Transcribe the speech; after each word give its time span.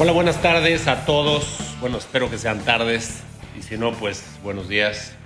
Hola, 0.00 0.12
buenas 0.12 0.40
tardes 0.40 0.86
a 0.86 1.04
todos. 1.06 1.58
Bueno, 1.80 1.98
espero 1.98 2.30
que 2.30 2.38
sean 2.38 2.60
tardes 2.60 3.24
y 3.58 3.62
si 3.64 3.76
no, 3.76 3.90
pues 3.94 4.38
buenos 4.44 4.68
días. 4.68 5.16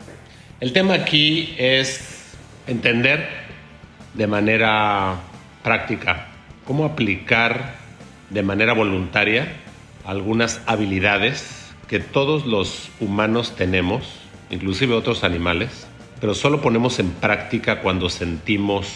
El 0.60 0.72
tema 0.72 0.94
aquí 0.94 1.54
es 1.58 2.32
entender 2.66 3.28
de 4.14 4.26
manera 4.26 5.16
práctica 5.62 6.28
cómo 6.64 6.86
aplicar 6.86 7.74
de 8.30 8.42
manera 8.42 8.72
voluntaria 8.72 9.56
algunas 10.06 10.62
habilidades 10.64 11.70
que 11.86 12.00
todos 12.00 12.46
los 12.46 12.88
humanos 12.98 13.54
tenemos, 13.54 14.20
inclusive 14.48 14.94
otros 14.94 15.22
animales, 15.22 15.86
pero 16.18 16.32
solo 16.34 16.62
ponemos 16.62 16.98
en 16.98 17.10
práctica 17.10 17.82
cuando 17.82 18.08
sentimos 18.08 18.88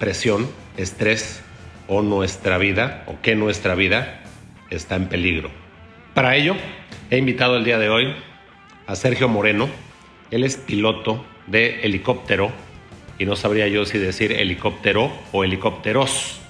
presión, 0.00 0.50
estrés 0.76 1.40
o 1.86 2.02
nuestra 2.02 2.58
vida, 2.58 3.04
o 3.06 3.20
que 3.22 3.36
nuestra 3.36 3.76
vida 3.76 4.20
está 4.70 4.96
en 4.96 5.08
peligro. 5.08 5.50
Para 6.14 6.36
ello, 6.36 6.54
he 7.10 7.18
invitado 7.18 7.56
el 7.56 7.64
día 7.64 7.78
de 7.78 7.88
hoy 7.88 8.14
a 8.86 8.96
Sergio 8.96 9.28
Moreno. 9.28 9.68
Él 10.30 10.44
es 10.44 10.56
piloto 10.56 11.24
de 11.46 11.80
helicóptero 11.82 12.50
y 13.18 13.26
no 13.26 13.36
sabría 13.36 13.68
yo 13.68 13.84
si 13.84 13.98
decir 13.98 14.32
helicóptero 14.32 15.12
o 15.32 15.44
helicópteros. 15.44 16.40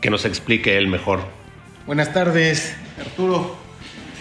Que 0.00 0.10
nos 0.10 0.24
explique 0.24 0.76
él 0.76 0.88
mejor. 0.88 1.20
Buenas 1.86 2.12
tardes, 2.12 2.76
Arturo. 3.00 3.56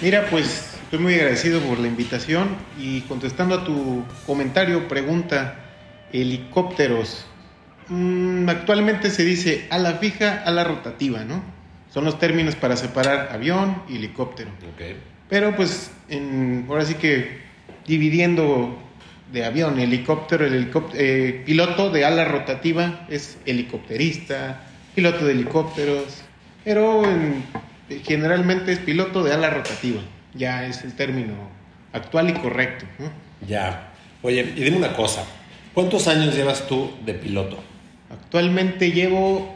Mira, 0.02 0.28
pues 0.30 0.78
estoy 0.84 1.00
muy 1.00 1.16
agradecido 1.16 1.60
por 1.62 1.80
la 1.80 1.88
invitación 1.88 2.50
y 2.80 3.02
contestando 3.02 3.56
a 3.56 3.64
tu 3.66 4.04
comentario, 4.26 4.88
pregunta, 4.88 5.56
helicópteros. 6.14 7.26
Mm, 7.88 8.48
actualmente 8.50 9.10
se 9.12 9.24
dice 9.24 9.68
a 9.70 9.78
la 9.78 9.94
fija, 9.94 10.44
a 10.46 10.52
la 10.52 10.64
rotativa, 10.64 11.24
¿no? 11.24 11.55
Son 11.96 12.04
los 12.04 12.20
términos 12.20 12.58
para 12.58 12.76
separar 12.76 13.30
avión 13.32 13.82
y 13.88 13.96
helicóptero. 13.96 14.52
Pero 15.30 15.56
pues 15.56 15.92
en, 16.10 16.66
ahora 16.68 16.84
sí 16.84 16.96
que 16.96 17.40
dividiendo 17.88 18.78
de 19.32 19.46
avión, 19.46 19.80
helicóptero, 19.80 20.46
el 20.46 20.70
eh, 20.96 21.42
piloto 21.46 21.90
de 21.92 22.04
ala 22.04 22.26
rotativa 22.26 23.06
es 23.08 23.38
helicópterista, 23.46 24.64
piloto 24.94 25.26
de 25.26 25.32
helicópteros, 25.32 26.04
pero 26.66 27.02
generalmente 28.04 28.74
es 28.74 28.80
piloto 28.80 29.24
de 29.24 29.32
ala 29.32 29.50
rotativa. 29.50 30.02
Ya 30.34 30.68
es 30.68 30.84
el 30.84 30.96
término 30.98 31.34
actual 31.94 32.30
y 32.30 32.34
correcto. 32.34 32.86
Ya. 33.48 33.94
Oye, 34.22 34.42
y 34.42 34.66
dime 34.66 34.76
una 34.76 34.92
cosa, 34.92 35.24
¿cuántos 35.74 36.10
años 36.10 36.36
llevas 36.36 36.68
tú 36.68 36.92
de 37.06 37.14
piloto? 37.14 37.58
Actualmente 38.10 38.92
llevo 38.92 39.55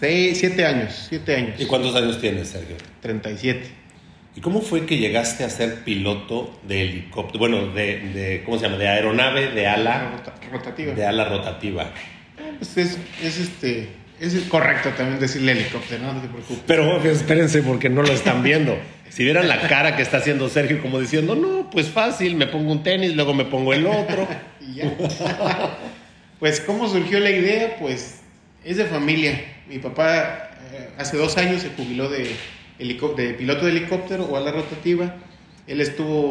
Seis, 0.00 0.38
siete 0.38 0.64
años, 0.64 1.08
siete 1.10 1.36
años. 1.36 1.60
¿Y 1.60 1.66
cuántos 1.66 1.94
años 1.94 2.18
tienes, 2.18 2.48
Sergio? 2.48 2.76
37. 3.02 3.68
¿Y 4.34 4.40
cómo 4.40 4.62
fue 4.62 4.86
que 4.86 4.96
llegaste 4.96 5.44
a 5.44 5.50
ser 5.50 5.84
piloto 5.84 6.58
de 6.66 6.84
helicóptero? 6.84 7.38
Bueno, 7.38 7.66
de, 7.66 8.40
¿cómo 8.46 8.56
se 8.56 8.64
llama? 8.64 8.78
De 8.78 8.88
aeronave 8.88 9.50
de 9.50 9.66
ala 9.66 10.22
rotativa. 10.50 10.94
De 10.94 11.04
ala 11.04 11.26
rotativa. 11.26 11.90
Pues 12.56 12.78
es, 12.78 12.96
es 13.22 13.38
este, 13.40 13.88
es 14.18 14.34
correcto 14.48 14.88
también 14.96 15.20
decirle 15.20 15.52
helicóptero, 15.52 16.02
no, 16.02 16.18
te 16.18 16.28
preocupes. 16.28 16.62
Pero 16.66 17.04
espérense 17.04 17.62
porque 17.62 17.90
no 17.90 18.00
lo 18.02 18.12
están 18.12 18.42
viendo. 18.42 18.78
Si 19.10 19.22
vieran 19.22 19.48
la 19.48 19.68
cara 19.68 19.96
que 19.96 20.02
está 20.02 20.16
haciendo 20.16 20.48
Sergio 20.48 20.80
como 20.80 20.98
diciendo, 20.98 21.34
no, 21.34 21.68
pues 21.68 21.88
fácil, 21.88 22.36
me 22.36 22.46
pongo 22.46 22.72
un 22.72 22.82
tenis, 22.82 23.14
luego 23.14 23.34
me 23.34 23.44
pongo 23.44 23.74
el 23.74 23.86
otro. 23.86 24.26
y 24.66 24.76
ya. 24.76 24.96
pues, 26.38 26.60
¿cómo 26.60 26.88
surgió 26.88 27.20
la 27.20 27.30
idea? 27.30 27.76
Pues 27.78 28.19
es 28.64 28.76
de 28.76 28.84
familia. 28.84 29.40
Mi 29.68 29.78
papá 29.78 30.50
eh, 30.72 30.90
hace 30.98 31.16
dos 31.16 31.36
años 31.36 31.62
se 31.62 31.70
jubiló 31.70 32.08
de, 32.08 32.34
de 32.78 33.34
piloto 33.34 33.64
de 33.64 33.70
helicóptero 33.70 34.24
o 34.24 34.36
a 34.36 34.40
la 34.40 34.52
rotativa. 34.52 35.16
Él 35.66 35.80
estuvo, 35.80 36.30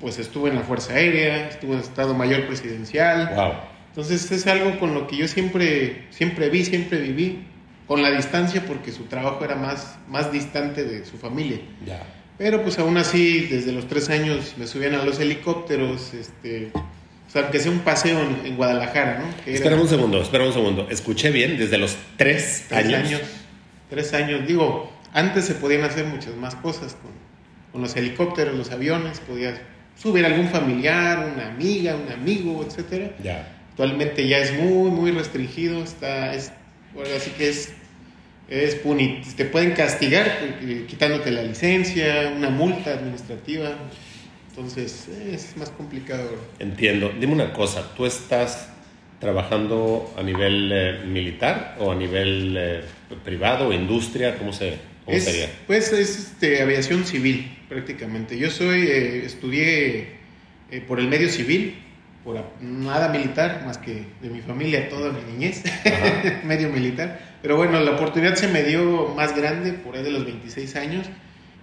pues 0.00 0.18
estuvo 0.18 0.48
en 0.48 0.56
la 0.56 0.62
Fuerza 0.62 0.94
Aérea, 0.94 1.48
estuvo 1.48 1.74
en 1.74 1.80
Estado 1.80 2.14
Mayor 2.14 2.46
Presidencial. 2.46 3.32
Wow. 3.34 3.52
Entonces 3.88 4.30
es 4.32 4.46
algo 4.46 4.78
con 4.78 4.94
lo 4.94 5.06
que 5.06 5.16
yo 5.16 5.28
siempre, 5.28 6.06
siempre 6.10 6.48
vi, 6.48 6.64
siempre 6.64 7.00
viví, 7.00 7.44
con 7.86 8.02
la 8.02 8.10
distancia 8.10 8.64
porque 8.66 8.90
su 8.90 9.04
trabajo 9.04 9.44
era 9.44 9.56
más, 9.56 9.98
más 10.08 10.32
distante 10.32 10.84
de 10.84 11.04
su 11.04 11.16
familia. 11.16 11.58
Ya. 11.86 12.02
Pero 12.36 12.62
pues 12.62 12.78
aún 12.78 12.96
así, 12.96 13.46
desde 13.46 13.70
los 13.70 13.86
tres 13.86 14.10
años 14.10 14.54
me 14.56 14.66
subían 14.66 14.94
a 14.94 15.04
los 15.04 15.20
helicópteros, 15.20 16.12
este, 16.14 16.72
o 17.26 17.30
sea, 17.30 17.50
que 17.50 17.58
sea 17.58 17.72
un 17.72 17.80
paseo 17.80 18.20
en, 18.44 18.56
Guadalajara, 18.56 19.18
¿no? 19.18 19.52
espera 19.52 19.76
un 19.76 19.88
segundo, 19.88 20.22
espera 20.22 20.44
un 20.44 20.52
segundo. 20.52 20.86
Escuché 20.90 21.30
bien, 21.30 21.58
desde 21.58 21.78
los 21.78 21.96
tres, 22.16 22.70
años. 22.70 23.20
Tres 23.90 24.14
años. 24.14 24.46
Digo, 24.46 24.92
antes 25.12 25.44
se 25.44 25.54
podían 25.54 25.82
hacer 25.82 26.04
muchas 26.06 26.36
más 26.36 26.54
cosas 26.54 26.94
con, 26.94 27.10
con 27.72 27.82
los 27.82 27.96
helicópteros, 27.96 28.54
los 28.54 28.70
aviones, 28.70 29.20
podías 29.20 29.58
subir 30.00 30.24
algún 30.24 30.48
familiar, 30.48 31.30
una 31.34 31.48
amiga, 31.48 31.96
un 31.96 32.10
amigo, 32.12 32.64
etcétera. 32.64 33.10
Ya. 33.22 33.48
Actualmente 33.70 34.28
ya 34.28 34.38
es 34.38 34.52
muy, 34.56 34.90
muy 34.90 35.10
restringido, 35.10 35.82
está, 35.82 36.34
es, 36.34 36.52
así 37.16 37.30
que 37.32 37.48
es, 37.48 37.72
es 38.48 38.80
te 39.36 39.44
pueden 39.46 39.72
castigar 39.72 40.26
eh, 40.60 40.84
quitándote 40.86 41.32
la 41.32 41.42
licencia, 41.42 42.32
una 42.36 42.50
multa 42.50 42.92
administrativa. 42.92 43.70
Entonces 44.56 45.08
es 45.08 45.56
más 45.56 45.70
complicado. 45.70 46.30
Entiendo. 46.60 47.12
Dime 47.18 47.32
una 47.32 47.52
cosa, 47.52 47.92
¿tú 47.96 48.06
estás 48.06 48.68
trabajando 49.18 50.14
a 50.16 50.22
nivel 50.22 50.70
eh, 50.72 51.00
militar 51.04 51.76
o 51.80 51.90
a 51.90 51.96
nivel 51.96 52.54
eh, 52.56 52.84
privado, 53.24 53.72
industria? 53.72 54.38
¿Cómo, 54.38 54.52
se, 54.52 54.78
cómo 55.04 55.18
sería? 55.18 55.50
Pues 55.66 55.92
es 55.92 56.18
este, 56.18 56.62
aviación 56.62 57.04
civil 57.04 57.52
prácticamente. 57.68 58.38
Yo 58.38 58.48
soy, 58.48 58.82
eh, 58.82 59.24
estudié 59.24 60.18
por 60.86 61.00
el 61.00 61.08
medio 61.08 61.28
civil, 61.28 61.74
por 62.22 62.40
nada 62.60 63.08
militar, 63.08 63.64
más 63.66 63.78
que 63.78 64.04
de 64.22 64.30
mi 64.30 64.40
familia, 64.40 64.88
toda 64.88 65.10
mi 65.10 65.32
niñez, 65.32 65.64
medio 66.44 66.68
militar. 66.68 67.18
Pero 67.42 67.56
bueno, 67.56 67.80
la 67.80 67.90
oportunidad 67.90 68.36
se 68.36 68.46
me 68.46 68.62
dio 68.62 69.08
más 69.16 69.36
grande, 69.36 69.72
por 69.72 69.96
ahí 69.96 70.04
de 70.04 70.12
los 70.12 70.24
26 70.24 70.76
años 70.76 71.10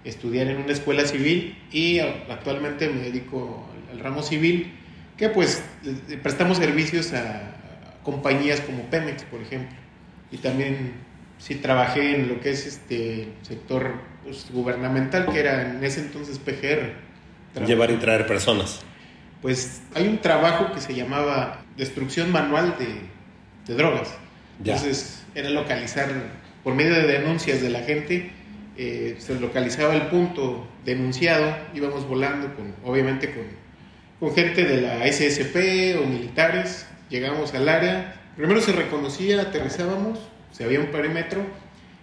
estudiar 0.03 0.47
en 0.47 0.57
una 0.57 0.71
escuela 0.71 1.05
civil 1.05 1.57
y 1.71 1.99
actualmente 1.99 2.89
me 2.89 3.01
dedico 3.01 3.67
al, 3.91 3.99
ramo 3.99 4.23
civil, 4.23 4.73
que 5.17 5.29
pues 5.29 5.63
prestamos 6.23 6.57
servicios 6.57 7.13
a, 7.13 7.55
compañías 8.03 8.61
como 8.61 8.83
Pemex, 8.89 9.23
por 9.23 9.41
ejemplo. 9.41 9.77
Y 10.31 10.37
también 10.37 10.93
sí 11.37 11.55
trabajé 11.55 12.15
en 12.15 12.29
lo 12.29 12.39
que 12.39 12.51
es 12.51 12.65
este 12.65 13.27
sector 13.43 13.93
pues, 14.23 14.47
gubernamental, 14.51 15.27
que 15.31 15.39
era 15.39 15.69
en 15.69 15.83
ese 15.83 16.01
entonces 16.01 16.39
PGR. 16.39 17.65
Llevar 17.67 17.91
y 17.91 17.97
traer 17.97 18.25
personas. 18.25 18.81
Pues 19.41 19.81
hay 19.93 20.07
un 20.07 20.19
trabajo 20.19 20.71
que 20.73 20.81
se 20.81 20.95
llamaba 20.95 21.63
destrucción 21.77 22.31
manual 22.31 22.75
de, 22.79 22.87
de 23.67 23.77
drogas. 23.77 24.15
Entonces 24.59 25.23
era 25.35 25.49
localizar 25.49 26.09
por 26.63 26.75
medio 26.75 26.93
de 26.93 27.07
denuncias 27.07 27.61
de 27.61 27.69
la 27.69 27.81
gente 27.81 28.31
eh, 28.83 29.15
se 29.19 29.39
localizaba 29.39 29.93
el 29.93 30.07
punto 30.07 30.65
denunciado, 30.83 31.55
íbamos 31.75 32.07
volando 32.07 32.51
con, 32.55 32.73
obviamente 32.83 33.31
con, 33.31 33.43
con 34.19 34.35
gente 34.35 34.65
de 34.65 34.81
la 34.81 35.05
SSP 35.05 36.01
o 36.01 36.07
militares, 36.07 36.87
llegamos 37.07 37.53
al 37.53 37.69
área, 37.69 38.19
primero 38.35 38.59
se 38.59 38.71
reconocía, 38.71 39.39
aterrizábamos, 39.39 40.17
se 40.51 40.63
había 40.63 40.79
un 40.79 40.87
perímetro 40.87 41.45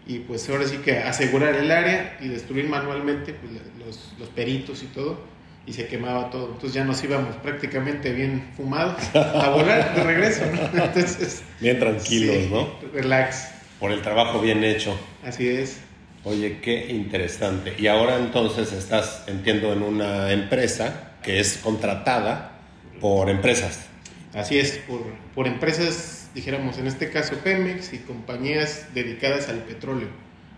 y 0.06 0.20
pues 0.20 0.48
ahora 0.48 0.68
sí 0.68 0.76
que 0.76 0.98
asegurar 0.98 1.56
el 1.56 1.72
área 1.72 2.16
y 2.20 2.28
destruir 2.28 2.68
manualmente 2.68 3.32
pues, 3.32 3.54
los, 3.84 4.14
los, 4.16 4.28
peritos 4.28 4.84
y 4.84 4.86
todo 4.86 5.18
y 5.66 5.72
se 5.72 5.88
quemaba 5.88 6.30
todo. 6.30 6.46
Entonces 6.46 6.74
ya 6.74 6.84
nos 6.84 7.02
íbamos 7.02 7.34
prácticamente 7.38 8.12
bien 8.12 8.52
fumados 8.56 9.02
a 9.16 9.50
volar 9.50 9.96
de 9.96 10.04
regreso. 10.04 10.44
Entonces, 10.44 11.42
bien 11.58 11.80
tranquilos, 11.80 12.48
¿no? 12.52 12.68
Relax. 12.92 13.48
Por 13.80 13.90
el 13.90 14.00
trabajo 14.00 14.40
bien 14.40 14.62
hecho. 14.62 14.96
Así 15.24 15.48
es. 15.48 15.87
Oye, 16.24 16.58
qué 16.60 16.88
interesante. 16.90 17.74
Y 17.78 17.86
ahora 17.86 18.18
entonces 18.18 18.72
estás, 18.72 19.24
entiendo, 19.28 19.72
en 19.72 19.82
una 19.82 20.32
empresa 20.32 21.12
que 21.22 21.40
es 21.40 21.58
contratada 21.58 22.58
por 23.00 23.30
empresas. 23.30 23.86
Así 24.34 24.58
es, 24.58 24.78
por, 24.78 25.00
por 25.34 25.46
empresas, 25.46 26.30
dijéramos, 26.34 26.78
en 26.78 26.86
este 26.86 27.10
caso 27.10 27.36
Pemex 27.42 27.92
y 27.92 27.98
compañías 27.98 28.86
dedicadas 28.94 29.48
al 29.48 29.64
petróleo, 29.64 30.08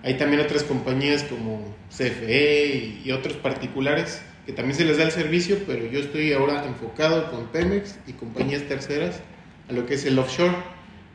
Hay 0.03 0.15
también 0.15 0.41
otras 0.41 0.63
compañías 0.63 1.23
como 1.25 1.77
CFE 1.91 3.03
y, 3.05 3.13
otros 3.13 3.37
particulares 3.37 4.23
que 4.47 4.53
también 4.53 4.75
se 4.75 4.87
les 4.87 4.97
da 4.97 5.05
el 5.05 5.11
servicio, 5.11 5.59
pero 5.67 5.85
yo 5.87 6.01
estoy 6.01 6.33
ahora 6.33 6.65
enfocado 6.65 7.31
con 7.31 7.49
Pemex 7.49 7.99
y 8.07 8.15
compañías 8.15 8.63
terceras 8.63 9.21
a 9.69 9.75
lo 9.75 9.85
que 9.85 9.95
es 9.95 10.07
el 10.07 10.19
offshore, 10.19 10.57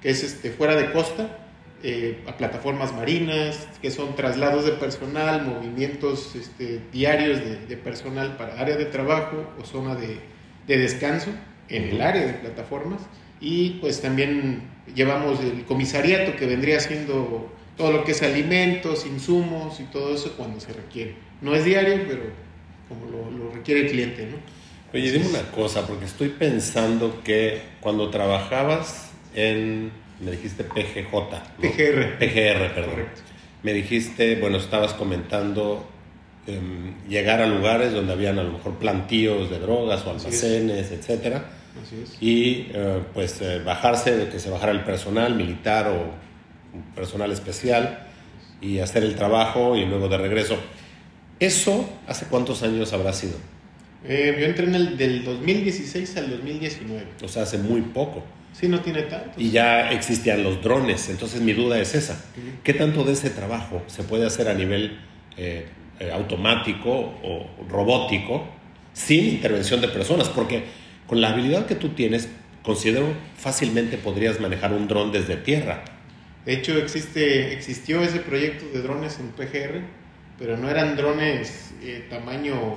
que 0.03 0.11
es 0.11 0.23
este, 0.23 0.51
fuera 0.51 0.75
de 0.75 0.91
costa, 0.91 1.44
eh, 1.87 2.17
a 2.27 2.35
plataformas 2.35 2.95
marinas, 2.95 3.67
que 3.79 3.91
son 3.91 4.15
traslados 4.15 4.65
de 4.65 4.71
personal, 4.71 5.45
movimientos 5.45 6.35
este, 6.35 6.81
diarios 6.91 7.39
de, 7.69 7.77
personal 7.77 8.37
para 8.37 8.59
área 8.59 8.75
de 8.75 8.85
trabajo 8.85 9.53
o 9.61 9.65
zona 9.65 9.93
de, 9.93 10.17
de 10.65 10.77
descanso 10.79 11.29
en 11.69 11.83
el 11.83 12.01
área 12.01 12.25
de 12.25 12.33
plataformas. 12.33 13.01
Y 13.39 13.77
pues 13.81 14.01
también 14.01 14.63
llevamos 14.95 15.39
el 15.41 15.63
comisariato 15.65 16.35
que 16.35 16.47
vendría 16.47 16.79
siendo 16.79 17.51
todo 17.77 17.91
lo 17.91 18.03
que 18.03 18.13
es 18.13 18.23
alimentos, 18.23 19.05
insumos 19.05 19.79
y 19.79 19.83
todo 19.83 20.15
eso 20.15 20.33
cuando 20.35 20.59
se 20.59 20.73
requiere. 20.73 21.13
No 21.41 21.53
es 21.53 21.65
diario, 21.65 21.99
pero 22.07 22.23
como 22.89 23.05
lo, 23.11 23.51
requiere 23.51 23.81
el 23.81 23.91
cliente, 23.91 24.25
¿no? 24.25 24.37
Oye, 24.91 25.11
dime 25.11 25.27
una 25.27 25.51
cosa, 25.51 25.85
porque 25.85 26.05
estoy 26.05 26.29
pensando 26.29 27.21
que 27.23 27.61
cuando 27.79 28.09
trabajabas 28.09 29.11
en, 29.35 29.91
me 30.19 30.31
dijiste 30.31 30.63
PGJ. 30.63 31.11
PGR. 31.61 32.17
PGR, 32.17 32.73
perdón. 32.73 33.05
Me 33.63 33.73
dijiste, 33.73 34.35
bueno, 34.35 34.57
estabas 34.57 34.93
comentando 34.93 35.87
em, 36.47 36.93
llegar 37.07 37.41
a 37.41 37.47
lugares 37.47 37.93
donde 37.93 38.13
habían 38.13 38.39
a 38.39 38.43
lo 38.43 38.53
mejor 38.53 38.75
plantíos 38.75 39.49
de 39.49 39.59
drogas 39.59 40.05
o 40.05 40.11
almacenes, 40.11 40.91
etcétera. 40.91 41.45
Así 41.83 41.95
es. 42.03 42.17
Y 42.21 42.67
eh, 42.73 43.01
pues 43.13 43.41
eh, 43.41 43.59
bajarse, 43.65 44.15
de 44.15 44.29
que 44.29 44.39
se 44.39 44.49
bajara 44.49 44.71
el 44.71 44.83
personal 44.83 45.35
militar 45.35 45.87
o 45.87 46.13
personal 46.95 47.31
especial 47.31 48.07
y 48.61 48.79
hacer 48.79 49.03
el 49.03 49.15
trabajo 49.15 49.75
y 49.75 49.85
luego 49.85 50.07
de 50.07 50.17
regreso. 50.17 50.57
¿Eso 51.39 51.89
hace 52.07 52.27
cuántos 52.27 52.63
años 52.63 52.93
habrá 52.93 53.11
sido? 53.11 53.35
Eh, 54.07 54.37
yo 54.39 54.45
entré 54.45 54.65
en 54.65 54.75
el 54.75 54.97
del 54.97 55.23
2016 55.23 56.17
al 56.17 56.29
2019. 56.29 57.05
O 57.23 57.27
sea, 57.27 57.43
hace 57.43 57.57
muy 57.57 57.81
poco. 57.81 58.23
Sí, 58.57 58.69
no 58.69 58.79
tiene 58.79 59.03
tanto. 59.03 59.31
Y 59.37 59.51
ya 59.51 59.91
existían 59.91 60.41
los 60.41 60.61
drones, 60.61 61.09
entonces 61.09 61.41
mi 61.41 61.51
duda 61.51 61.77
es 61.79 61.93
esa. 61.93 62.23
¿Qué 62.63 62.73
tanto 62.73 63.03
de 63.03 63.11
ese 63.11 63.29
trabajo 63.29 63.83
se 63.87 64.03
puede 64.03 64.25
hacer 64.25 64.47
a 64.47 64.53
nivel 64.53 64.97
eh, 65.35 65.65
eh, 65.99 66.11
automático 66.13 66.89
o 66.89 67.49
robótico 67.67 68.47
sin 68.93 69.25
intervención 69.25 69.81
de 69.81 69.89
personas? 69.89 70.29
Porque 70.29 70.63
con 71.05 71.19
la 71.19 71.31
habilidad 71.31 71.65
que 71.65 71.75
tú 71.75 71.89
tienes, 71.89 72.29
considero 72.63 73.07
fácilmente 73.37 73.97
podrías 73.97 74.39
manejar 74.39 74.71
un 74.71 74.87
dron 74.87 75.11
desde 75.11 75.35
tierra. 75.35 75.83
De 76.45 76.53
hecho, 76.53 76.77
existe, 76.77 77.51
existió 77.53 78.01
ese 78.01 78.19
proyecto 78.19 78.65
de 78.71 78.81
drones 78.81 79.19
en 79.19 79.29
PGR, 79.29 79.81
pero 80.39 80.55
no 80.55 80.69
eran 80.69 80.95
drones 80.95 81.73
eh, 81.81 82.05
tamaño 82.09 82.75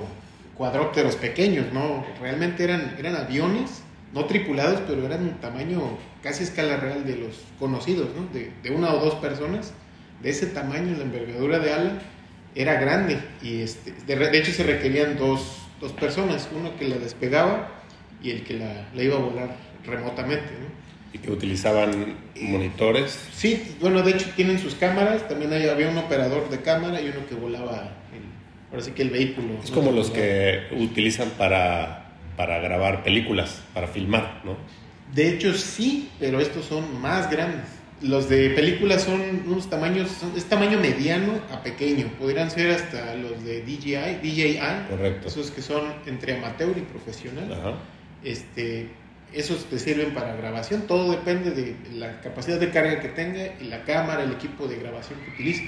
cuadrópteros 0.55 1.15
pequeños, 1.15 1.71
¿no? 1.71 2.05
Realmente 2.19 2.65
eran, 2.65 2.95
eran 2.99 3.15
aviones, 3.15 3.83
no 4.13 4.25
tripulados, 4.25 4.81
pero 4.87 5.05
eran 5.05 5.39
tamaño 5.41 5.97
casi 6.23 6.43
escala 6.43 6.77
real 6.77 7.05
de 7.05 7.15
los 7.17 7.41
conocidos, 7.59 8.09
¿no? 8.15 8.25
De, 8.33 8.51
de 8.63 8.69
una 8.71 8.93
o 8.93 9.03
dos 9.03 9.15
personas, 9.15 9.73
de 10.21 10.29
ese 10.29 10.47
tamaño, 10.47 10.97
la 10.97 11.03
envergadura 11.03 11.59
de 11.59 11.73
ala 11.73 12.01
era 12.55 12.79
grande 12.79 13.19
y 13.41 13.61
este, 13.61 13.93
de, 14.05 14.37
hecho 14.37 14.51
se 14.51 14.63
requerían 14.63 15.17
dos, 15.17 15.61
dos, 15.79 15.91
personas, 15.93 16.49
uno 16.55 16.75
que 16.77 16.87
la 16.87 16.97
despegaba 16.97 17.69
y 18.21 18.31
el 18.31 18.43
que 18.43 18.55
la, 18.55 18.87
la 18.93 19.03
iba 19.03 19.15
a 19.15 19.19
volar 19.19 19.55
remotamente, 19.85 20.51
¿no? 20.59 20.79
y 21.13 21.17
que 21.17 21.31
utilizaban 21.31 22.17
monitores. 22.39 23.29
Sí, 23.33 23.75
bueno, 23.81 24.03
de 24.03 24.11
hecho 24.11 24.29
tienen 24.35 24.59
sus 24.59 24.75
cámaras, 24.75 25.27
también 25.27 25.53
había 25.53 25.89
un 25.89 25.97
operador 25.97 26.49
de 26.49 26.59
cámara 26.59 27.01
y 27.01 27.09
uno 27.09 27.25
que 27.27 27.35
volaba, 27.35 27.95
el, 28.13 28.21
ahora 28.71 28.83
sí 28.83 28.91
que 28.91 29.01
el 29.01 29.09
vehículo. 29.09 29.55
Es 29.63 29.71
como 29.71 29.91
los 29.91 30.11
que 30.11 30.67
utilizan 30.71 31.29
para, 31.31 32.08
para 32.39 32.57
grabar 32.59 33.03
películas, 33.03 33.61
para 33.73 33.85
filmar, 33.85 34.39
¿no? 34.45 34.55
De 35.13 35.27
hecho 35.27 35.53
sí, 35.53 36.09
pero 36.21 36.39
estos 36.39 36.63
son 36.63 37.01
más 37.01 37.29
grandes. 37.29 37.65
Los 38.01 38.29
de 38.29 38.51
películas 38.51 39.03
son 39.03 39.43
unos 39.45 39.69
tamaños, 39.69 40.09
es 40.37 40.45
tamaño 40.45 40.79
mediano 40.79 41.33
a 41.51 41.61
pequeño. 41.61 42.07
Podrían 42.17 42.49
ser 42.49 42.71
hasta 42.71 43.13
los 43.15 43.43
de 43.43 43.61
DJI, 43.63 44.19
DJI. 44.23 44.59
Correcto. 44.89 45.27
Esos 45.27 45.51
que 45.51 45.61
son 45.61 45.93
entre 46.05 46.37
amateur 46.37 46.77
y 46.77 46.81
profesional. 46.81 47.51
Ajá. 47.51 47.73
Este, 48.23 48.87
esos 49.33 49.65
te 49.65 49.77
sirven 49.77 50.13
para 50.13 50.33
grabación, 50.37 50.83
todo 50.87 51.11
depende 51.11 51.51
de 51.51 51.75
la 51.91 52.21
capacidad 52.21 52.57
de 52.57 52.69
carga 52.69 53.01
que 53.01 53.09
tenga 53.09 53.53
y 53.59 53.65
la 53.65 53.83
cámara, 53.83 54.23
el 54.23 54.31
equipo 54.31 54.65
de 54.65 54.77
grabación 54.77 55.19
que 55.25 55.31
utilice. 55.31 55.65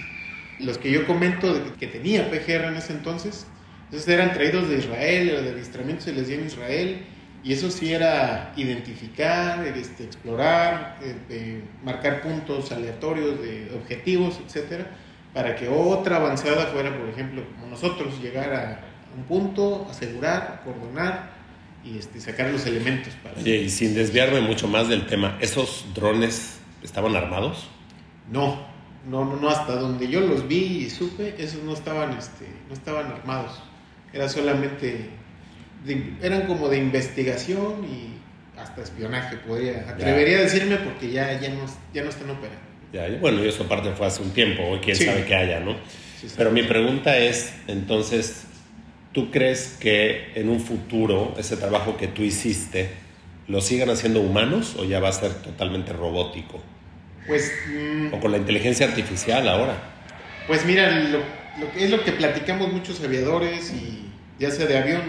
Los 0.60 0.78
que 0.78 0.90
yo 0.90 1.06
comento 1.06 1.54
que 1.78 1.88
tenía 1.88 2.32
PGR 2.32 2.70
en 2.70 2.78
ese 2.78 2.94
entonces, 2.94 3.46
esos 3.92 4.08
eran 4.08 4.34
traídos 4.34 4.70
de 4.70 4.78
Israel, 4.78 5.30
el 5.30 5.44
de 5.44 5.52
adiestramiento 5.52 6.04
se 6.04 6.14
les 6.14 6.28
dio 6.28 6.38
en 6.38 6.46
Israel, 6.46 7.06
y 7.44 7.54
eso 7.54 7.72
sí 7.72 7.92
era 7.92 8.54
identificar, 8.56 9.66
este, 9.66 10.04
explorar, 10.04 11.00
eh, 11.30 11.62
marcar 11.84 12.22
puntos 12.22 12.72
aleatorios 12.72 13.42
de 13.42 13.72
objetivos, 13.76 14.40
etcétera, 14.46 14.92
para 15.34 15.56
que 15.56 15.68
otra 15.68 16.18
avanzada 16.18 16.68
fuera, 16.68 16.96
por 16.98 17.10
ejemplo, 17.10 17.44
como 17.56 17.68
nosotros, 17.68 18.22
llegar 18.22 18.54
a 18.54 18.80
un 19.18 19.24
punto, 19.24 19.88
asegurar, 19.90 20.62
coordinar 20.64 21.32
y 21.84 21.98
este, 21.98 22.22
sacar 22.22 22.50
los 22.52 22.66
elementos 22.66 23.14
para... 23.24 23.42
y 23.42 23.70
sin 23.70 23.96
desviarme 23.96 24.42
mucho 24.42 24.68
más 24.68 24.88
del 24.88 25.08
tema, 25.08 25.38
¿esos 25.42 25.86
drones 25.96 26.60
estaban 26.84 27.16
armados? 27.16 27.70
No, 28.32 28.68
no, 29.10 29.26
no, 29.26 29.38
no, 29.38 29.50
hasta 29.50 29.76
donde 29.76 30.08
yo 30.08 30.22
los 30.22 30.48
vi 30.48 30.86
y 30.86 30.90
supe, 30.90 31.36
esos 31.40 31.64
no 31.64 31.74
estaban, 31.74 32.16
este, 32.18 32.46
no 32.68 32.74
estaban 32.76 33.08
armados. 33.08 33.64
Era 34.14 34.28
solamente, 34.30 35.10
eran 36.22 36.48
como 36.48 36.70
de 36.70 36.78
investigación 36.78 37.86
y 37.86 38.60
hasta 38.60 38.82
espionaje, 38.82 39.38
podría, 39.38 39.90
atrevería 39.90 40.38
a 40.38 40.42
decirme 40.42 40.78
porque 40.78 41.12
ya, 41.12 41.40
ya, 41.40 41.50
no, 41.50 41.66
ya 41.94 42.04
no 42.04 42.10
están 42.10 42.30
operando. 42.30 42.62
Ya, 42.94 43.08
bueno, 43.20 43.44
y 43.44 43.48
eso 43.48 43.64
aparte 43.64 43.92
fue 43.92 44.06
hace 44.06 44.22
un 44.22 44.32
tiempo, 44.32 44.64
hoy 44.64 44.80
quién 44.80 44.98
sabe 44.98 45.24
que 45.26 45.34
haya, 45.34 45.60
¿no? 45.62 45.76
Pero 46.38 46.52
mi 46.52 46.64
pregunta 46.64 47.18
es, 47.18 47.54
entonces, 47.68 48.46
¿Tú 49.14 49.30
crees 49.30 49.78
que 49.80 50.32
en 50.36 50.48
un 50.48 50.62
futuro 50.62 51.36
ese 51.38 51.58
trabajo 51.58 51.98
que 51.98 52.08
tú 52.08 52.22
hiciste 52.22 52.90
lo 53.48 53.60
sigan 53.60 53.90
haciendo 53.90 54.22
humanos 54.22 54.78
o 54.78 54.86
ya 54.86 55.02
va 55.02 55.10
a 55.10 55.12
ser 55.12 55.34
totalmente 55.34 55.92
robótico? 55.92 56.64
Pues... 57.28 57.52
o 58.14 58.20
con 58.20 58.32
la 58.32 58.38
inteligencia 58.38 58.88
artificial 58.88 59.48
ahora. 59.50 59.76
Pues 60.48 60.66
mira, 60.66 60.90
lo, 60.92 61.20
que 61.74 61.84
es 61.84 61.92
lo 61.92 62.04
que 62.04 62.12
platicamos 62.12 62.72
muchos 62.72 63.04
aviadores 63.04 63.72
y 63.72 64.10
ya 64.40 64.52
sea 64.52 64.66
de 64.66 64.78
avión 64.78 65.02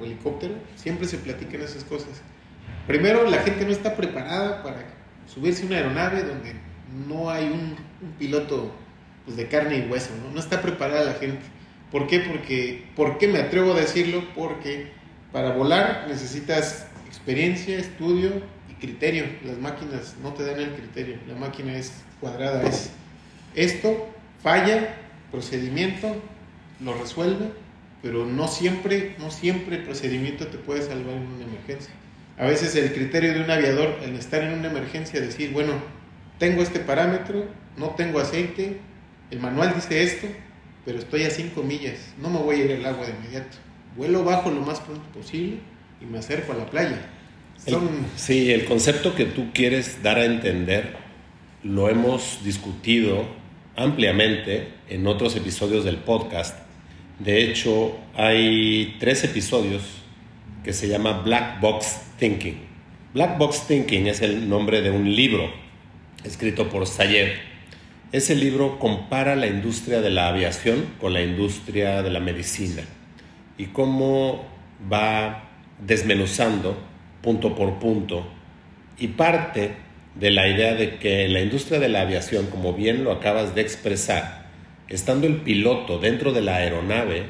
o 0.00 0.04
helicóptero, 0.04 0.54
siempre 0.76 1.06
se 1.06 1.18
platican 1.18 1.60
esas 1.60 1.84
cosas. 1.84 2.22
Primero, 2.86 3.28
la 3.28 3.38
gente 3.38 3.64
no 3.64 3.70
está 3.70 3.94
preparada 3.94 4.62
para 4.62 4.84
subirse 5.26 5.62
a 5.62 5.66
una 5.66 5.76
aeronave 5.76 6.22
donde 6.22 6.54
no 7.06 7.30
hay 7.30 7.44
un, 7.44 7.76
piloto 8.18 8.72
pues, 9.24 9.36
de 9.36 9.46
carne 9.46 9.78
y 9.78 9.90
hueso, 9.90 10.10
¿no? 10.24 10.32
No 10.32 10.40
está 10.40 10.62
preparada 10.62 11.04
la 11.04 11.14
gente 11.14 11.42
¿Por 11.90 12.06
qué? 12.06 12.20
Porque, 12.20 12.84
¿Por 12.94 13.18
qué 13.18 13.26
me 13.26 13.40
atrevo 13.40 13.72
a 13.72 13.80
decirlo? 13.80 14.22
Porque 14.34 14.92
para 15.32 15.52
volar 15.52 16.06
necesitas 16.08 16.86
experiencia, 17.06 17.78
estudio 17.78 18.30
y 18.70 18.74
criterio. 18.74 19.24
Las 19.44 19.58
máquinas 19.58 20.14
no 20.22 20.32
te 20.32 20.44
dan 20.44 20.60
el 20.60 20.70
criterio, 20.70 21.18
la 21.28 21.34
máquina 21.34 21.74
es 21.74 21.92
cuadrada, 22.20 22.62
es 22.62 22.90
esto, 23.54 24.08
falla, 24.42 24.94
procedimiento, 25.30 26.16
lo 26.80 26.94
resuelve, 26.94 27.50
pero 28.02 28.26
no 28.26 28.48
siempre, 28.48 29.14
no 29.18 29.30
siempre 29.30 29.76
el 29.76 29.82
procedimiento 29.82 30.46
te 30.46 30.58
puede 30.58 30.82
salvar 30.82 31.14
en 31.14 31.26
una 31.26 31.44
emergencia. 31.44 31.92
A 32.38 32.46
veces 32.46 32.74
el 32.76 32.92
criterio 32.92 33.34
de 33.34 33.42
un 33.42 33.50
aviador, 33.50 33.98
al 34.02 34.14
estar 34.16 34.42
en 34.42 34.58
una 34.58 34.70
emergencia, 34.70 35.20
decir, 35.20 35.52
bueno, 35.52 35.74
tengo 36.38 36.62
este 36.62 36.80
parámetro, 36.80 37.44
no 37.76 37.90
tengo 37.90 38.18
aceite, 38.18 38.78
el 39.30 39.40
manual 39.40 39.74
dice 39.74 40.02
esto, 40.02 40.26
pero 40.84 40.98
estoy 40.98 41.24
a 41.24 41.30
5 41.30 41.62
millas, 41.62 41.98
no 42.20 42.30
me 42.30 42.38
voy 42.38 42.60
a 42.60 42.64
ir 42.64 42.72
al 42.72 42.86
agua 42.86 43.06
de 43.06 43.12
inmediato. 43.12 43.58
Vuelo 43.96 44.24
bajo 44.24 44.50
lo 44.50 44.62
más 44.62 44.80
pronto 44.80 45.04
posible 45.12 45.58
y 46.00 46.06
me 46.06 46.18
acerco 46.18 46.52
a 46.52 46.56
la 46.56 46.66
playa. 46.70 46.98
sí, 48.16 48.52
el 48.52 48.64
concepto 48.64 49.14
que 49.14 49.26
tú 49.26 49.52
quieres 49.52 50.02
dar 50.02 50.16
a 50.18 50.24
entender 50.24 50.96
lo 51.62 51.90
hemos 51.90 52.42
discutido 52.42 53.26
ampliamente 53.76 54.68
en 54.90 55.06
otros 55.06 55.34
episodios 55.36 55.84
del 55.84 55.96
podcast. 55.96 56.58
De 57.18 57.42
hecho, 57.42 57.96
hay 58.14 58.96
tres 59.00 59.24
episodios 59.24 59.82
que 60.62 60.74
se 60.74 60.88
llama 60.88 61.22
Black 61.22 61.60
Box 61.60 62.02
Thinking. 62.18 62.58
Black 63.14 63.38
Box 63.38 63.66
Thinking 63.66 64.06
es 64.06 64.20
el 64.20 64.48
nombre 64.48 64.82
de 64.82 64.90
un 64.90 65.14
libro 65.16 65.50
escrito 66.22 66.68
por 66.68 66.86
Sayed 66.86 67.50
ese 68.12 68.34
libro 68.34 68.80
compara 68.80 69.36
la 69.36 69.46
industria 69.46 70.00
de 70.00 70.10
la 70.10 70.26
aviación 70.26 70.84
con 71.00 71.12
la 71.12 71.22
industria 71.22 72.02
de 72.02 72.10
la 72.10 72.18
medicina 72.18 72.82
y 73.56 73.66
cómo 73.66 74.44
va 74.92 75.48
desmenuzando 75.78 76.76
punto 77.22 77.54
por 77.54 77.78
punto 77.78 78.26
y 78.98 79.08
parte 79.08 79.76
de 80.16 80.30
la 80.32 80.48
idea 80.48 80.74
de 80.74 80.98
que 80.98 81.28
la 81.28 81.40
industria 81.40 81.78
de 81.78 81.88
la 81.88 82.00
aviación, 82.00 82.46
como 82.46 82.72
bien 82.72 83.04
lo 83.04 83.12
acabas 83.12 83.54
de 83.54 83.60
expresar, 83.60 84.39
estando 84.90 85.26
el 85.26 85.36
piloto 85.36 85.98
dentro 85.98 86.32
de 86.32 86.42
la 86.42 86.56
aeronave, 86.56 87.22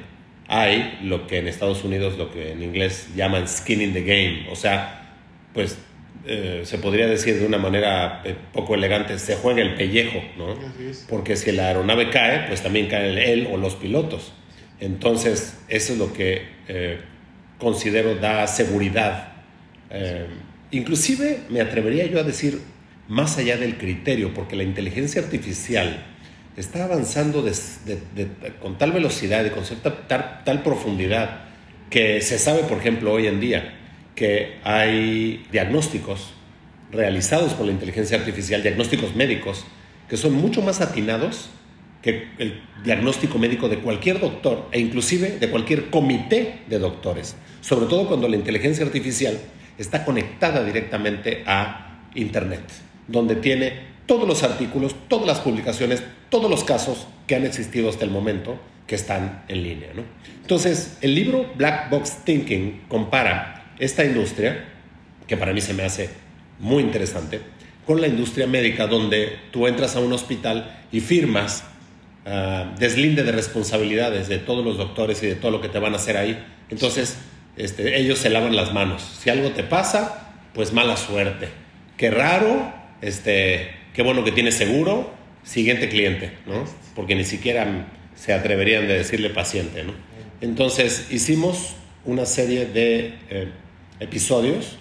hay 0.48 0.98
lo 1.02 1.28
que 1.28 1.38
en 1.38 1.46
Estados 1.46 1.84
Unidos, 1.84 2.18
lo 2.18 2.32
que 2.32 2.50
en 2.52 2.62
inglés 2.62 3.08
llaman 3.14 3.46
skin 3.46 3.80
in 3.82 3.92
the 3.92 4.02
game, 4.02 4.48
o 4.50 4.56
sea, 4.56 5.14
pues 5.54 5.78
eh, 6.26 6.62
se 6.64 6.78
podría 6.78 7.06
decir 7.06 7.38
de 7.38 7.46
una 7.46 7.58
manera 7.58 8.22
eh, 8.24 8.34
poco 8.52 8.74
elegante, 8.74 9.18
se 9.18 9.36
juega 9.36 9.62
el 9.62 9.74
pellejo, 9.74 10.20
¿no? 10.36 10.58
Porque 11.08 11.36
si 11.36 11.52
la 11.52 11.68
aeronave 11.68 12.10
cae, 12.10 12.46
pues 12.48 12.62
también 12.62 12.88
cae 12.88 13.32
él 13.32 13.48
o 13.50 13.56
los 13.56 13.76
pilotos. 13.76 14.32
Entonces, 14.80 15.58
eso 15.68 15.92
es 15.92 15.98
lo 15.98 16.12
que 16.12 16.42
eh, 16.68 16.98
considero 17.58 18.16
da 18.16 18.46
seguridad. 18.46 19.28
inclusive 20.70 21.40
me 21.48 21.60
atrevería 21.60 22.06
yo 22.06 22.20
a 22.20 22.22
decir 22.22 22.60
más 23.08 23.38
allá 23.38 23.56
del 23.56 23.76
criterio, 23.76 24.32
porque 24.34 24.56
la 24.56 24.62
inteligencia 24.62 25.22
artificial 25.22 26.04
está 26.60 26.84
avanzando 26.84 27.44
con 28.60 28.78
tal 28.78 28.92
velocidad 28.92 29.44
y 29.44 29.50
con 29.50 29.64
cierta 29.64 30.42
tal 30.44 30.62
profundidad 30.62 31.44
que 31.90 32.20
se 32.20 32.38
sabe, 32.38 32.60
por 32.62 32.78
ejemplo, 32.78 33.12
hoy 33.12 33.26
en 33.26 33.40
día, 33.40 33.74
que 34.14 34.58
hay 34.62 35.44
diagnósticos 35.50 36.32
realizados 36.92 37.54
por 37.54 37.66
la 37.66 37.72
inteligencia 37.72 38.18
artificial, 38.18 38.62
diagnósticos 38.62 39.14
médicos, 39.14 39.64
que 40.08 40.16
son 40.16 40.34
mucho 40.34 40.62
más 40.62 40.80
atinados 40.80 41.50
que 42.02 42.28
el 42.38 42.62
diagnóstico 42.84 43.38
médico 43.38 43.68
de 43.68 43.78
cualquier 43.78 44.20
doctor 44.20 44.68
e 44.72 44.80
inclusive 44.80 45.38
de 45.38 45.50
cualquier 45.50 45.90
comité 45.90 46.60
de 46.68 46.78
doctores, 46.78 47.36
sobre 47.60 47.86
todo 47.86 48.06
cuando 48.08 48.28
la 48.28 48.36
inteligencia 48.36 48.84
artificial 48.84 49.38
está 49.76 50.04
conectada 50.04 50.64
directamente 50.64 51.42
a 51.46 52.08
Internet, 52.14 52.62
donde 53.06 53.36
tiene 53.36 53.90
todos 54.06 54.26
los 54.26 54.42
artículos, 54.42 54.94
todas 55.08 55.26
las 55.26 55.40
publicaciones, 55.40 56.02
todos 56.30 56.50
los 56.50 56.64
casos 56.64 57.06
que 57.26 57.34
han 57.34 57.44
existido 57.44 57.90
hasta 57.90 58.04
el 58.04 58.10
momento 58.10 58.58
que 58.86 58.94
están 58.94 59.44
en 59.48 59.62
línea. 59.62 59.90
Entonces, 60.40 60.98
el 61.00 61.14
libro 61.14 61.46
Black 61.56 61.90
Box 61.90 62.24
Thinking 62.24 62.82
compara 62.88 63.74
esta 63.78 64.04
industria, 64.04 64.64
que 65.26 65.36
para 65.36 65.52
mí 65.52 65.60
se 65.60 65.74
me 65.74 65.84
hace 65.84 66.10
muy 66.58 66.82
interesante, 66.82 67.40
con 67.86 68.00
la 68.00 68.08
industria 68.08 68.46
médica 68.46 68.86
donde 68.86 69.38
tú 69.52 69.66
entras 69.66 69.96
a 69.96 70.00
un 70.00 70.12
hospital 70.12 70.84
y 70.92 71.00
firmas 71.00 71.64
uh, 72.26 72.76
deslinde 72.78 73.22
de 73.22 73.32
responsabilidades 73.32 74.28
de 74.28 74.38
todos 74.38 74.64
los 74.64 74.76
doctores 74.76 75.22
y 75.22 75.26
de 75.26 75.34
todo 75.34 75.50
lo 75.50 75.60
que 75.60 75.68
te 75.68 75.78
van 75.78 75.92
a 75.94 75.96
hacer 75.96 76.16
ahí. 76.16 76.44
Entonces, 76.68 77.18
este, 77.56 77.98
ellos 77.98 78.18
se 78.18 78.30
lavan 78.30 78.56
las 78.56 78.72
manos. 78.72 79.02
Si 79.20 79.30
algo 79.30 79.50
te 79.50 79.62
pasa, 79.62 80.34
pues 80.54 80.72
mala 80.72 80.96
suerte. 80.96 81.48
Qué 81.96 82.10
raro, 82.10 82.72
este, 83.02 83.70
qué 83.94 84.02
bueno 84.02 84.24
que 84.24 84.32
tienes 84.32 84.54
seguro, 84.54 85.12
siguiente 85.42 85.88
cliente, 85.88 86.32
¿no? 86.46 86.64
Porque 86.94 87.14
ni 87.14 87.24
siquiera 87.24 87.88
se 88.14 88.32
atreverían 88.32 88.86
de 88.86 88.98
decirle 88.98 89.30
paciente, 89.30 89.84
¿no? 89.84 89.92
Entonces, 90.40 91.08
hicimos 91.10 91.76
una 92.04 92.26
serie 92.26 92.66
de... 92.66 93.14
Eh, 93.30 93.48
episodios, 94.00 94.78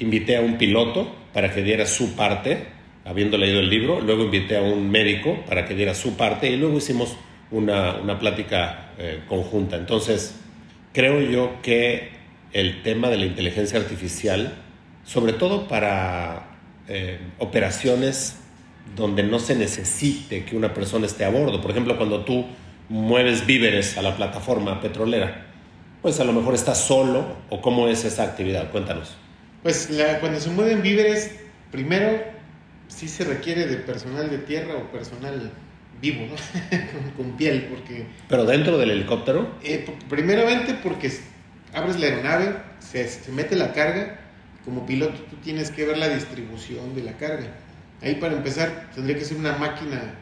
invité 0.00 0.36
a 0.36 0.40
un 0.40 0.58
piloto 0.58 1.14
para 1.32 1.54
que 1.54 1.62
diera 1.62 1.86
su 1.86 2.14
parte, 2.14 2.66
habiendo 3.04 3.38
leído 3.38 3.60
el 3.60 3.70
libro, 3.70 4.00
luego 4.00 4.24
invité 4.24 4.56
a 4.56 4.62
un 4.62 4.90
médico 4.90 5.44
para 5.46 5.64
que 5.64 5.74
diera 5.74 5.94
su 5.94 6.16
parte 6.16 6.50
y 6.50 6.56
luego 6.56 6.76
hicimos 6.76 7.16
una, 7.50 7.94
una 7.94 8.18
plática 8.18 8.92
eh, 8.98 9.20
conjunta. 9.28 9.76
Entonces, 9.76 10.34
creo 10.92 11.20
yo 11.22 11.62
que 11.62 12.10
el 12.52 12.82
tema 12.82 13.08
de 13.08 13.16
la 13.16 13.26
inteligencia 13.26 13.78
artificial, 13.78 14.54
sobre 15.04 15.32
todo 15.32 15.68
para 15.68 16.58
eh, 16.88 17.18
operaciones 17.38 18.40
donde 18.96 19.22
no 19.22 19.38
se 19.38 19.54
necesite 19.54 20.44
que 20.44 20.56
una 20.56 20.74
persona 20.74 21.06
esté 21.06 21.24
a 21.24 21.30
bordo, 21.30 21.60
por 21.60 21.70
ejemplo, 21.70 21.96
cuando 21.96 22.24
tú 22.24 22.46
mueves 22.88 23.46
víveres 23.46 23.98
a 23.98 24.02
la 24.02 24.16
plataforma 24.16 24.80
petrolera, 24.80 25.46
pues 26.02 26.20
a 26.20 26.24
lo 26.24 26.32
mejor 26.32 26.54
está 26.54 26.74
solo 26.74 27.36
o 27.50 27.60
cómo 27.60 27.88
es 27.88 28.04
esa 28.04 28.24
actividad. 28.24 28.70
Cuéntanos. 28.70 29.16
Pues 29.62 29.90
cuando 30.20 30.40
se 30.40 30.50
mueven 30.50 30.82
víveres, 30.82 31.32
primero 31.70 32.22
sí 32.86 33.08
se 33.08 33.24
requiere 33.24 33.66
de 33.66 33.76
personal 33.76 34.30
de 34.30 34.38
tierra 34.38 34.76
o 34.76 34.90
personal 34.90 35.52
vivo, 36.00 36.26
¿no? 36.26 37.16
con, 37.16 37.36
piel, 37.36 37.68
porque... 37.70 38.06
¿Pero 38.28 38.44
dentro 38.44 38.78
del 38.78 38.92
helicóptero? 38.92 39.48
Eh, 39.62 39.84
primeramente 40.08 40.74
porque 40.82 41.12
abres 41.74 41.98
la 41.98 42.06
aeronave, 42.06 42.54
se, 42.78 43.06
se 43.08 43.32
mete 43.32 43.56
la 43.56 43.72
carga, 43.72 44.20
como 44.64 44.86
piloto 44.86 45.20
tú 45.28 45.36
tienes 45.36 45.70
que 45.70 45.84
ver 45.84 45.98
la 45.98 46.08
distribución 46.08 46.94
de 46.94 47.02
la 47.02 47.12
carga. 47.14 47.48
Ahí 48.02 48.14
para 48.16 48.34
empezar 48.34 48.90
tendría 48.94 49.18
que 49.18 49.24
ser 49.24 49.36
una 49.36 49.56
máquina 49.56 50.14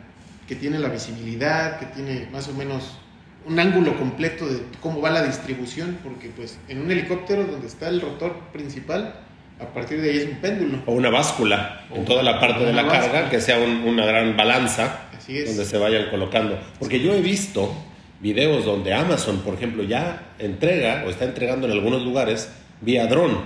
que 0.48 0.54
tiene 0.54 0.78
la 0.78 0.88
visibilidad, 0.88 1.78
que 1.78 1.86
tiene 1.86 2.28
más 2.32 2.48
o 2.48 2.54
menos 2.54 2.98
un 3.46 3.58
ángulo 3.60 3.96
completo 3.96 4.46
de 4.46 4.60
cómo 4.80 5.00
va 5.00 5.10
la 5.10 5.22
distribución, 5.22 5.98
porque 6.02 6.30
pues 6.34 6.58
en 6.68 6.80
un 6.80 6.90
helicóptero 6.90 7.44
donde 7.44 7.66
está 7.66 7.88
el 7.88 8.00
rotor 8.00 8.34
principal, 8.52 9.20
a 9.60 9.66
partir 9.66 10.00
de 10.00 10.10
ahí 10.10 10.16
es 10.18 10.24
un 10.26 10.36
péndulo. 10.36 10.78
O 10.86 10.92
una 10.92 11.10
báscula, 11.10 11.86
en 11.92 12.04
toda 12.04 12.22
la 12.22 12.40
parte 12.40 12.64
de 12.64 12.72
la 12.72 12.86
carga, 12.86 13.30
que 13.30 13.40
sea 13.40 13.58
una 13.58 14.04
gran 14.04 14.36
balanza 14.36 15.08
donde 15.26 15.64
se 15.64 15.78
vayan 15.78 16.10
colocando. 16.10 16.58
Porque 16.78 17.00
yo 17.00 17.14
he 17.14 17.20
visto 17.20 17.72
videos 18.20 18.64
donde 18.64 18.92
Amazon, 18.92 19.40
por 19.40 19.54
ejemplo, 19.54 19.82
ya 19.82 20.34
entrega 20.38 21.04
o 21.06 21.10
está 21.10 21.24
entregando 21.24 21.66
en 21.66 21.72
algunos 21.72 22.02
lugares 22.02 22.50
vía 22.80 23.06
dron, 23.06 23.44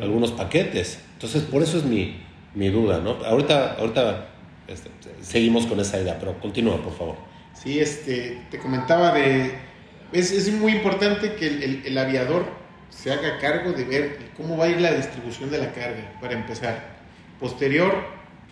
algunos 0.00 0.32
paquetes. 0.32 1.00
Entonces, 1.14 1.42
por 1.42 1.62
eso 1.62 1.78
es 1.78 1.84
mi, 1.84 2.16
mi 2.54 2.68
duda, 2.68 3.00
¿no? 3.00 3.24
Ahorita, 3.24 3.74
ahorita 3.74 4.28
este, 4.66 4.90
seguimos 5.20 5.66
con 5.66 5.80
esa 5.80 6.00
idea, 6.00 6.18
pero 6.18 6.38
continúa, 6.40 6.82
por 6.82 6.96
favor. 6.96 7.16
Sí, 7.54 7.80
este, 7.80 8.42
te 8.50 8.58
comentaba 8.58 9.12
de... 9.12 9.52
Es, 10.12 10.52
muy 10.52 10.72
importante 10.72 11.34
que 11.34 11.46
el, 11.46 11.82
el, 11.84 11.98
aviador 11.98 12.46
se 12.88 13.12
haga 13.12 13.38
cargo 13.38 13.72
de 13.72 13.84
ver 13.84 14.18
cómo 14.36 14.56
va 14.56 14.66
a 14.66 14.68
ir 14.68 14.80
la 14.80 14.92
distribución 14.92 15.50
de 15.50 15.58
la 15.58 15.72
carga, 15.72 16.18
para 16.20 16.34
empezar. 16.34 16.94
Posterior, 17.40 17.92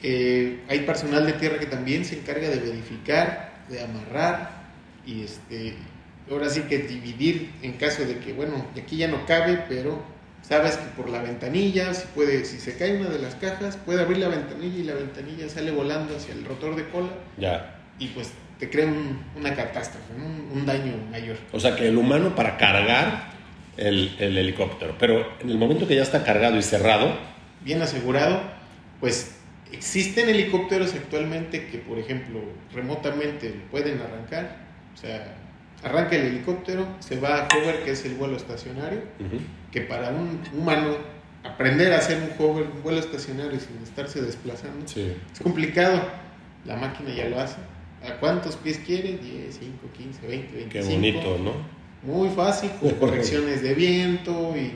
eh, 0.03 0.61
hay 0.69 0.81
personal 0.81 1.25
de 1.25 1.35
tierra 1.35 1.61
que 1.61 1.67
también 1.67 2.05
se 2.05 2.19
encarga 2.19 2.49
de 2.49 2.59
verificar, 2.59 3.65
de 3.69 3.83
amarrar 3.83 4.63
y 5.07 5.23
este, 5.23 5.75
ahora 6.29 6.51
sí 6.51 6.63
que 6.63 6.79
dividir 6.79 7.53
en 7.63 7.75
caso 7.75 8.05
de 8.05 8.19
que, 8.19 8.33
bueno, 8.33 8.67
aquí 8.77 8.97
ya 8.97 9.07
no 9.07 9.25
cabe, 9.27 9.65
pero 9.69 10.03
sabes 10.43 10.77
que 10.77 10.87
por 10.97 11.09
la 11.09 11.23
ventanilla, 11.23 11.95
si, 11.95 12.07
puede, 12.09 12.45
si 12.45 12.59
se 12.59 12.77
cae 12.77 12.99
una 12.99 13.09
de 13.09 13.19
las 13.19 13.35
cajas, 13.37 13.77
puede 13.77 14.03
abrir 14.03 14.19
la 14.19 14.29
ventanilla 14.29 14.79
y 14.79 14.83
la 14.85 14.95
ventanilla 14.95 15.49
sale 15.49 15.71
volando 15.71 16.17
hacia 16.17 16.35
el 16.35 16.45
rotor 16.45 16.77
de 16.77 16.89
cola. 16.89 17.09
Ya. 17.39 17.77
Y 17.99 18.09
pues 18.09 18.33
te 18.59 18.69
crea 18.69 18.87
una 19.37 19.55
catástrofe, 19.55 20.13
un, 20.15 20.67
daño 20.67 20.93
mayor. 21.11 21.37
O 21.53 21.59
sea 21.59 21.75
que 21.75 21.89
el 21.89 21.97
humano 21.97 22.35
para 22.35 22.57
cargar 22.57 23.33
el, 23.77 24.15
el, 24.19 24.37
helicóptero, 24.37 24.95
pero 24.99 25.27
en 25.41 25.51
el 25.51 25.59
momento 25.59 25.89
que 25.89 25.97
ya 25.97 26.03
está 26.03 26.23
cargado 26.25 26.57
y 26.57 26.63
cerrado. 26.63 27.17
Bien 27.65 27.81
asegurado, 27.81 28.41
pues 29.01 29.37
existen 29.73 30.29
helicópteros 30.29 30.95
actualmente 30.95 31.67
que, 31.67 31.79
por 31.79 31.99
ejemplo, 31.99 32.41
remotamente 32.73 33.55
pueden 33.71 34.01
arrancar. 34.01 34.59
O 34.95 34.97
sea, 34.97 35.35
arranca 35.83 36.17
el 36.17 36.27
helicóptero, 36.27 36.87
se 37.01 37.19
va 37.19 37.43
a 37.43 37.49
hover, 37.57 37.83
que 37.85 37.93
es 37.93 38.05
el 38.05 38.15
vuelo 38.15 38.37
estacionario, 38.37 39.01
que 39.71 39.81
para 39.83 40.11
un 40.11 40.41
humano 40.57 40.97
aprender 41.45 41.93
a 41.93 41.99
hacer 41.99 42.19
un 42.19 42.45
hover, 42.45 42.67
un 42.73 42.83
vuelo 42.83 43.01
estacionario 43.01 43.59
sin 43.59 43.83
estarse 43.83 44.23
desplazando, 44.23 44.85
es 44.87 45.41
complicado. 45.41 46.01
La 46.65 46.77
máquina 46.77 47.13
ya 47.13 47.29
lo 47.29 47.41
hace 47.41 47.57
¿A 48.09 48.19
cuántos 48.19 48.57
pies 48.57 48.81
quiere? 48.85 49.19
10, 49.19 49.59
5, 49.61 49.89
15, 49.97 50.27
20, 50.27 50.57
25. 50.57 50.71
Qué 50.71 50.83
bonito, 50.83 51.39
¿no? 51.39 51.53
Muy 52.03 52.29
fácil, 52.31 52.71
con 52.81 52.91
correcciones 53.01 53.63
de 53.63 53.75
viento 53.75 54.55
y, 54.57 54.73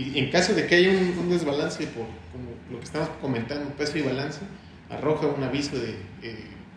y 0.00 0.18
en 0.18 0.30
caso 0.30 0.54
de 0.54 0.66
que 0.66 0.76
haya 0.76 0.90
un, 0.90 1.28
desbalance 1.28 1.86
por 1.88 2.06
como 2.32 2.50
lo 2.70 2.78
que 2.78 2.84
estamos 2.84 3.10
comentando, 3.20 3.68
peso 3.74 3.98
y 3.98 4.02
balance, 4.02 4.40
arroja 4.88 5.26
un 5.26 5.42
aviso 5.42 5.76
de 5.78 5.94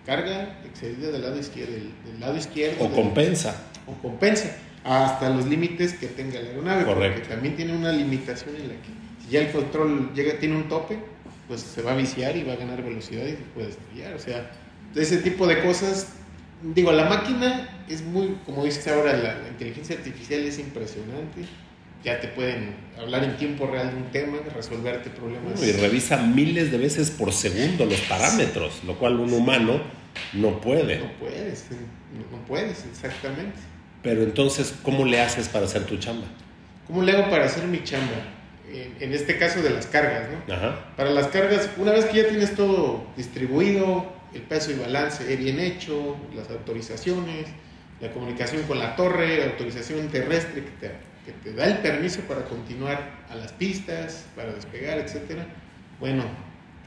carga 0.05 0.59
excedida 0.65 1.11
del 1.11 1.21
lado 1.21 1.39
izquierdo. 1.39 1.73
Del, 1.73 2.19
lado 2.19 2.37
izquierdo 2.37 2.83
o 2.83 2.91
compensa. 2.91 3.63
O 3.87 3.93
compensa 4.01 4.55
hasta 4.83 5.29
los 5.29 5.45
límites 5.45 5.93
que 5.93 6.07
tenga 6.07 6.39
la 6.39 6.49
aeronave. 6.49 6.85
Correcto. 6.85 7.19
Porque 7.19 7.33
también 7.33 7.55
tiene 7.55 7.75
una 7.75 7.91
limitación 7.91 8.55
en 8.55 8.69
la 8.69 8.75
que 8.75 8.89
si 9.23 9.31
ya 9.31 9.41
el 9.41 9.51
control 9.51 10.13
llega, 10.13 10.39
tiene 10.39 10.55
un 10.55 10.67
tope, 10.67 10.99
pues 11.47 11.61
se 11.61 11.81
va 11.81 11.93
a 11.93 11.95
viciar 11.95 12.35
y 12.35 12.43
va 12.43 12.53
a 12.53 12.57
ganar 12.57 12.83
velocidad 12.83 13.25
y 13.25 13.31
se 13.31 13.37
puede 13.53 13.69
estrellar. 13.69 14.13
O 14.13 14.19
sea, 14.19 14.51
ese 14.95 15.17
tipo 15.17 15.47
de 15.47 15.61
cosas. 15.61 16.09
Digo, 16.61 16.93
la 16.93 17.09
máquina 17.09 17.83
es 17.89 18.01
muy, 18.03 18.37
como 18.45 18.63
dices 18.63 18.87
ahora, 18.87 19.17
la, 19.17 19.35
inteligencia 19.49 19.97
artificial 19.97 20.41
es 20.41 20.59
impresionante. 20.59 21.41
Ya 22.03 22.19
te 22.19 22.27
pueden 22.27 22.75
hablar 22.99 23.23
en 23.23 23.37
tiempo 23.37 23.65
real 23.67 23.91
de 23.91 23.95
un 23.95 24.11
tema, 24.11 24.37
resolverte 24.53 25.09
problemas. 25.09 25.61
y 25.63 25.71
revisa 25.71 26.17
miles 26.17 26.71
de 26.71 26.77
veces 26.77 27.11
por 27.11 27.31
segundo 27.31 27.85
los 27.85 28.01
parámetros, 28.01 28.83
lo 28.83 28.97
cual 28.99 29.19
un 29.19 29.31
humano 29.33 29.81
no 30.33 30.59
puede. 30.59 30.99
No 30.99 31.11
puedes, 31.13 31.65
no, 32.31 32.45
puedes, 32.45 32.85
exactamente. 32.85 33.57
Pero 34.01 34.23
entonces, 34.23 34.75
¿cómo 34.83 35.05
le 35.05 35.21
haces 35.21 35.47
para 35.47 35.65
hacer 35.65 35.85
tu 35.85 35.97
chamba? 35.97 36.27
¿Cómo 36.87 37.01
le 37.03 37.13
hago 37.13 37.29
para 37.29 37.45
hacer 37.45 37.65
mi 37.65 37.83
chamba? 37.83 38.11
En, 38.69 38.95
en 38.99 39.13
este 39.13 39.37
caso 39.37 39.61
de 39.61 39.69
las 39.69 39.87
cargas, 39.87 40.27
¿no? 40.29 40.53
Ajá. 40.53 40.93
Para 40.97 41.09
las 41.11 41.27
cargas, 41.27 41.69
una 41.77 41.93
vez 41.93 42.05
que 42.05 42.17
ya 42.17 42.27
tienes 42.27 42.55
todo 42.55 43.07
distribuido, 43.15 44.11
el 44.33 44.41
peso 44.41 44.71
y 44.71 44.75
balance 44.75 45.35
bien 45.35 45.59
hecho, 45.59 46.17
las 46.35 46.49
autorizaciones, 46.49 47.47
la 48.01 48.11
comunicación 48.11 48.63
con 48.63 48.79
la 48.79 48.95
torre, 48.95 49.37
la 49.37 49.45
autorización 49.45 50.07
terrestre 50.09 50.63
que 50.63 50.71
te, 50.71 50.91
que 51.25 51.31
te 51.31 51.53
da 51.53 51.65
el 51.65 51.77
permiso 51.79 52.21
para 52.21 52.43
continuar 52.45 53.23
a 53.29 53.35
las 53.35 53.51
pistas, 53.53 54.25
para 54.35 54.53
despegar, 54.53 54.99
etc. 54.99 55.43
Bueno, 55.99 56.23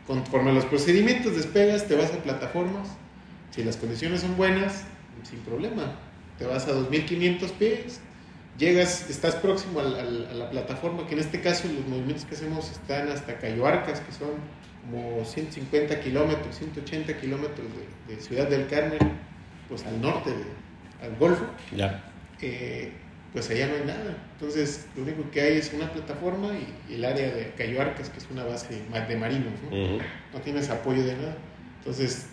conforme 0.07 0.51
a 0.51 0.55
los 0.55 0.65
procedimientos 0.67 1.37
despegas, 1.37 1.87
te 1.87 1.95
vas 1.97 2.13
a 2.13 2.19
plataformas, 2.19 2.89
si 3.51 3.65
las 3.65 3.77
condiciones 3.77 4.21
son 4.21 4.37
buenas, 4.37 4.85
sin 5.23 5.41
problema, 5.41 5.97
te 6.39 6.45
vas 6.45 6.67
a 6.67 6.73
2500 6.73 7.53
pies, 7.53 8.01
llegas, 8.59 9.09
estás 9.09 9.37
próximo 9.37 9.81
a 9.81 9.85
la, 9.85 10.51
plataforma, 10.51 11.07
que 11.07 11.15
en 11.15 11.21
este 11.21 11.41
caso 11.41 11.69
los 11.69 11.87
movimientos 11.87 12.27
que 12.27 12.35
hacemos 12.35 12.71
están 12.71 13.09
hasta 13.09 13.39
Cayoarcas, 13.39 14.01
que 14.01 14.13
son 14.13 14.31
como 14.83 15.25
150 15.25 16.01
kilómetros, 16.01 16.57
180 16.57 17.17
kilómetros 17.19 17.67
de, 18.07 18.21
Ciudad 18.21 18.49
del 18.49 18.67
Carmen, 18.69 18.99
pues 19.69 19.85
al 19.85 20.01
norte, 20.01 20.31
al 21.03 21.17
Golfo. 21.17 21.45
Ya. 21.75 22.05
Eh, 22.41 22.93
pues 23.37 23.51
allá 23.51 23.67
no 23.67 23.75
hay 23.75 23.85
nada. 23.85 24.17
Entonces, 24.33 24.87
lo 24.97 25.03
único 25.03 25.31
que 25.31 25.43
hay 25.43 25.59
es 25.59 25.73
una 25.75 25.93
plataforma 25.93 26.49
y, 26.89 26.95
el 26.95 27.05
área 27.05 27.31
de 27.31 27.53
Cayoarcas, 27.57 28.09
que 28.09 28.19
es 28.19 28.27
una 28.31 28.45
base 28.45 28.83
de 29.09 29.17
marinos, 29.17 29.53
¿no? 29.71 29.99
No 30.33 30.41
tienes 30.43 30.71
apoyo 30.71 31.05
de 31.05 31.15
nada. 31.15 31.37
Entonces, 31.79 32.27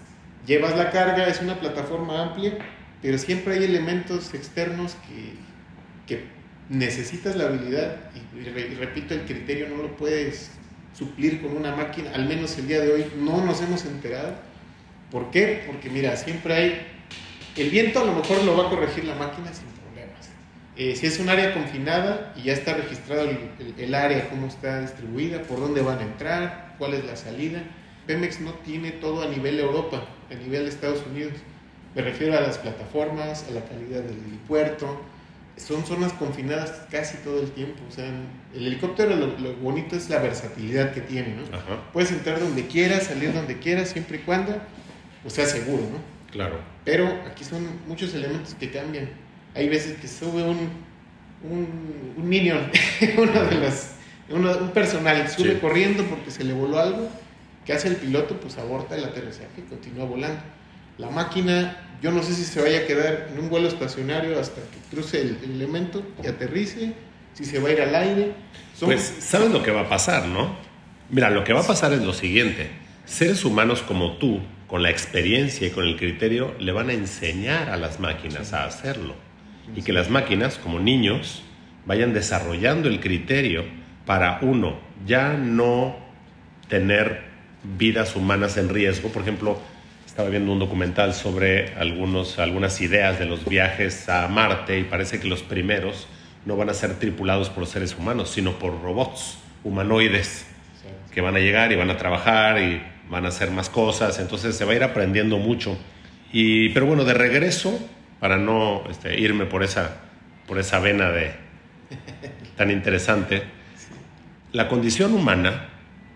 llevas 0.48 0.78
la 0.78 0.92
carga, 0.92 1.28
es 1.28 1.42
una 1.42 1.60
plataforma 1.60 2.22
amplia, 2.22 2.58
pero 3.02 3.18
siempre 3.18 3.56
hay 3.56 3.66
elementos 3.66 4.34
externos 4.34 4.96
que 5.08 5.34
que 6.08 6.26
necesitas 6.70 7.36
la 7.36 7.46
habilidad 7.46 7.98
y, 8.16 8.76
repito, 8.76 9.14
el 9.14 9.22
criterio 9.22 9.70
no 9.70 9.84
lo 9.84 9.96
puedes 9.96 10.52
suplir 10.98 11.42
con 11.42 11.56
una 11.58 11.76
máquina, 11.76 12.12
al 12.14 12.26
menos 12.28 12.58
el 12.58 12.68
día 12.68 12.80
de 12.82 12.92
hoy 12.92 13.06
no 13.18 13.44
nos 13.44 13.62
hemos 13.62 13.86
enterado. 13.86 14.36
¿Por 15.12 15.32
qué? 15.32 15.64
Porque 15.68 15.90
mira, 15.90 16.16
siempre 16.16 16.54
hay, 16.54 16.88
el 17.58 17.70
viento 17.70 18.00
a 18.00 18.06
lo 18.06 18.14
mejor 18.14 18.44
lo 18.44 18.58
va 18.58 18.68
a 18.68 18.70
corregir 18.70 19.06
la 19.06 19.16
máquina 19.16 19.54
sin. 19.54 19.73
Eh, 20.76 20.96
si 20.96 21.06
es 21.06 21.20
un 21.20 21.30
área 21.30 21.54
confinada 21.54 22.34
y 22.36 22.44
ya 22.44 22.54
está 22.54 22.74
registrado 22.74 23.30
el, 23.78 23.96
área, 23.96 24.30
cómo 24.30 24.48
está 24.48 24.82
distribuida, 24.82 25.44
por 25.44 25.60
dónde 25.60 25.82
van 25.82 26.00
a 26.00 26.04
entrar, 26.04 26.76
cuál 26.80 26.96
es 26.96 27.06
la 27.06 27.16
salida, 27.16 27.62
Pemex 28.08 28.40
no 28.40 28.54
tiene 28.54 28.92
todo 28.92 29.22
a 29.22 29.28
nivel 29.28 29.60
Europa, 29.60 30.04
a 30.32 30.34
nivel 30.34 30.64
de 30.64 30.70
Estados 30.70 31.04
Unidos. 31.06 31.34
Me 31.94 32.02
refiero 32.02 32.36
a 32.38 32.42
las 32.42 32.58
plataformas, 32.58 33.46
a 33.48 33.52
la 33.52 33.62
calidad 33.66 34.02
del 34.02 34.18
puerto, 34.48 35.00
son 35.58 35.86
zonas 35.86 36.12
confinadas 36.14 36.72
casi 36.90 37.18
todo 37.18 37.40
el 37.40 37.52
tiempo. 37.52 37.80
O 37.88 37.92
sea, 37.92 38.06
el 38.56 38.68
helicóptero 38.68 39.16
lo, 39.16 39.56
bonito 39.58 39.96
es 39.96 40.10
la 40.10 40.18
versatilidad 40.18 40.92
que 40.94 41.02
tiene, 41.02 41.36
¿no? 41.36 41.44
Puedes 41.94 42.12
entrar 42.12 42.40
donde 42.40 42.66
quieras, 42.66 43.04
salir 43.04 43.32
donde 43.32 43.60
quieras, 43.60 43.90
siempre 43.90 44.18
y 44.18 44.22
cuando 44.22 44.60
o 45.26 45.30
sea 45.30 45.46
seguro, 45.46 45.84
¿no? 45.84 46.00
Claro. 46.32 46.60
Pero 46.84 47.08
aquí 47.30 47.44
son 47.44 47.68
muchos 47.88 48.14
elementos 48.14 48.56
que 48.56 48.72
cambian. 48.72 49.10
Hay 49.56 49.70
veces 49.70 49.98
que 50.00 50.08
sube 50.08 50.44
un, 50.44 50.70
un, 51.50 52.14
un 52.18 52.30
minion, 52.30 52.70
uno 53.18 53.44
de 53.44 53.56
los, 53.56 53.90
un 54.30 54.72
personal, 54.72 55.30
sube 55.30 55.60
corriendo 55.60 56.04
porque 56.06 56.32
se 56.32 56.44
le 56.44 56.54
voló 56.54 56.80
algo. 56.80 57.10
¿Qué 57.66 57.74
hace 57.74 57.88
el 57.88 57.96
piloto? 57.96 58.40
Pues 58.40 58.58
aborta 58.58 58.96
el 58.96 59.06
aterrizaje 59.06 59.48
y 59.60 59.62
continúa 59.62 60.06
volando. 60.06 60.42
La 60.98 61.10
máquina 61.10 61.78
yo 62.04 62.12
no 62.12 62.22
sé 62.22 62.34
si 62.34 62.44
se 62.44 62.62
vaya 62.62 62.80
a 62.80 62.86
quedar 62.86 63.30
en 63.32 63.40
un 63.40 63.50
vuelo 63.50 63.70
estacionario 63.70 64.38
hasta 64.38 64.60
que 64.62 64.94
cruce 64.94 65.22
el, 65.22 65.40
elemento 65.42 66.04
y 66.22 66.28
aterrice, 66.28 66.94
si 67.34 67.46
se 67.46 67.60
va 67.60 67.70
a 67.70 67.72
ir 67.72 67.82
al 67.82 67.96
aire. 67.96 68.34
Pues 68.82 69.16
sabes 69.20 69.52
lo 69.52 69.64
que 69.64 69.72
va 69.72 69.82
a 69.82 69.90
pasar, 69.90 70.28
¿no? 70.28 70.54
Mira, 71.10 71.30
lo 71.30 71.46
que 71.46 71.54
va 71.54 71.62
a 71.62 71.66
pasar 71.66 71.94
es 71.94 72.02
lo 72.02 72.12
siguiente. 72.12 72.70
Seres 73.06 73.46
humanos 73.46 73.84
como 73.84 74.18
tú, 74.18 74.42
con 74.68 74.84
la 74.84 74.90
experiencia 74.90 75.66
y 75.66 75.70
con 75.70 75.86
el 75.86 75.96
criterio, 75.96 76.54
le 76.60 76.74
van 76.74 76.90
a 76.90 76.94
enseñar 76.94 77.70
a 77.70 77.78
las 77.78 78.02
máquinas 78.02 78.52
a 78.52 78.66
hacerlo. 78.66 79.16
Y 79.76 79.82
que 79.82 79.94
las 79.94 80.10
máquinas, 80.10 80.58
como 80.58 80.80
niños, 80.80 81.44
vayan 81.86 82.14
desarrollando 82.14 82.90
el 82.90 83.00
criterio 83.00 83.64
para, 84.06 84.40
uno, 84.42 84.78
ya 85.06 85.34
no 85.34 85.96
tener 86.68 87.22
vidas 87.78 88.16
humanas 88.16 88.58
en 88.58 88.70
riesgo. 88.70 89.10
Por 89.10 89.22
ejemplo, 89.22 89.60
estaba 90.06 90.30
viendo 90.30 90.52
un 90.52 90.60
documental 90.60 91.14
sobre 91.14 91.74
algunos, 91.76 92.40
algunas 92.40 92.80
ideas 92.82 93.20
de 93.20 93.26
los 93.26 93.46
viajes 93.46 94.10
a 94.10 94.28
Marte 94.28 94.80
y 94.80 94.84
parece 94.84 95.20
que 95.20 95.28
los 95.28 95.42
primeros 95.42 96.08
no 96.46 96.58
van 96.58 96.70
a 96.70 96.74
ser 96.74 97.00
tripulados 97.00 97.50
por 97.50 97.66
seres 97.66 97.96
humanos, 97.98 98.30
sino 98.30 98.60
por 98.60 98.82
robots 98.82 99.38
humanoides 99.64 100.46
que 101.12 101.22
van 101.22 101.36
a 101.36 101.40
llegar 101.40 101.72
y 101.72 101.76
van 101.76 101.90
a 101.90 101.98
trabajar 101.98 102.60
y 102.60 102.82
van 103.10 103.26
a 103.26 103.30
hacer 103.30 103.52
más 103.52 103.70
cosas. 103.70 104.20
Entonces 104.20 104.56
se 104.56 104.66
va 104.66 104.74
a 104.74 104.76
ir 104.76 104.84
aprendiendo 104.84 105.38
mucho. 105.38 105.78
Y, 106.32 106.70
pero 106.70 106.86
bueno, 106.86 107.06
de 107.06 107.14
regreso, 107.14 107.80
para 108.24 108.38
no 108.38 108.84
este, 108.90 109.20
irme 109.20 109.46
por 109.46 109.64
esa, 109.64 109.98
por 110.48 110.58
esa 110.58 110.80
vena 110.80 111.12
de, 111.12 111.34
tan 112.56 112.72
interesante, 112.72 113.44
la 114.54 114.70
condición 114.70 115.14
humana 115.14 115.68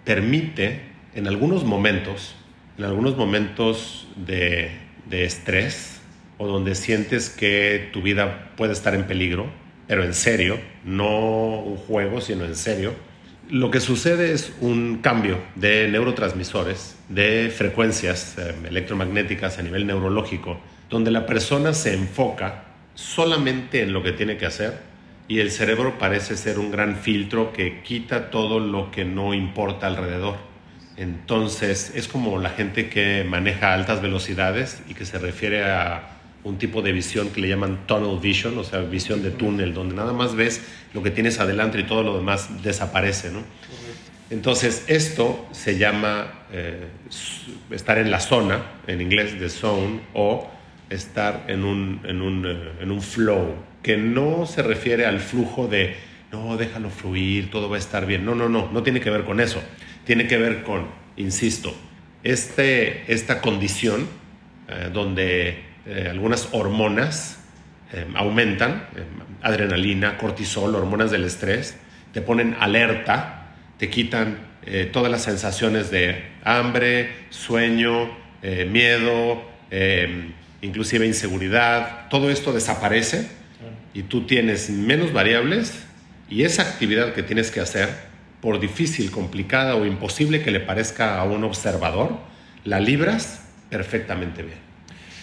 permite 0.06 0.84
en 1.16 1.28
algunos 1.28 1.66
momentos 1.66 2.34
en 2.78 2.86
algunos 2.86 3.18
momentos 3.18 4.08
de, 4.16 4.72
estrés 5.12 6.00
o 6.38 6.48
donde 6.48 6.76
sientes 6.76 7.30
que 7.30 7.90
tu 7.92 8.02
vida 8.02 8.52
puede 8.56 8.72
estar 8.72 8.96
en 8.96 9.04
peligro, 9.04 9.48
pero 9.86 10.06
en 10.06 10.14
serio, 10.14 10.62
no 10.86 11.60
un 11.60 11.76
juego, 11.76 12.22
sino 12.22 12.46
en 12.46 12.56
serio, 12.56 12.94
lo 13.50 13.70
que 13.70 13.82
sucede 13.82 14.32
es 14.32 14.54
un 14.62 15.00
cambio 15.00 15.40
de 15.56 15.90
neurotransmisores, 15.90 16.96
de 17.10 17.52
frecuencias 17.54 18.38
eh, 18.38 18.56
electromagnéticas 18.66 19.60
a 19.60 19.62
nivel 19.62 19.86
neurológico, 19.86 20.62
donde 20.90 21.12
la 21.12 21.26
persona 21.26 21.74
se 21.74 21.94
enfoca 21.94 22.64
solamente 22.96 23.82
en 23.82 23.94
lo 23.94 24.02
que 24.04 24.12
tiene 24.12 24.38
que 24.38 24.46
hacer 24.46 24.82
y 25.28 25.40
el 25.40 25.52
cerebro 25.52 26.00
parece 26.00 26.38
ser 26.38 26.58
un 26.58 26.72
gran 26.72 26.96
filtro 26.96 27.52
que 27.52 27.82
quita 27.82 28.30
todo 28.30 28.60
lo 28.60 28.92
que 28.92 29.04
no 29.04 29.34
importa 29.34 29.88
alrededor. 29.88 30.38
Entonces, 30.96 31.92
es 31.96 32.08
como 32.08 32.40
la 32.40 32.50
gente 32.50 32.90
que 32.90 33.24
maneja 33.24 33.74
altas 33.74 34.02
velocidades 34.02 34.82
y 34.88 34.94
que 34.94 35.06
se 35.06 35.20
refiere 35.20 35.70
a 35.70 36.18
un 36.44 36.58
tipo 36.58 36.82
de 36.82 36.92
visión 36.94 37.30
que 37.30 37.42
le 37.42 37.50
llaman 37.50 37.86
tunnel 37.86 38.20
vision, 38.20 38.58
o 38.58 38.64
sea, 38.64 38.80
visión 38.80 39.22
de 39.22 39.32
túnel, 39.32 39.74
donde 39.74 39.96
nada 39.96 40.14
más 40.14 40.34
ves 40.34 40.62
lo 40.94 41.04
que 41.04 41.12
tienes 41.12 41.40
adelante 41.40 41.80
y 41.80 41.84
todo 41.84 42.04
lo 42.04 42.16
demás 42.16 42.64
desaparece, 42.64 43.32
¿no? 43.32 43.44
Entonces, 44.30 44.86
esto 44.88 45.46
se 45.52 45.78
llama 45.78 46.46
eh, 46.52 46.88
estar 47.72 47.98
en 47.98 48.10
la 48.10 48.20
zona, 48.20 48.62
en 48.88 49.02
inglés 49.02 49.40
de 49.40 49.50
zone, 49.50 50.02
o 50.14 50.50
estar 50.90 51.46
en 51.48 51.64
un, 51.64 52.02
en, 52.06 52.22
un, 52.22 52.46
eh, 52.46 52.72
en 52.82 52.92
un 52.92 53.02
flow, 53.02 53.56
que 53.84 53.98
no 53.98 54.46
se 54.46 54.64
refiere 54.64 55.06
al 55.06 55.20
flujo 55.20 55.68
de, 55.68 55.96
no, 56.32 56.58
déjalo 56.58 56.90
fluir, 56.90 57.50
todo 57.52 57.70
va 57.70 57.76
a 57.78 57.80
estar 57.80 58.06
bien. 58.06 58.26
No, 58.26 58.36
no, 58.36 58.50
no, 58.50 58.70
no 58.72 58.84
tiene 58.84 59.00
que 59.00 59.10
ver 59.10 59.24
con 59.24 59.40
eso 59.40 59.62
tiene 60.08 60.26
que 60.26 60.38
ver 60.38 60.64
con, 60.64 60.88
insisto, 61.18 61.76
este, 62.24 63.12
esta 63.12 63.42
condición 63.42 64.08
eh, 64.70 64.90
donde 64.92 65.64
eh, 65.86 66.08
algunas 66.10 66.48
hormonas 66.54 67.44
eh, 67.92 68.08
aumentan, 68.16 68.88
adrenalina, 69.42 70.18
cortisol, 70.18 70.76
hormonas 70.76 71.12
del 71.12 71.26
estrés, 71.26 71.78
te 72.14 72.22
ponen 72.22 72.56
alerta, 72.58 73.54
te 73.78 73.90
quitan 73.90 74.48
todas 74.92 75.10
las 75.10 75.24
sensaciones 75.24 75.92
de 75.92 76.24
hambre, 76.44 77.12
sueño, 77.30 78.10
miedo, 78.42 79.42
inclusive 80.62 81.06
inseguridad, 81.06 82.10
todo 82.10 82.30
esto 82.30 82.54
desaparece 82.54 83.28
y 83.94 84.04
tú 84.04 84.26
tienes 84.26 84.70
menos 84.70 85.14
variables 85.14 85.84
y 86.30 86.44
esa 86.44 86.64
actividad 86.64 87.14
que 87.14 87.24
tienes 87.24 87.52
que 87.52 87.60
hacer 87.60 87.90
por 88.42 88.60
difícil, 88.60 89.12
complicada 89.12 89.76
o 89.76 89.86
imposible 89.86 90.44
que 90.44 90.52
le 90.52 90.60
parezca 90.60 91.20
a 91.20 91.24
un 91.24 91.44
observador, 91.44 92.18
la 92.64 92.80
libras 92.80 93.46
perfectamente 93.70 94.44
bien. 94.44 94.60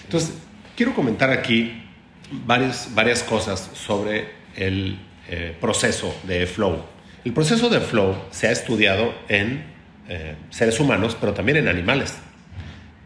Entonces, 0.04 0.34
quiero 0.76 0.94
comentar 0.94 1.30
aquí 1.30 1.84
varias, 2.30 2.90
varias 2.94 3.22
cosas 3.22 3.70
sobre 3.74 4.28
el 4.56 4.98
eh, 5.28 5.56
proceso 5.60 6.14
de 6.24 6.46
flow. 6.46 6.84
El 7.24 7.32
proceso 7.32 7.68
de 7.70 7.80
flow 7.80 8.14
se 8.30 8.48
ha 8.48 8.50
estudiado 8.50 9.14
en 9.28 9.64
eh, 10.08 10.36
seres 10.50 10.78
humanos, 10.80 11.16
pero 11.18 11.32
también 11.32 11.58
en 11.58 11.68
animales. 11.68 12.14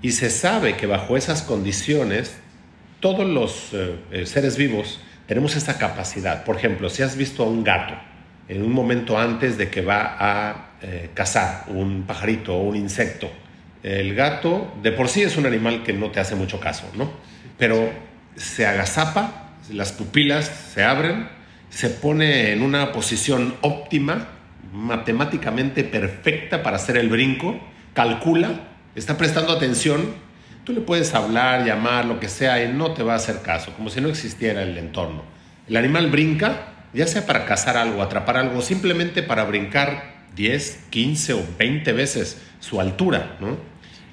Y 0.00 0.12
se 0.12 0.30
sabe 0.30 0.76
que 0.76 0.87
bajo 0.87 1.16
esas 1.16 1.42
condiciones, 1.42 2.37
todos 3.00 3.26
los 3.26 3.70
eh, 3.72 4.26
seres 4.26 4.56
vivos 4.56 5.00
tenemos 5.26 5.56
esa 5.56 5.78
capacidad. 5.78 6.44
Por 6.44 6.56
ejemplo, 6.56 6.88
si 6.88 7.02
has 7.02 7.16
visto 7.16 7.42
a 7.42 7.46
un 7.46 7.64
gato, 7.64 7.94
en 8.48 8.62
un 8.62 8.72
momento 8.72 9.18
antes 9.18 9.58
de 9.58 9.70
que 9.70 9.82
va 9.82 10.16
a 10.18 10.70
eh, 10.80 11.11
cazar 11.12 11.64
un 11.68 12.04
pajarito 12.04 12.56
o 12.56 12.62
un 12.62 12.76
insecto. 12.76 13.30
El 13.82 14.14
gato 14.14 14.72
de 14.82 14.92
por 14.92 15.08
sí 15.08 15.22
es 15.22 15.37
un 15.37 15.46
animal 15.46 15.82
que 15.82 15.92
no 15.92 16.11
te 16.11 16.20
hace 16.20 16.34
mucho 16.34 16.58
caso, 16.58 16.90
¿no? 16.96 17.11
Pero 17.58 17.90
se 18.37 18.66
agazapa, 18.66 19.50
las 19.70 19.92
pupilas 19.92 20.46
se 20.46 20.82
abren, 20.82 21.28
se 21.68 21.90
pone 21.90 22.52
en 22.52 22.62
una 22.62 22.92
posición 22.92 23.54
óptima, 23.61 24.28
matemáticamente 24.72 25.84
perfecta 25.84 26.62
para 26.62 26.76
hacer 26.76 26.96
el 26.96 27.08
brinco, 27.08 27.58
calcula, 27.92 28.67
está 28.98 29.16
prestando 29.16 29.52
atención 29.52 30.28
tú 30.68 30.74
le 30.74 30.82
puedes 30.82 31.14
hablar, 31.14 31.64
llamar, 31.64 32.04
lo 32.04 32.20
que 32.20 32.28
sea, 32.28 32.62
y 32.62 32.70
no 32.70 32.92
te 32.92 33.02
va 33.02 33.14
a 33.14 33.16
hacer 33.16 33.40
caso, 33.40 33.72
como 33.72 33.88
si 33.88 34.02
no 34.02 34.11
existiera 34.11 34.62
el 34.62 34.76
entorno. 34.76 35.22
El 35.66 35.78
animal 35.78 36.11
brinca, 36.11 36.74
ya 36.92 37.06
sea 37.06 37.24
para 37.24 37.46
cazar 37.46 37.78
algo, 37.78 38.02
atrapar 38.02 38.37
algo, 38.37 38.61
simplemente 38.61 39.22
para 39.22 39.44
brincar 39.44 40.26
10, 40.37 40.80
15 40.90 41.32
o 41.32 41.42
20 41.58 41.90
veces 41.94 42.42
su 42.61 42.82
altura, 42.82 43.38
¿no? 43.40 43.56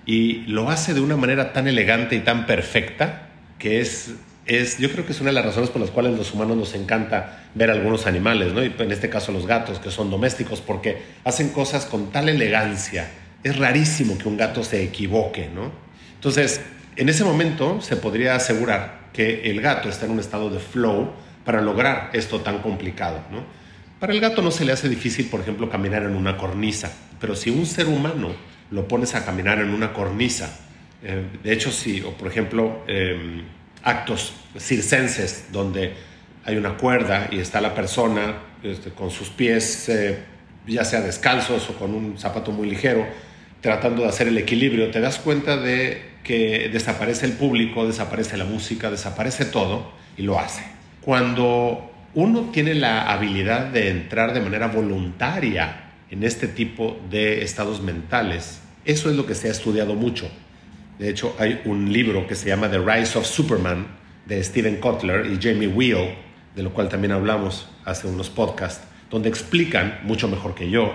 Y 0.06 0.44
lo 0.48 0.70
hace 0.70 0.94
de 0.94 1.02
una 1.02 1.18
manera 1.18 1.52
tan 1.52 1.68
elegante 1.68 2.16
y 2.16 2.20
tan 2.20 2.46
perfecta 2.46 3.32
que 3.60 3.82
es, 3.82 4.14
es, 4.46 4.78
yo 4.78 4.90
creo 4.90 5.06
que 5.06 5.12
es 5.12 5.20
una 5.20 5.32
de 5.32 5.36
las 5.36 5.46
razones 5.46 5.70
por 5.70 5.82
las 5.82 5.92
cuales 5.92 6.18
los 6.18 6.34
humanos 6.34 6.56
nos 6.56 6.74
encanta 6.74 7.44
ver 7.54 7.70
algunos 7.70 8.08
animales, 8.08 8.54
¿no? 8.54 8.64
Y 8.64 8.74
en 8.80 8.92
este 8.94 9.10
caso 9.10 9.34
los 9.34 9.46
gatos, 9.46 9.80
que 9.80 9.92
son 9.92 10.10
domésticos, 10.10 10.62
porque 10.62 11.02
hacen 11.26 11.50
cosas 11.50 11.86
con 11.86 12.14
tal 12.14 12.30
elegancia. 12.30 13.12
Es 13.46 13.60
rarísimo 13.60 14.18
que 14.18 14.28
un 14.28 14.38
gato 14.38 14.64
se 14.64 14.82
equivoque, 14.82 15.52
¿no? 15.54 15.72
Entonces, 16.16 16.62
en 16.96 17.10
ese 17.10 17.24
momento 17.24 17.80
se 17.80 17.96
podría 17.96 18.34
asegurar 18.34 19.12
que 19.14 19.52
el 19.52 19.62
gato 19.62 19.88
está 19.88 20.08
en 20.08 20.14
un 20.14 20.20
estado 20.20 20.50
de 20.50 20.58
flow 20.58 21.12
para 21.44 21.62
lograr 21.62 22.10
esto 22.14 22.42
tan 22.42 22.64
complicado, 22.64 23.22
¿no? 23.32 23.44
Para 24.00 24.14
el 24.14 24.20
gato 24.20 24.42
no 24.42 24.50
se 24.50 24.66
le 24.66 24.72
hace 24.72 24.90
difícil, 24.90 25.28
por 25.28 25.42
ejemplo, 25.42 25.70
caminar 25.70 26.02
en 26.02 26.16
una 26.16 26.38
cornisa, 26.38 26.92
pero 27.22 27.36
si 27.36 27.52
un 27.52 27.68
ser 27.68 27.86
humano 27.86 28.30
lo 28.72 28.88
pones 28.88 29.14
a 29.14 29.24
caminar 29.24 29.60
en 29.60 29.70
una 29.70 29.94
cornisa, 29.94 30.62
eh, 31.04 31.24
de 31.44 31.54
hecho, 31.54 31.72
si, 31.72 32.02
o 32.02 32.14
por 32.18 32.28
ejemplo, 32.28 32.84
em, 32.88 33.44
actos 33.84 34.34
circenses 34.58 35.50
donde 35.52 35.94
hay 36.46 36.58
una 36.58 36.78
cuerda 36.78 37.28
y 37.32 37.38
está 37.38 37.62
la 37.62 37.76
persona 37.76 38.38
este, 38.64 38.90
con 38.90 39.12
sus 39.12 39.30
pies, 39.30 39.88
eh, 39.90 40.18
ya 40.66 40.84
sea 40.84 41.02
descalzos 41.02 41.70
o 41.70 41.76
con 41.76 41.94
un 41.94 42.18
zapato 42.18 42.52
muy 42.52 42.68
ligero, 42.68 43.06
tratando 43.66 44.04
de 44.04 44.10
hacer 44.10 44.28
el 44.28 44.38
equilibrio, 44.38 44.92
te 44.92 45.00
das 45.00 45.18
cuenta 45.18 45.58
de 45.58 46.00
que 46.24 46.70
desaparece 46.72 47.26
el 47.26 47.32
público, 47.32 47.88
desaparece 47.88 48.38
la 48.38 48.46
música, 48.46 48.92
desaparece 48.92 49.44
todo 49.44 49.92
y 50.16 50.22
lo 50.22 50.40
hace. 50.40 50.64
Cuando 51.02 51.92
uno 52.14 52.52
tiene 52.54 52.76
la 52.76 53.12
habilidad 53.12 53.66
de 53.66 53.90
entrar 53.90 54.36
de 54.36 54.42
manera 54.42 54.68
voluntaria 54.68 55.94
en 56.12 56.22
este 56.22 56.48
tipo 56.48 57.00
de 57.10 57.42
estados 57.42 57.82
mentales, 57.82 58.62
eso 58.86 59.10
es 59.10 59.16
lo 59.16 59.26
que 59.26 59.34
se 59.34 59.48
ha 59.48 59.52
estudiado 59.52 59.96
mucho. 59.96 60.30
De 61.00 61.10
hecho, 61.10 61.36
hay 61.40 61.60
un 61.66 61.92
libro 61.92 62.28
que 62.28 62.36
se 62.36 62.48
llama 62.50 62.70
The 62.70 62.78
Rise 62.78 63.18
of 63.18 63.26
Superman 63.26 63.88
de 64.28 64.44
Steven 64.44 64.76
Kotler 64.76 65.26
y 65.26 65.40
Jamie 65.42 65.70
Wheel, 65.70 66.14
de 66.56 66.62
lo 66.62 66.72
cual 66.72 66.88
también 66.88 67.14
hablamos 67.14 67.68
hace 67.84 68.06
unos 68.06 68.30
podcasts, 68.30 68.86
donde 69.10 69.28
explican, 69.28 70.02
mucho 70.04 70.28
mejor 70.28 70.54
que 70.54 70.70
yo, 70.70 70.94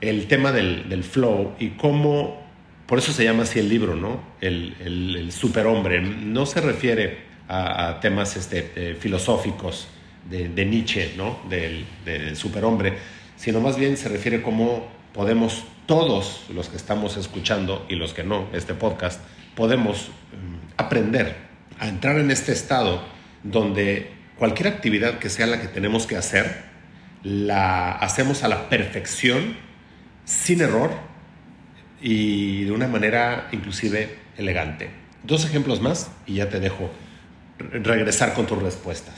el 0.00 0.26
tema 0.26 0.52
del, 0.52 1.04
flow 1.04 1.54
y 1.58 1.70
cómo, 1.70 2.46
por 2.86 2.98
eso 2.98 3.12
se 3.12 3.24
llama 3.24 3.44
así 3.44 3.58
el 3.58 3.68
libro, 3.68 3.96
¿no? 3.96 4.20
El, 4.40 5.30
superhombre. 5.32 6.00
No 6.00 6.46
se 6.46 6.60
refiere 6.60 7.18
a, 7.48 7.98
temas 8.00 8.36
este, 8.36 8.72
eh, 8.76 8.96
filosóficos 8.98 9.88
de, 10.28 10.64
Nietzsche, 10.64 11.14
¿no? 11.16 11.40
Del, 11.48 11.84
del 12.04 12.36
superhombre, 12.36 12.94
sino 13.36 13.60
más 13.60 13.76
bien 13.76 13.96
se 13.96 14.08
refiere 14.08 14.42
cómo 14.42 14.88
podemos 15.12 15.64
todos 15.86 16.44
los 16.54 16.68
que 16.68 16.76
estamos 16.76 17.16
escuchando 17.16 17.84
y 17.88 17.96
los 17.96 18.14
que 18.14 18.22
no, 18.22 18.48
este 18.52 18.74
podcast, 18.74 19.20
podemos 19.56 20.08
mm, 20.08 20.72
aprender 20.76 21.34
a 21.80 21.88
entrar 21.88 22.18
en 22.18 22.30
este 22.30 22.52
estado 22.52 23.02
donde 23.42 24.12
cualquier 24.38 24.68
actividad 24.68 25.18
que 25.18 25.28
sea 25.28 25.46
la 25.46 25.60
que 25.60 25.68
tenemos 25.68 26.06
que 26.06 26.16
hacer, 26.16 26.62
la 27.22 27.92
hacemos 27.92 28.44
a 28.44 28.48
la 28.48 28.68
perfección, 28.68 29.56
sin 30.30 30.60
error 30.60 30.92
y 32.00 32.64
de 32.64 32.70
una 32.70 32.86
manera 32.86 33.48
inclusive 33.50 34.16
elegante. 34.36 34.88
Dos 35.24 35.44
ejemplos 35.44 35.80
más 35.80 36.12
y 36.24 36.34
ya 36.34 36.48
te 36.48 36.60
dejo 36.60 36.90
regresar 37.58 38.32
con 38.32 38.46
tus 38.46 38.62
respuestas. 38.62 39.14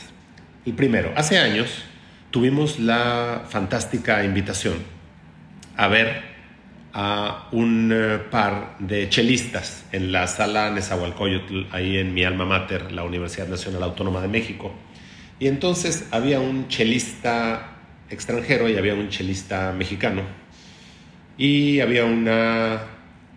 El 0.64 0.72
primero, 0.72 1.12
hace 1.14 1.38
años 1.38 1.85
tuvimos 2.31 2.79
la 2.79 3.44
fantástica 3.48 4.25
invitación 4.25 4.77
a 5.77 5.87
ver 5.88 6.33
a 6.94 7.48
un 7.53 7.90
eh, 7.92 8.18
par 8.31 8.77
de 8.79 9.09
chelistas 9.09 9.85
en 9.92 10.12
la 10.12 10.27
sala 10.27 10.70
Nezahualcóyotl, 10.70 11.66
ahí 11.72 11.98
en 11.98 12.14
mi 12.14 12.25
alma 12.25 12.44
mater, 12.44 12.90
la 12.90 13.05
Universidad 13.05 13.48
Nacional 13.48 13.83
Autónoma 13.83 14.20
de 14.22 14.29
México. 14.29 14.75
Y 15.38 15.46
entonces 15.46 16.07
había 16.11 16.40
un 16.40 16.68
chelista 16.68 17.77
extranjero 18.11 18.68
y 18.68 18.77
había 18.77 18.94
un 18.94 19.09
chelista 19.09 19.72
mexicano. 19.72 20.41
Y 21.38 21.81
había 21.81 22.05
una, 22.05 22.83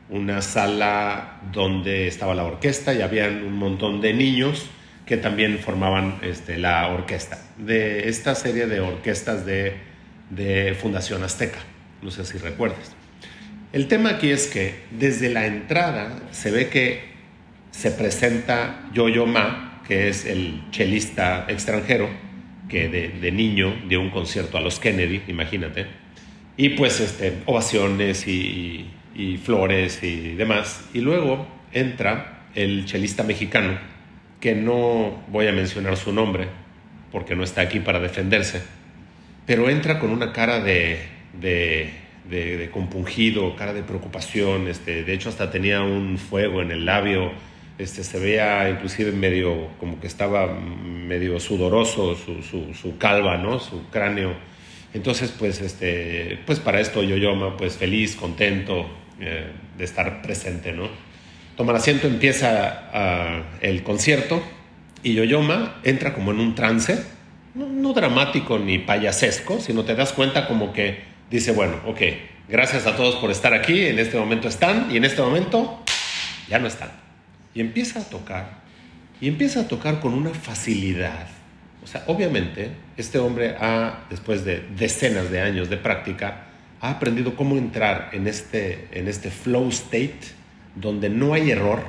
una 0.09 0.41
sala 0.41 1.41
donde 1.51 2.07
estaba 2.07 2.35
la 2.35 2.43
orquesta 2.43 2.93
y 2.93 3.01
habían 3.01 3.43
un 3.43 3.53
montón 3.53 4.01
de 4.01 4.13
niños 4.13 4.69
que 5.05 5.17
también 5.17 5.59
formaban 5.59 6.19
este, 6.21 6.57
la 6.57 6.87
orquesta, 6.87 7.39
de 7.57 8.09
esta 8.09 8.33
serie 8.33 8.65
de 8.65 8.79
orquestas 8.79 9.45
de, 9.45 9.73
de 10.29 10.75
Fundación 10.79 11.23
Azteca. 11.23 11.59
No 12.01 12.11
sé 12.11 12.25
si 12.25 12.37
recuerdas. 12.37 12.95
El 13.71 13.87
tema 13.87 14.11
aquí 14.11 14.31
es 14.31 14.47
que 14.47 14.75
desde 14.91 15.29
la 15.29 15.45
entrada 15.45 16.21
se 16.31 16.49
ve 16.49 16.69
que 16.69 17.15
se 17.71 17.91
presenta 17.91 18.89
Yo-Yo 18.93 19.25
Ma, 19.25 19.81
que 19.85 20.07
es 20.07 20.25
el 20.25 20.63
chelista 20.71 21.45
extranjero, 21.49 22.09
que 22.69 22.87
de, 22.87 23.31
niño 23.31 23.75
dio 23.87 24.01
un 24.01 24.09
concierto 24.09 24.57
a 24.57 24.61
los 24.61 24.79
Kennedy, 24.79 25.23
imagínate, 25.27 25.87
y 26.57 26.69
pues 26.69 26.99
este, 26.99 27.41
ovaciones 27.45 28.27
y, 28.27 28.91
flores 29.43 30.03
y 30.03 30.35
demás. 30.35 30.89
Y 30.93 30.99
luego 30.99 31.47
entra 31.71 32.47
el 32.53 32.85
chelista 32.85 33.23
mexicano, 33.23 33.77
que 34.39 34.55
no 34.55 35.23
voy 35.27 35.47
a 35.47 35.51
mencionar 35.51 35.97
su 35.97 36.11
nombre, 36.11 36.47
porque 37.11 37.35
no 37.35 37.43
está 37.43 37.61
aquí 37.61 37.79
para 37.79 37.99
defenderse, 37.99 38.61
pero 39.45 39.69
entra 39.69 39.99
con 39.99 40.11
una 40.11 40.33
cara 40.33 40.59
de, 40.59 40.99
de, 41.39 42.69
compungido, 42.71 43.55
cara 43.55 43.73
de 43.73 43.83
preocupación, 43.83 44.67
este, 44.67 45.03
de 45.03 45.13
hecho 45.13 45.29
hasta 45.29 45.51
tenía 45.51 45.81
un 45.81 46.17
fuego 46.17 46.61
en 46.61 46.71
el 46.71 46.85
labio, 46.85 47.31
este, 47.77 48.03
se 48.03 48.19
veía 48.19 48.69
inclusive 48.69 49.11
medio, 49.11 49.69
como 49.79 49.99
que 49.99 50.07
estaba 50.07 50.47
medio 50.47 51.39
sudoroso 51.39 52.15
su, 52.15 52.41
su, 52.41 52.73
su 52.73 52.97
calva, 52.97 53.37
¿no? 53.37 53.59
Su 53.59 53.89
cráneo. 53.89 54.33
Entonces, 54.95 55.33
pues, 55.37 55.59
este, 55.59 56.39
pues 56.45 56.61
para 56.61 56.79
esto 56.79 57.03
Yoyoma, 57.03 57.57
pues 57.57 57.75
feliz, 57.75 58.15
contento 58.15 58.89
eh, 59.19 59.51
de 59.77 59.83
estar 59.83 60.21
presente, 60.21 60.71
¿no? 60.71 60.87
Toma 61.57 61.73
el 61.73 61.79
asiento, 61.79 62.07
empieza 62.07 63.43
el 63.59 63.83
concierto 63.83 64.41
y 65.03 65.13
Yoyoma 65.13 65.81
entra 65.83 66.13
como 66.13 66.31
en 66.31 66.39
un 66.39 66.55
trance, 66.55 67.03
no, 67.55 67.91
dramático 67.91 68.57
ni 68.57 68.79
payasesco, 68.79 69.59
sino 69.59 69.83
te 69.83 69.95
das 69.95 70.13
cuenta 70.13 70.47
como 70.47 70.71
que 70.71 70.99
dice, 71.29 71.51
bueno, 71.51 71.75
ok, 71.85 72.01
gracias 72.47 72.87
a 72.87 72.95
todos 72.95 73.15
por 73.15 73.31
estar 73.31 73.53
aquí, 73.53 73.87
en 73.87 73.99
este 73.99 74.17
momento 74.17 74.47
están 74.47 74.87
y 74.91 74.95
en 74.95 75.03
este 75.03 75.21
momento 75.21 75.83
ya 76.47 76.57
no 76.57 76.67
están. 76.67 76.91
Y 77.53 77.59
empieza 77.59 77.99
a 77.99 78.03
tocar, 78.03 78.61
y 79.19 79.27
empieza 79.27 79.61
a 79.61 79.67
tocar 79.67 79.99
con 79.99 80.13
una 80.13 80.29
facilidad. 80.29 81.27
O 81.85 81.87
sea, 81.87 82.03
obviamente, 82.07 82.71
este 82.97 83.19
hombre 83.19 83.55
ha, 83.59 84.05
después 84.09 84.43
de 84.43 84.65
decenas 84.75 85.29
de 85.29 85.39
años 85.39 85.69
de 85.69 85.77
práctica, 85.77 86.47
ha 86.81 86.89
aprendido 86.89 87.35
cómo 87.35 87.57
entrar 87.57 88.09
en 88.11 88.27
este, 88.27 88.87
en 88.91 89.07
este 89.07 89.29
flow 89.29 89.69
state 89.69 90.19
donde 90.73 91.09
no 91.09 91.35
hay 91.35 91.51
error, 91.51 91.83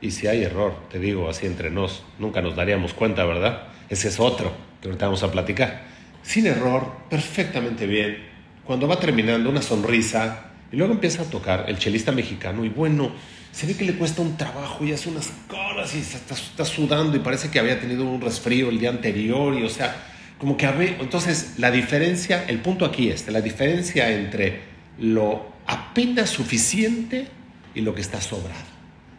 y 0.00 0.10
si 0.12 0.26
hay 0.26 0.42
error, 0.42 0.74
te 0.90 0.98
digo 0.98 1.28
así 1.28 1.44
entre 1.46 1.70
nos, 1.70 2.02
nunca 2.18 2.40
nos 2.40 2.56
daríamos 2.56 2.94
cuenta, 2.94 3.26
¿verdad? 3.26 3.64
Ese 3.90 4.08
es 4.08 4.18
otro 4.18 4.52
que 4.80 4.88
ahorita 4.88 5.04
vamos 5.04 5.22
a 5.22 5.30
platicar. 5.30 5.82
Sin 6.22 6.46
error, 6.46 6.90
perfectamente 7.10 7.86
bien. 7.86 8.16
Cuando 8.64 8.88
va 8.88 8.98
terminando, 8.98 9.50
una 9.50 9.60
sonrisa, 9.60 10.51
y 10.72 10.76
luego 10.76 10.94
empieza 10.94 11.22
a 11.22 11.26
tocar 11.26 11.66
el 11.68 11.78
chelista 11.78 12.10
mexicano, 12.10 12.64
y 12.64 12.70
bueno, 12.70 13.12
se 13.52 13.66
ve 13.66 13.76
que 13.76 13.84
le 13.84 13.94
cuesta 13.94 14.22
un 14.22 14.36
trabajo 14.38 14.84
y 14.84 14.92
hace 14.92 15.10
unas 15.10 15.30
caras 15.48 15.94
y 15.94 15.98
está, 15.98 16.64
sudando 16.64 17.14
y 17.16 17.20
parece 17.20 17.50
que 17.50 17.58
había 17.58 17.78
tenido 17.78 18.06
un 18.06 18.20
resfrío 18.20 18.70
el 18.70 18.78
día 18.78 18.88
anterior, 18.88 19.54
y 19.54 19.62
o 19.62 19.68
sea, 19.68 19.94
como 20.38 20.56
que 20.56 20.66
había. 20.66 20.96
Entonces, 20.98 21.54
la 21.58 21.70
diferencia, 21.70 22.44
el 22.48 22.58
punto 22.60 22.86
aquí 22.86 23.10
es, 23.10 23.28
la 23.28 23.42
diferencia 23.42 24.10
entre 24.10 24.60
lo 24.98 25.52
apenas 25.66 26.30
suficiente 26.30 27.28
y 27.74 27.82
lo 27.82 27.94
que 27.94 28.00
está 28.00 28.20
sobrado. 28.20 28.72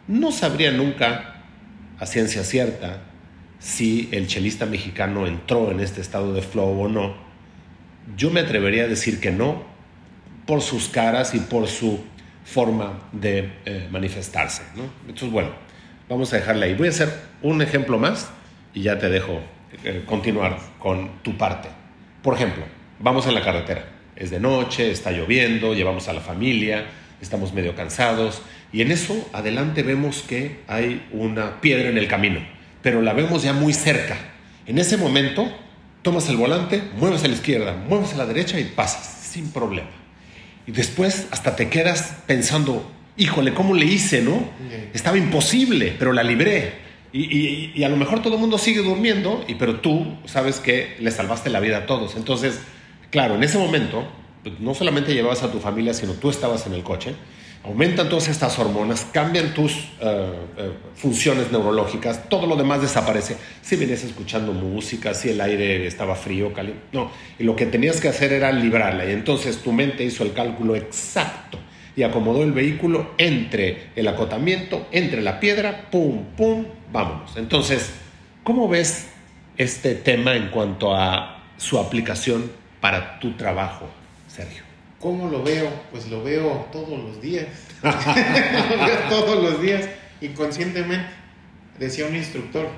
No 0.08 0.32
sabría 0.32 0.72
nunca 0.72 1.44
a 2.00 2.06
ciencia 2.06 2.44
cierta 2.44 3.04
si 3.60 4.10
el 4.12 4.28
chelista 4.28 4.66
mexicano 4.66 5.26
entró 5.28 5.72
en 5.72 5.80
este 5.80 6.02
estado 6.02 6.34
de 6.34 6.42
flow 6.42 6.82
o 6.82 6.89
no. 6.89 7.16
Yo 8.18 8.30
me 8.30 8.42
atrevería 8.42 8.84
a 8.84 8.88
decir 8.88 9.22
que 9.22 9.32
no, 9.32 9.73
por 10.46 10.62
sus 10.62 10.90
caras 10.90 11.34
y 11.36 11.40
por 11.40 11.68
su 11.68 12.04
forma 12.46 13.00
de 13.12 13.52
eh, 13.66 13.88
manifestarse. 13.92 14.64
¿no? 14.76 14.84
Entonces, 15.02 15.32
bueno, 15.32 15.50
vamos 16.10 16.32
a 16.34 16.38
dejarle 16.38 16.66
ahí. 16.66 16.74
Voy 16.76 16.88
a 16.88 16.92
hacer 16.92 17.14
un 17.42 17.62
ejemplo 17.62 17.98
más 17.98 18.30
y 18.74 18.82
ya 18.82 19.00
te 19.00 19.10
dejo 19.10 19.42
eh, 19.84 20.04
continuar 20.06 20.58
con 20.80 21.22
tu 21.24 21.38
parte. 21.38 21.70
Por 22.22 22.36
ejemplo, 22.36 22.64
vamos 23.00 23.26
en 23.28 23.36
la 23.36 23.42
carretera. 23.42 23.86
Es 24.16 24.30
de 24.30 24.40
noche, 24.40 24.92
está 24.92 25.12
lloviendo, 25.12 25.74
llevamos 25.74 26.08
a 26.08 26.14
la 26.14 26.22
familia, 26.22 26.86
estamos 27.22 27.54
medio 27.54 27.76
cansados 27.76 28.42
y 28.72 28.82
en 28.82 28.92
eso 28.92 29.28
adelante 29.34 29.82
vemos 29.82 30.22
que 30.22 30.62
hay 30.68 31.08
una 31.12 31.62
piedra 31.62 31.90
en 31.90 31.98
el 31.98 32.08
camino, 32.08 32.40
pero 32.82 33.02
la 33.02 33.14
vemos 33.14 33.44
ya 33.44 33.54
muy 33.54 33.74
cerca. 33.74 34.18
En 34.66 34.78
ese 34.78 34.98
momento 34.98 35.52
tomas 36.04 36.30
el 36.30 36.38
volante, 36.38 36.84
mueves 37.00 37.24
a 37.24 37.28
la 37.28 37.34
izquierda, 37.34 37.76
mueves 37.90 38.14
a 38.14 38.18
la 38.18 38.26
derecha 38.26 38.60
y 38.60 38.66
pasas 38.66 39.06
sin 39.06 39.52
problema. 39.52 40.03
Y 40.65 40.71
después 40.71 41.28
hasta 41.32 41.56
te 41.56 41.69
quedas 41.69 42.15
pensando, 42.26 42.89
híjole, 43.17 43.54
¿cómo 43.54 43.73
le 43.73 43.86
hice, 43.86 44.21
no? 44.21 44.49
Estaba 44.93 45.17
imposible, 45.17 45.95
pero 45.97 46.13
la 46.13 46.23
libré. 46.23 46.84
Y, 47.12 47.84
a 47.84 47.89
lo 47.89 47.97
mejor 47.97 48.21
todo 48.21 48.36
el 48.36 48.39
mundo 48.39 48.58
sigue 48.58 48.82
durmiendo, 48.82 49.43
y, 49.47 49.56
pero 49.56 49.80
tú 49.80 50.17
sabes 50.26 50.60
que 50.60 50.95
le 50.99 51.12
salvaste 51.12 51.49
la 51.49 51.60
vida 51.60 51.80
a 51.80 51.86
todos. 51.86 52.15
Entonces, 52.15 52.60
claro, 53.12 53.36
en 53.36 53.43
ese 53.43 53.58
momento, 53.58 54.08
pues, 54.41 54.60
no 54.60 54.73
solamente 54.73 55.13
llevabas 55.13 55.43
a 55.43 55.52
tu 55.52 55.60
familia, 55.60 55.93
sino 55.93 56.13
tú 56.13 56.30
estabas 56.30 56.65
en 56.65 56.73
el 56.73 56.82
coche, 56.82 57.13
aumentan 57.63 58.10
todas 58.10 58.28
estas 58.28 58.60
hormonas, 58.60 59.08
cambian 59.12 59.54
tus 59.54 59.71
eh, 59.71 60.34
eh, 60.58 60.71
funciones 60.95 61.52
neurológicas, 61.52 62.30
todo 62.30 62.45
lo 62.45 62.56
demás 62.56 62.82
desaparece. 62.82 63.38
Si 63.62 63.76
venías 63.76 64.04
escuchando 64.04 64.52
música, 64.52 65.13
si 65.13 65.30
el 65.30 65.39
aire 65.39 65.88
estaba 65.88 66.15
frío, 66.15 66.54
caliente, 66.54 66.82
no. 66.91 67.12
Y 67.39 67.43
lo 67.43 67.56
que 67.56 67.65
tenías 67.65 68.02
que 68.02 68.10
hacer 68.10 68.34
era 68.34 68.52
librarla. 68.52 69.06
Y 69.06 69.12
entonces 69.12 69.58
tu 69.58 69.71
mente 69.71 70.04
hizo 70.04 70.23
el 70.23 70.34
cálculo 70.34 70.76
exacto 70.76 71.58
y 71.95 72.04
acomodó 72.04 72.43
el 72.43 72.52
vehículo 72.52 73.12
entre 73.17 73.89
el 73.95 74.08
acotamiento, 74.08 74.88
entre 74.91 75.21
la 75.21 75.39
piedra, 75.39 75.89
pum, 75.89 76.26
pum, 76.36 76.65
vámonos. 76.91 77.38
Entonces, 77.38 77.93
¿cómo 78.43 78.67
ves 78.67 79.08
este 79.58 79.95
tema 79.95 80.36
en 80.36 80.49
cuanto 80.49 80.95
a 80.95 81.43
su 81.58 81.80
aplicación 81.80 82.52
para 82.82 83.19
tu 83.19 83.34
trabajo, 83.34 83.88
Sergio? 84.28 84.73
¿Cómo 85.04 85.30
lo 85.30 85.44
veo? 85.44 85.70
Pues 85.92 86.08
lo 86.08 86.24
veo 86.24 86.66
todos 86.72 86.98
los 86.98 87.22
días. 87.22 87.48
lo 87.84 88.86
veo 88.86 88.98
todos 89.10 89.44
los 89.44 89.62
días, 89.62 89.89
inconscientemente. 90.22 91.10
Decía 91.78 92.06
un 92.06 92.16
instructor, 92.16 92.70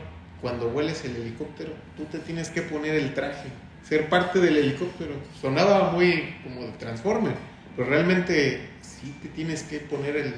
cuando 0.41 0.69
vueles 0.69 1.05
el 1.05 1.17
helicóptero, 1.17 1.73
tú 1.95 2.05
te 2.05 2.17
tienes 2.17 2.49
que 2.49 2.63
poner 2.63 2.95
el 2.95 3.13
traje, 3.13 3.49
ser 3.88 4.09
parte 4.09 4.39
del 4.39 4.57
helicóptero. 4.57 5.13
Sonaba 5.39 5.91
muy 5.91 6.33
como 6.43 6.61
de 6.61 6.71
Transformer, 6.79 7.35
pero 7.75 7.89
realmente 7.89 8.69
te 9.21 9.29
tienes 9.29 9.61
que 9.61 9.77
poner 9.77 10.15
el, 10.15 10.33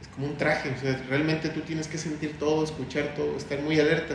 es 0.00 0.08
como 0.14 0.28
un 0.28 0.36
traje, 0.36 0.70
o 0.70 0.80
sea, 0.80 0.96
realmente 1.08 1.48
tú 1.48 1.62
tienes 1.62 1.88
que 1.88 1.98
sentir 1.98 2.38
todo, 2.38 2.62
escuchar 2.62 3.14
todo, 3.16 3.36
estar 3.36 3.60
muy 3.62 3.80
alerta. 3.80 4.14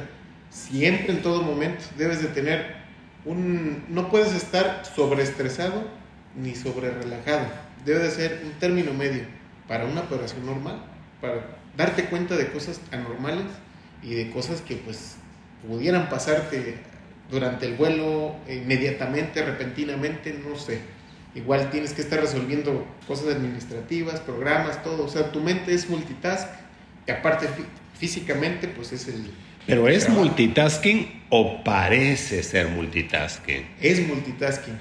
Siempre, 0.50 1.16
en 1.16 1.22
todo 1.22 1.42
momento, 1.42 1.84
debes 1.98 2.22
de 2.22 2.30
tener 2.30 2.78
un, 3.26 3.84
no 3.90 4.10
puedes 4.10 4.34
estar 4.34 4.84
sobreestresado 4.96 5.97
ni 6.38 6.56
sobre 6.56 6.92
relajado. 6.92 7.48
Debe 7.86 8.00
de 8.00 8.12
ser 8.12 8.42
un 8.46 8.52
término 8.60 8.94
medio 8.94 9.24
para 9.68 9.86
una 9.86 10.02
operación 10.02 10.46
normal, 10.46 10.82
para 11.22 11.58
darte 11.76 12.06
cuenta 12.06 12.36
de 12.36 12.52
cosas 12.52 12.80
anormales 12.92 13.48
y 14.02 14.14
de 14.14 14.30
cosas 14.32 14.62
que 14.62 14.76
pues 14.76 15.16
pudieran 15.68 16.10
pasarte 16.10 16.78
durante 17.30 17.66
el 17.66 17.76
vuelo, 17.76 18.36
inmediatamente, 18.48 19.44
repentinamente, 19.44 20.34
no 20.48 20.58
sé 20.58 20.80
igual 21.38 21.70
tienes 21.70 21.94
que 21.94 22.02
estar 22.02 22.20
resolviendo 22.20 22.86
cosas 23.08 23.36
administrativas, 23.36 24.20
programas, 24.20 24.84
todo. 24.84 25.06
O 25.06 25.08
sea, 25.08 25.32
tu 25.32 25.40
mente 25.40 25.74
es 25.74 25.90
multitask, 25.90 26.48
que 27.06 27.12
aparte 27.12 27.48
físicamente, 27.98 28.68
pues 28.68 28.92
es 28.92 29.08
el... 29.08 29.32
¿Pero 29.66 29.88
es 29.88 30.10
multitasking 30.10 31.24
o 31.30 31.64
parece 31.64 32.42
ser 32.42 32.70
multitasking? 32.70 33.66
Es 33.82 34.06
multitasking. 34.08 34.78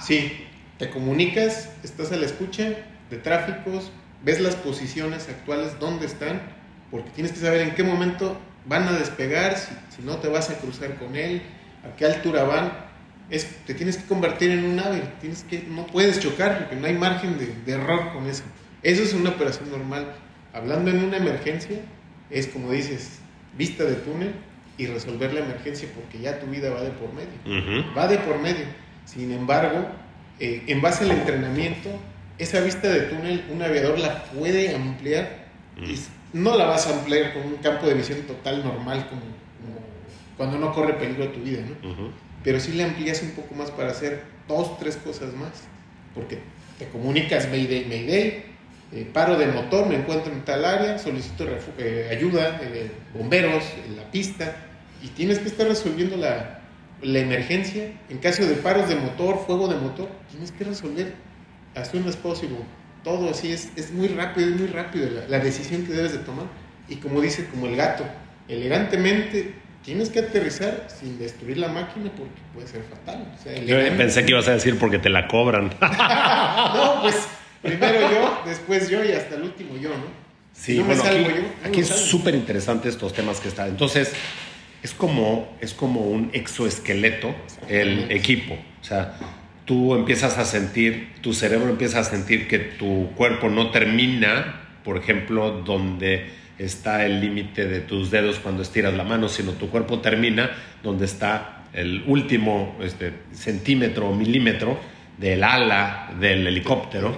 Sí, 0.00 0.46
te 0.78 0.90
comunicas, 0.90 1.70
estás 1.82 2.12
a 2.12 2.16
la 2.16 2.26
escucha 2.26 2.74
de 3.10 3.16
tráficos, 3.16 3.90
ves 4.24 4.40
las 4.40 4.56
posiciones 4.56 5.28
actuales, 5.28 5.78
dónde 5.80 6.06
están, 6.06 6.40
porque 6.90 7.10
tienes 7.10 7.32
que 7.32 7.40
saber 7.40 7.62
en 7.62 7.74
qué 7.74 7.82
momento 7.82 8.38
van 8.66 8.86
a 8.88 8.92
despegar, 8.92 9.56
si, 9.56 9.74
si 9.96 10.02
no 10.02 10.16
te 10.18 10.28
vas 10.28 10.50
a 10.50 10.58
cruzar 10.58 10.96
con 10.96 11.16
él, 11.16 11.42
a 11.84 11.96
qué 11.96 12.06
altura 12.06 12.44
van, 12.44 12.72
es, 13.30 13.46
te 13.66 13.74
tienes 13.74 13.98
que 13.98 14.06
convertir 14.06 14.50
en 14.50 14.64
un 14.64 14.80
ave, 14.80 15.02
tienes 15.20 15.44
que, 15.44 15.62
no 15.68 15.86
puedes 15.86 16.20
chocar 16.20 16.58
porque 16.58 16.76
no 16.76 16.86
hay 16.86 16.94
margen 16.94 17.36
de, 17.38 17.72
error 17.72 18.12
con 18.12 18.26
eso. 18.26 18.44
Eso 18.82 19.02
es 19.02 19.12
una 19.12 19.30
operación 19.30 19.70
normal. 19.70 20.14
Hablando 20.52 20.90
en 20.90 21.04
una 21.04 21.18
emergencia, 21.18 21.80
es 22.30 22.46
como 22.46 22.72
dices, 22.72 23.18
vista 23.56 23.84
de 23.84 23.94
túnel 23.94 24.32
y 24.78 24.86
resolver 24.86 25.32
la 25.32 25.40
emergencia 25.40 25.88
porque 25.94 26.20
ya 26.20 26.38
tu 26.40 26.46
vida 26.46 26.70
va 26.70 26.82
de 26.82 26.90
por 26.90 27.10
medio. 27.12 27.84
Va 27.96 28.06
de 28.06 28.18
por 28.18 28.38
medio. 28.38 28.64
Sin 29.04 29.32
embargo, 29.32 29.88
eh, 30.40 30.62
en 30.66 30.80
base 30.80 31.04
al 31.04 31.12
entrenamiento, 31.12 31.90
esa 32.38 32.60
vista 32.60 32.88
de 32.88 33.00
túnel 33.02 33.44
un 33.52 33.62
aviador 33.62 33.98
la 33.98 34.24
puede 34.24 34.74
ampliar 34.74 35.48
y 35.76 35.98
no 36.32 36.56
la 36.56 36.66
vas 36.66 36.86
a 36.86 36.98
ampliar 36.98 37.32
con 37.34 37.44
un 37.44 37.56
campo 37.56 37.86
de 37.86 37.94
visión 37.94 38.20
total 38.22 38.64
normal 38.64 39.06
como, 39.08 39.22
cuando 40.36 40.58
no 40.58 40.72
corre 40.72 40.94
peligro 40.94 41.28
tu 41.28 41.40
vida, 41.40 41.62
¿no? 41.62 42.12
pero 42.44 42.60
si 42.60 42.72
le 42.72 42.84
amplías 42.84 43.22
un 43.22 43.30
poco 43.30 43.54
más 43.54 43.70
para 43.70 43.90
hacer 43.90 44.22
dos, 44.46 44.78
tres 44.78 44.96
cosas 44.96 45.34
más, 45.34 45.50
porque 46.14 46.38
te 46.78 46.86
comunicas 46.86 47.48
Mayday, 47.50 47.84
Mayday, 47.86 48.44
eh, 48.92 49.06
paro 49.12 49.36
de 49.36 49.48
motor, 49.48 49.86
me 49.86 49.96
encuentro 49.96 50.32
en 50.32 50.44
tal 50.44 50.64
área, 50.64 50.98
solicito 50.98 51.46
eh, 51.78 52.08
ayuda, 52.10 52.60
eh, 52.62 52.90
bomberos, 53.12 53.64
en 53.86 53.96
la 53.96 54.10
pista, 54.10 54.56
y 55.02 55.08
tienes 55.08 55.40
que 55.40 55.48
estar 55.48 55.66
resolviendo 55.66 56.16
la, 56.16 56.57
la, 57.02 57.18
emergencia. 57.18 57.92
En 58.08 58.18
caso 58.18 58.46
de 58.46 58.54
paros 58.54 58.88
de 58.88 58.96
motor, 58.96 59.44
fuego 59.46 59.68
de 59.68 59.76
motor, 59.76 60.08
tienes 60.30 60.52
que 60.52 60.64
resolver 60.64 61.14
as 61.74 61.90
soon 61.90 62.06
as 62.08 62.16
possible. 62.16 62.58
Todo 63.04 63.30
así 63.30 63.52
es, 63.52 63.70
es 63.76 63.92
muy 63.92 64.08
rápido, 64.08 64.48
es 64.48 64.56
muy 64.56 64.68
rápido 64.68 65.08
la, 65.10 65.28
la 65.28 65.38
decisión 65.38 65.84
que 65.86 65.92
debes 65.92 66.12
de 66.12 66.18
tomar. 66.18 66.46
Y 66.88 66.96
como 66.96 67.20
dice, 67.20 67.46
como 67.46 67.66
el 67.66 67.76
gato, 67.76 68.04
elegantemente 68.48 69.54
tienes 69.88 70.10
que 70.10 70.20
aterrizar 70.20 70.86
sin 70.88 71.18
destruir 71.18 71.58
la 71.58 71.68
máquina 71.68 72.10
porque 72.16 72.40
puede 72.52 72.66
ser 72.66 72.82
fatal. 72.82 73.24
yo 73.64 73.76
pensé 73.96 74.24
que 74.24 74.32
ibas 74.32 74.48
a 74.48 74.52
decir 74.52 74.78
porque 74.78 74.98
te 74.98 75.08
la 75.08 75.28
cobran. 75.28 75.70
no, 75.80 77.02
pues 77.02 77.16
primero 77.62 78.10
yo, 78.10 78.42
después 78.44 78.88
yo 78.88 79.04
y 79.04 79.12
hasta 79.12 79.36
el 79.36 79.42
último 79.44 79.76
yo, 79.76 79.90
¿no? 79.90 80.28
Sí, 80.52 80.80
bueno, 80.80 81.02
aquí, 81.64 81.80
es 81.80 81.88
súper 81.88 82.34
interesante 82.34 82.88
estos 82.88 83.12
temas 83.12 83.38
que 83.38 83.48
están. 83.48 83.68
Entonces, 83.68 84.12
es 84.82 84.94
como, 84.94 85.56
es 85.60 85.74
como 85.74 86.02
un 86.02 86.30
exoesqueleto 86.32 87.34
el 87.68 88.10
equipo. 88.10 88.54
O 88.80 88.84
sea, 88.84 89.16
tú 89.64 89.94
empiezas 89.94 90.38
a 90.38 90.44
sentir, 90.44 91.14
tu 91.20 91.34
cerebro 91.34 91.68
empieza 91.68 92.00
a 92.00 92.04
sentir 92.04 92.48
que 92.48 92.58
tu 92.58 93.10
cuerpo 93.16 93.48
no 93.48 93.70
termina, 93.70 94.62
por 94.84 94.96
ejemplo, 94.96 95.62
donde 95.62 96.26
está 96.58 97.06
el 97.06 97.20
límite 97.20 97.66
de 97.66 97.80
tus 97.80 98.10
dedos 98.10 98.38
cuando 98.38 98.62
estiras 98.62 98.94
la 98.94 99.04
mano, 99.04 99.28
sino 99.28 99.52
tu 99.52 99.70
cuerpo 99.70 100.00
termina 100.00 100.50
donde 100.82 101.04
está 101.04 101.66
el 101.72 102.02
último 102.06 102.76
este, 102.80 103.12
centímetro 103.32 104.08
o 104.08 104.14
milímetro 104.14 104.78
del 105.18 105.42
ala 105.44 106.14
del 106.18 106.46
helicóptero. 106.46 107.14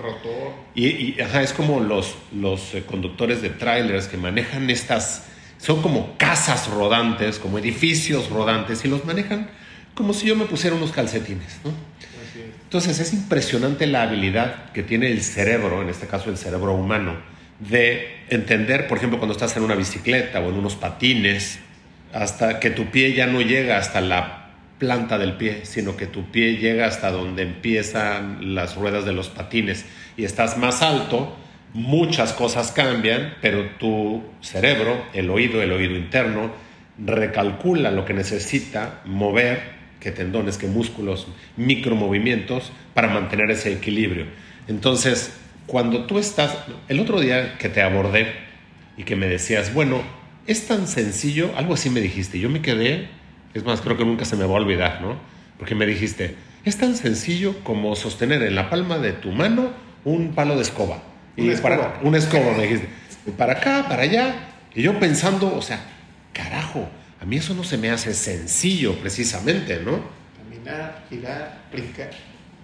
Y, 0.75 0.87
y 0.87 1.16
es 1.18 1.53
como 1.53 1.81
los, 1.81 2.16
los 2.35 2.75
eh, 2.75 2.83
conductores 2.85 3.42
de 3.42 3.51
trailers 3.51 4.09
que 4.09 4.16
manejan 4.16 4.70
estas, 4.70 5.30
son 5.61 5.83
como 5.83 6.16
casas 6.16 6.68
rodantes, 6.68 7.38
como 7.38 7.59
edificios 7.59 8.31
rodantes, 8.31 8.85
y 8.85 8.88
los 8.88 9.05
manejan 9.05 9.51
como 9.94 10.14
si 10.14 10.27
yo 10.27 10.37
me 10.37 10.46
pusiera 10.46 10.77
unos 10.77 10.92
calcetines. 10.92 11.59
Entonces 12.62 13.01
es 13.01 13.12
impresionante 13.12 13.87
la 13.87 14.03
habilidad 14.03 14.73
que 14.73 14.83
tiene 14.83 15.11
el 15.11 15.23
cerebro, 15.23 15.83
en 15.83 15.88
este 15.88 16.07
caso 16.07 16.31
el 16.31 16.38
cerebro 16.38 16.75
humano, 16.75 17.16
de 17.59 18.25
entender, 18.31 18.87
por 18.87 18.99
ejemplo, 18.99 19.18
cuando 19.18 19.33
estás 19.33 19.57
en 19.57 19.64
una 19.64 19.75
bicicleta 19.75 20.40
o 20.40 20.49
en 20.49 20.55
unos 20.55 20.77
patines, 20.77 21.59
hasta 22.12 22.59
que 22.61 22.70
tu 22.70 22.87
pie 22.87 23.12
ya 23.12 23.27
no 23.27 23.40
llega 23.40 23.77
hasta 23.77 24.01
la 24.01 24.51
planta 24.79 25.18
del 25.18 25.35
pie, 25.35 25.61
sino 25.64 25.96
que 25.96 26.07
tu 26.07 26.31
pie 26.31 26.57
llega 26.57 26.87
hasta 26.87 27.11
donde 27.11 27.42
empiezan 27.42 28.55
las 28.55 28.77
ruedas 28.77 29.05
de 29.05 29.12
los 29.12 29.29
patines 29.29 29.85
y 30.16 30.25
estás 30.25 30.57
más 30.57 30.81
alto, 30.83 31.37
muchas 31.73 32.33
cosas 32.33 32.73
cambian, 32.73 33.35
pero 33.41 33.71
tu 33.79 34.23
cerebro, 34.41 35.05
el 35.13 35.31
oído, 35.31 35.63
el 35.63 35.73
oído 35.73 35.97
interno, 35.97 36.51
recalcula 36.99 37.91
lo 37.91 38.05
que 38.05 38.15
necesita 38.15 39.01
mover, 39.05 39.81
que 40.01 40.11
tendones, 40.11 40.59
que 40.59 40.67
músculos, 40.67 41.29
micromovimientos, 41.57 42.73
para 42.95 43.09
mantener 43.09 43.51
ese 43.51 43.73
equilibrio. 43.73 44.27
Entonces, 44.69 45.33
cuando 45.67 46.07
tú 46.07 46.19
estás, 46.19 46.57
el 46.89 47.01
otro 47.01 47.21
día 47.21 47.57
que 47.59 47.69
te 47.69 47.83
abordé 47.83 48.33
y 48.97 49.05
que 49.05 49.17
me 49.17 49.29
decías, 49.29 49.73
bueno, 49.73 50.03
es 50.47 50.67
tan 50.67 50.89
sencillo, 50.89 51.53
algo 51.57 51.75
así 51.75 51.91
me 51.91 52.01
dijiste, 52.01 52.39
yo 52.41 52.49
me 52.49 52.63
quedé, 52.63 53.09
es 53.55 53.65
más, 53.65 53.81
creo 53.81 53.97
que 53.97 54.05
nunca 54.05 54.25
se 54.25 54.37
me 54.37 54.45
va 54.45 54.55
a 54.55 54.61
olvidar, 54.61 55.01
¿no? 55.01 55.17
Porque 55.59 55.75
me 55.75 55.87
dijiste, 55.87 56.35
es 56.65 56.77
tan 56.77 56.97
sencillo 56.97 57.55
como 57.63 57.95
sostener 57.95 58.43
en 58.43 58.55
la 58.55 58.71
palma 58.71 58.99
de 58.99 59.13
tu 59.13 59.31
mano 59.31 59.71
un 60.05 60.33
palo 60.35 60.57
de 60.57 60.63
escoba. 60.63 61.03
Y 61.37 61.43
una 61.43 61.53
escoba. 61.53 61.77
Para, 61.77 62.01
una 62.03 62.19
escoba, 62.19 62.53
me 62.57 62.62
dijiste. 62.62 62.88
Para 63.37 63.55
acá, 63.55 63.87
para 63.88 64.03
allá. 64.03 64.35
Y 64.75 64.83
yo 64.83 64.99
pensando, 64.99 65.55
o 65.55 65.62
sea, 65.62 65.81
carajo, 66.33 66.88
a 67.21 67.25
mí 67.25 67.37
eso 67.37 67.55
no 67.55 67.64
se 67.64 67.77
me 67.77 67.90
hace 67.90 68.14
sencillo 68.14 68.95
precisamente, 68.97 69.81
¿no? 69.85 70.01
Caminar, 70.37 71.05
girar, 71.09 71.62
brincar 71.73 72.11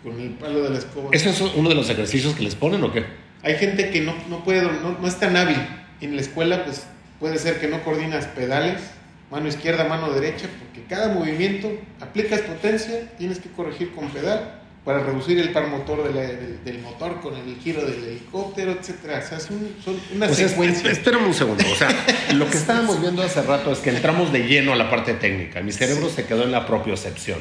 con 0.02 0.20
el 0.20 0.30
palo 0.30 0.62
de 0.62 0.70
la 0.70 0.78
escoba. 0.78 1.10
¿Ese 1.12 1.30
es 1.30 1.40
uno 1.40 1.68
de 1.68 1.74
los 1.74 1.90
ejercicios 1.90 2.34
que 2.34 2.42
les 2.42 2.54
ponen 2.54 2.82
o 2.84 2.92
qué? 2.92 3.04
hay 3.46 3.54
gente 3.54 3.90
que 3.90 4.00
no, 4.00 4.12
no 4.28 4.42
puede, 4.42 4.62
no, 4.62 4.98
no 5.00 5.06
es 5.06 5.16
tan 5.20 5.36
hábil. 5.36 5.56
En 6.00 6.16
la 6.16 6.20
escuela, 6.20 6.64
pues 6.64 6.84
puede 7.20 7.38
ser 7.38 7.60
que 7.60 7.68
no 7.68 7.82
coordinas 7.84 8.26
pedales, 8.26 8.82
mano 9.30 9.46
izquierda, 9.46 9.84
mano 9.84 10.12
derecha, 10.12 10.48
porque 10.58 10.86
cada 10.88 11.14
movimiento 11.14 11.70
aplicas 12.00 12.40
potencia, 12.40 13.08
tienes 13.18 13.38
que 13.38 13.48
corregir 13.50 13.92
con 13.94 14.08
pedal 14.08 14.62
para 14.86 15.00
reducir 15.00 15.36
el 15.40 15.50
par 15.50 15.66
motor 15.66 16.12
del 16.12 16.78
motor 16.78 17.20
con 17.20 17.34
el 17.34 17.56
giro 17.56 17.84
del 17.84 18.04
helicóptero, 18.04 18.70
etcétera. 18.70 19.18
O 19.18 19.28
sea, 19.28 19.40
son, 19.40 19.68
una 20.14 20.32
secuencia. 20.32 20.92
espérame 20.92 21.26
un 21.26 21.34
segundo. 21.34 21.64
O 21.72 21.74
sea, 21.74 21.88
lo 22.34 22.48
que 22.48 22.56
estábamos 22.56 23.00
viendo 23.00 23.20
hace 23.20 23.42
rato 23.42 23.72
es 23.72 23.80
que 23.80 23.90
entramos 23.90 24.32
de 24.32 24.46
lleno 24.46 24.72
a 24.72 24.76
la 24.76 24.88
parte 24.88 25.14
técnica. 25.14 25.60
Mi 25.60 25.72
cerebro 25.72 26.08
se 26.08 26.24
quedó 26.24 26.44
en 26.44 26.52
la 26.52 26.66
propiocepción. 26.66 27.40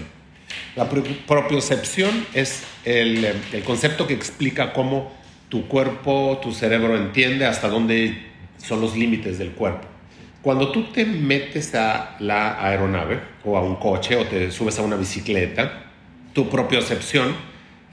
La 0.76 0.90
propiocepción 0.90 2.26
es 2.34 2.64
el, 2.84 3.24
el 3.24 3.64
concepto 3.64 4.08
que 4.08 4.16
explica 4.16 4.74
cómo 4.74 5.14
tu 5.48 5.68
cuerpo, 5.68 6.40
tu 6.42 6.52
cerebro 6.52 6.98
entiende 6.98 7.46
hasta 7.46 7.70
dónde 7.70 8.26
son 8.58 8.82
los 8.82 8.98
límites 8.98 9.38
del 9.38 9.52
cuerpo. 9.52 9.88
Cuando 10.42 10.72
tú 10.72 10.92
te 10.92 11.06
metes 11.06 11.76
a 11.76 12.16
la 12.20 12.60
aeronave 12.66 13.20
o 13.44 13.56
a 13.56 13.62
un 13.62 13.76
coche 13.76 14.16
o 14.16 14.26
te 14.26 14.50
subes 14.50 14.80
a 14.80 14.82
una 14.82 14.96
bicicleta, 14.96 15.85
tu 16.36 16.50
propiocepción 16.50 17.34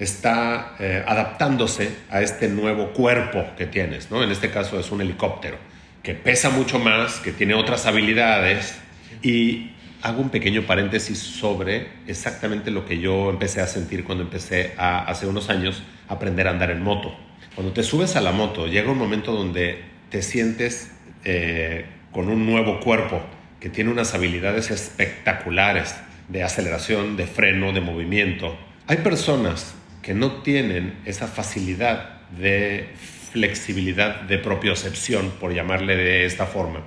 está 0.00 0.74
eh, 0.80 1.04
adaptándose 1.06 1.96
a 2.10 2.22
este 2.22 2.48
nuevo 2.48 2.92
cuerpo 2.92 3.46
que 3.56 3.66
tienes, 3.66 4.10
¿no? 4.10 4.22
En 4.22 4.32
este 4.32 4.50
caso 4.50 4.80
es 4.80 4.90
un 4.90 5.00
helicóptero, 5.00 5.56
que 6.02 6.14
pesa 6.14 6.50
mucho 6.50 6.80
más, 6.80 7.20
que 7.20 7.30
tiene 7.30 7.54
otras 7.54 7.86
habilidades 7.86 8.74
y 9.22 9.70
hago 10.02 10.20
un 10.20 10.30
pequeño 10.30 10.62
paréntesis 10.62 11.18
sobre 11.18 11.86
exactamente 12.08 12.72
lo 12.72 12.84
que 12.84 12.98
yo 12.98 13.30
empecé 13.30 13.60
a 13.60 13.68
sentir 13.68 14.02
cuando 14.02 14.24
empecé 14.24 14.74
a, 14.76 15.04
hace 15.04 15.28
unos 15.28 15.48
años 15.48 15.84
a 16.08 16.14
aprender 16.14 16.48
a 16.48 16.50
andar 16.50 16.72
en 16.72 16.82
moto. 16.82 17.14
Cuando 17.54 17.72
te 17.72 17.84
subes 17.84 18.16
a 18.16 18.20
la 18.20 18.32
moto, 18.32 18.66
llega 18.66 18.90
un 18.90 18.98
momento 18.98 19.30
donde 19.30 19.84
te 20.10 20.20
sientes 20.20 20.90
eh, 21.24 21.86
con 22.10 22.28
un 22.28 22.44
nuevo 22.44 22.80
cuerpo 22.80 23.22
que 23.60 23.68
tiene 23.68 23.92
unas 23.92 24.14
habilidades 24.14 24.72
espectaculares 24.72 25.94
de 26.32 26.42
aceleración, 26.42 27.16
de 27.16 27.26
freno, 27.26 27.72
de 27.72 27.80
movimiento. 27.80 28.56
Hay 28.86 28.98
personas 28.98 29.74
que 30.00 30.14
no 30.14 30.42
tienen 30.42 30.94
esa 31.04 31.28
facilidad 31.28 32.22
de 32.30 32.88
flexibilidad 33.30 34.22
de 34.22 34.38
propiocepción, 34.38 35.30
por 35.40 35.54
llamarle 35.54 35.96
de 35.96 36.24
esta 36.24 36.46
forma. 36.46 36.80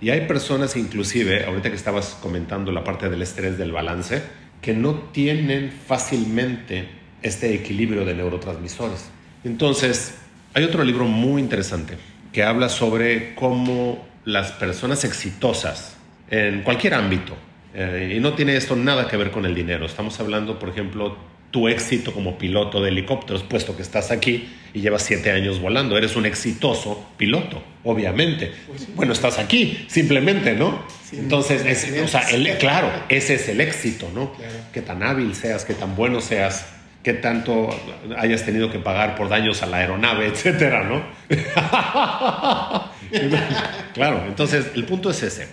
Y 0.00 0.10
hay 0.10 0.22
personas 0.22 0.76
inclusive, 0.76 1.44
ahorita 1.44 1.70
que 1.70 1.76
estabas 1.76 2.16
comentando 2.22 2.72
la 2.72 2.84
parte 2.84 3.08
del 3.08 3.20
estrés 3.22 3.58
del 3.58 3.72
balance, 3.72 4.22
que 4.62 4.72
no 4.72 4.94
tienen 5.12 5.72
fácilmente 5.86 6.88
este 7.22 7.54
equilibrio 7.54 8.04
de 8.04 8.14
neurotransmisores. 8.14 9.10
Entonces, 9.44 10.18
hay 10.54 10.64
otro 10.64 10.84
libro 10.84 11.06
muy 11.06 11.40
interesante 11.42 11.96
que 12.32 12.44
habla 12.44 12.68
sobre 12.68 13.34
cómo 13.34 14.06
las 14.24 14.52
personas 14.52 15.04
exitosas 15.04 15.96
en 16.30 16.62
cualquier 16.62 16.94
ámbito, 16.94 17.36
eh, 17.74 18.14
y 18.16 18.20
no 18.20 18.34
tiene 18.34 18.56
esto 18.56 18.76
nada 18.76 19.08
que 19.08 19.16
ver 19.16 19.30
con 19.30 19.44
el 19.44 19.54
dinero. 19.54 19.86
Estamos 19.86 20.18
hablando, 20.20 20.58
por 20.58 20.68
ejemplo, 20.68 21.16
tu 21.50 21.68
éxito 21.68 22.12
como 22.12 22.38
piloto 22.38 22.80
de 22.80 22.90
helicópteros, 22.90 23.42
puesto 23.42 23.76
que 23.76 23.82
estás 23.82 24.10
aquí 24.10 24.48
y 24.72 24.80
llevas 24.80 25.02
siete 25.02 25.30
años 25.32 25.60
volando. 25.60 25.96
Eres 25.96 26.16
un 26.16 26.26
exitoso 26.26 27.08
piloto, 27.16 27.62
obviamente. 27.84 28.52
Pues 28.66 28.94
bueno, 28.94 29.12
estás 29.12 29.38
aquí, 29.38 29.84
simplemente, 29.88 30.54
¿no? 30.54 30.84
Entonces, 31.12 31.62
o 32.02 32.08
sea, 32.08 32.22
claro, 32.58 32.90
ese 33.08 33.34
es 33.34 33.48
el 33.48 33.60
éxito, 33.60 34.10
¿no? 34.14 34.32
Que 34.72 34.82
tan 34.82 35.02
hábil 35.02 35.34
seas, 35.34 35.64
que 35.64 35.74
tan 35.74 35.96
bueno 35.96 36.20
seas, 36.20 36.66
que 37.02 37.14
tanto 37.14 37.70
hayas 38.16 38.44
tenido 38.44 38.70
que 38.70 38.78
pagar 38.78 39.16
por 39.16 39.28
daños 39.28 39.62
a 39.62 39.66
la 39.66 39.78
aeronave, 39.78 40.26
etcétera, 40.26 40.84
¿no? 40.84 41.02
claro, 43.94 44.24
entonces 44.28 44.66
el 44.74 44.84
punto 44.84 45.10
es 45.10 45.22
ese. 45.22 45.48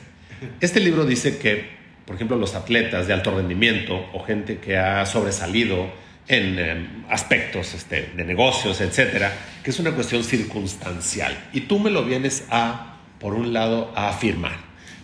Este 0.61 0.79
libro 0.79 1.05
dice 1.05 1.39
que 1.39 1.76
por 2.07 2.15
ejemplo, 2.15 2.37
los 2.37 2.55
atletas 2.55 3.05
de 3.05 3.13
alto 3.13 3.35
rendimiento 3.35 4.09
o 4.13 4.23
gente 4.23 4.59
que 4.59 4.77
ha 4.77 5.05
sobresalido 5.05 5.91
en 6.29 6.57
em, 6.57 6.87
aspectos 7.09 7.73
este, 7.73 8.13
de 8.15 8.23
negocios, 8.23 8.79
etcétera, 8.79 9.33
que 9.61 9.71
es 9.71 9.79
una 9.79 9.91
cuestión 9.91 10.23
circunstancial. 10.23 11.37
Y 11.51 11.61
tú 11.61 11.79
me 11.79 11.89
lo 11.89 12.05
vienes 12.05 12.45
a, 12.49 12.95
por 13.19 13.33
un 13.33 13.51
lado, 13.51 13.91
a 13.93 14.07
afirmar, 14.07 14.55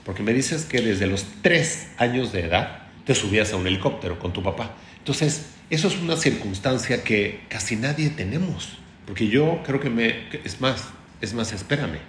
porque 0.06 0.24
me 0.24 0.34
dices 0.34 0.64
que 0.64 0.82
desde 0.82 1.06
los 1.08 1.26
tres 1.42 1.90
años 1.98 2.32
de 2.32 2.46
edad 2.46 2.84
te 3.06 3.16
subías 3.16 3.52
a 3.52 3.58
un 3.58 3.68
helicóptero 3.68 4.18
con 4.18 4.32
tu 4.32 4.42
papá. 4.42 4.72
Entonces, 4.98 5.50
eso 5.70 5.90
es 5.90 5.98
una 5.98 6.16
circunstancia 6.16 7.04
que 7.04 7.42
casi 7.50 7.76
nadie 7.76 8.12
tenemos, 8.12 8.78
porque 9.06 9.28
yo 9.28 9.62
creo 9.66 9.82
que 9.82 9.90
me, 9.90 10.30
es 10.46 10.62
más, 10.62 10.86
es 11.20 11.34
más, 11.34 11.52
espérame, 11.52 12.00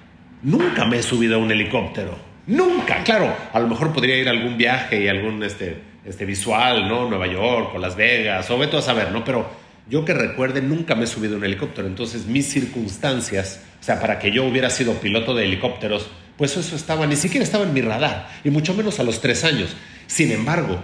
nunca 0.40 0.84
me 0.84 0.98
he 0.98 1.02
subido 1.02 1.34
a 1.34 1.38
un 1.38 1.50
helicóptero. 1.50 2.33
Nunca, 2.46 3.02
claro, 3.04 3.34
a 3.52 3.58
lo 3.58 3.68
mejor 3.68 3.92
podría 3.92 4.16
ir 4.16 4.28
a 4.28 4.32
algún 4.32 4.58
viaje 4.58 5.02
y 5.02 5.08
algún 5.08 5.42
este, 5.42 5.78
este 6.04 6.24
visual, 6.26 6.88
¿no? 6.88 7.08
Nueva 7.08 7.26
York 7.26 7.70
o 7.74 7.78
Las 7.78 7.96
Vegas, 7.96 8.50
o 8.50 8.58
veto 8.58 8.76
a 8.76 8.82
saber, 8.82 9.10
¿no? 9.12 9.24
Pero 9.24 9.48
yo 9.88 10.04
que 10.04 10.12
recuerde, 10.12 10.60
nunca 10.60 10.94
me 10.94 11.04
he 11.04 11.06
subido 11.06 11.34
a 11.34 11.38
un 11.38 11.44
helicóptero. 11.44 11.86
Entonces, 11.86 12.26
mis 12.26 12.46
circunstancias, 12.46 13.62
o 13.80 13.82
sea, 13.82 14.00
para 14.00 14.18
que 14.18 14.30
yo 14.30 14.44
hubiera 14.44 14.68
sido 14.68 14.94
piloto 14.94 15.34
de 15.34 15.44
helicópteros, 15.44 16.10
pues 16.36 16.56
eso 16.56 16.76
estaba, 16.76 17.06
ni 17.06 17.16
siquiera 17.16 17.44
estaba 17.44 17.64
en 17.64 17.72
mi 17.72 17.80
radar, 17.80 18.28
y 18.44 18.50
mucho 18.50 18.74
menos 18.74 18.98
a 19.00 19.04
los 19.04 19.20
tres 19.20 19.44
años. 19.44 19.74
Sin 20.06 20.30
embargo, 20.32 20.80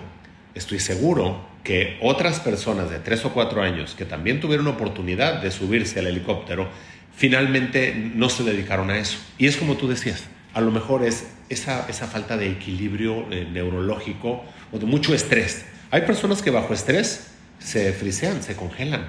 estoy 0.54 0.80
seguro 0.80 1.44
que 1.64 1.98
otras 2.00 2.40
personas 2.40 2.90
de 2.90 3.00
tres 3.00 3.24
o 3.24 3.32
cuatro 3.32 3.62
años 3.62 3.94
que 3.94 4.06
también 4.06 4.40
tuvieron 4.40 4.66
oportunidad 4.66 5.42
de 5.42 5.50
subirse 5.50 5.98
al 5.98 6.06
helicóptero, 6.06 6.68
finalmente 7.14 7.94
no 8.14 8.30
se 8.30 8.44
dedicaron 8.44 8.90
a 8.90 8.98
eso. 8.98 9.18
Y 9.36 9.46
es 9.46 9.56
como 9.56 9.76
tú 9.76 9.88
decías, 9.88 10.24
a 10.54 10.60
lo 10.60 10.70
mejor 10.70 11.04
es 11.04 11.26
esa, 11.50 11.86
esa 11.88 12.06
falta 12.06 12.36
de 12.36 12.48
equilibrio 12.50 13.30
eh, 13.30 13.46
neurológico 13.52 14.42
o 14.72 14.78
de 14.78 14.86
mucho 14.86 15.12
estrés. 15.12 15.66
Hay 15.90 16.02
personas 16.02 16.40
que 16.40 16.50
bajo 16.50 16.72
estrés 16.72 17.32
se 17.58 17.92
frisean, 17.92 18.42
se 18.42 18.56
congelan. 18.56 19.08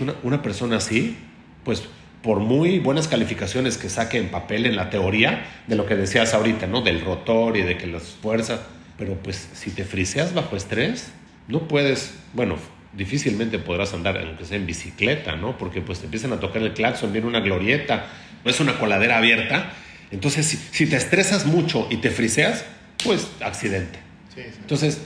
Una, 0.00 0.14
una, 0.22 0.40
persona 0.40 0.76
así, 0.76 1.18
pues 1.64 1.82
por 2.22 2.38
muy 2.38 2.78
buenas 2.78 3.08
calificaciones 3.08 3.76
que 3.76 3.88
saque 3.88 4.18
en 4.18 4.28
papel 4.28 4.66
en 4.66 4.76
la 4.76 4.88
teoría 4.88 5.44
de 5.66 5.74
lo 5.74 5.84
que 5.84 5.96
decías 5.96 6.32
ahorita, 6.32 6.68
¿no? 6.68 6.80
Del 6.80 7.04
rotor 7.04 7.56
y 7.56 7.62
de 7.62 7.76
que 7.76 7.88
las 7.88 8.04
fuerzas, 8.04 8.60
pero 8.96 9.14
pues 9.14 9.48
si 9.52 9.72
te 9.72 9.84
friseas 9.84 10.32
bajo 10.32 10.56
estrés, 10.56 11.10
no 11.48 11.66
puedes, 11.66 12.14
bueno, 12.34 12.56
difícilmente 12.92 13.58
podrás 13.58 13.92
andar, 13.94 14.16
aunque 14.18 14.44
sea 14.44 14.58
en 14.58 14.66
bicicleta, 14.66 15.34
¿no? 15.34 15.58
Porque 15.58 15.80
pues 15.80 15.98
te 15.98 16.04
empiezan 16.04 16.32
a 16.32 16.38
tocar 16.38 16.62
el 16.62 16.72
claxon, 16.72 17.12
viene 17.12 17.26
una 17.26 17.40
glorieta, 17.40 18.06
no 18.44 18.50
es 18.50 18.60
una 18.60 18.78
coladera 18.78 19.18
abierta 19.18 19.72
entonces, 20.10 20.46
si, 20.46 20.86
te 20.86 20.96
estresas 20.96 21.46
mucho 21.46 21.86
y 21.90 21.98
te 21.98 22.10
friseas, 22.10 22.64
pues 23.04 23.28
accidente. 23.40 23.98
Entonces, 24.36 25.00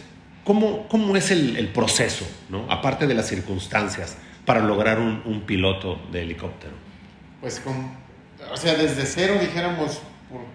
¿cómo, 0.44 0.88
¿cómo, 0.88 1.16
es 1.16 1.30
el, 1.30 1.68
proceso, 1.68 2.26
¿no? 2.48 2.70
aparte 2.70 3.06
de 3.06 3.14
las 3.14 3.28
circunstancias, 3.28 4.16
para 4.46 4.60
lograr 4.60 4.98
un, 4.98 5.42
piloto 5.46 6.00
de 6.10 6.22
helicóptero? 6.22 6.72
Pues, 7.40 7.60
con, 7.60 7.90
o 8.50 8.56
sea, 8.56 8.74
desde 8.74 9.04
cero, 9.04 9.34
dijéramos, 9.40 10.00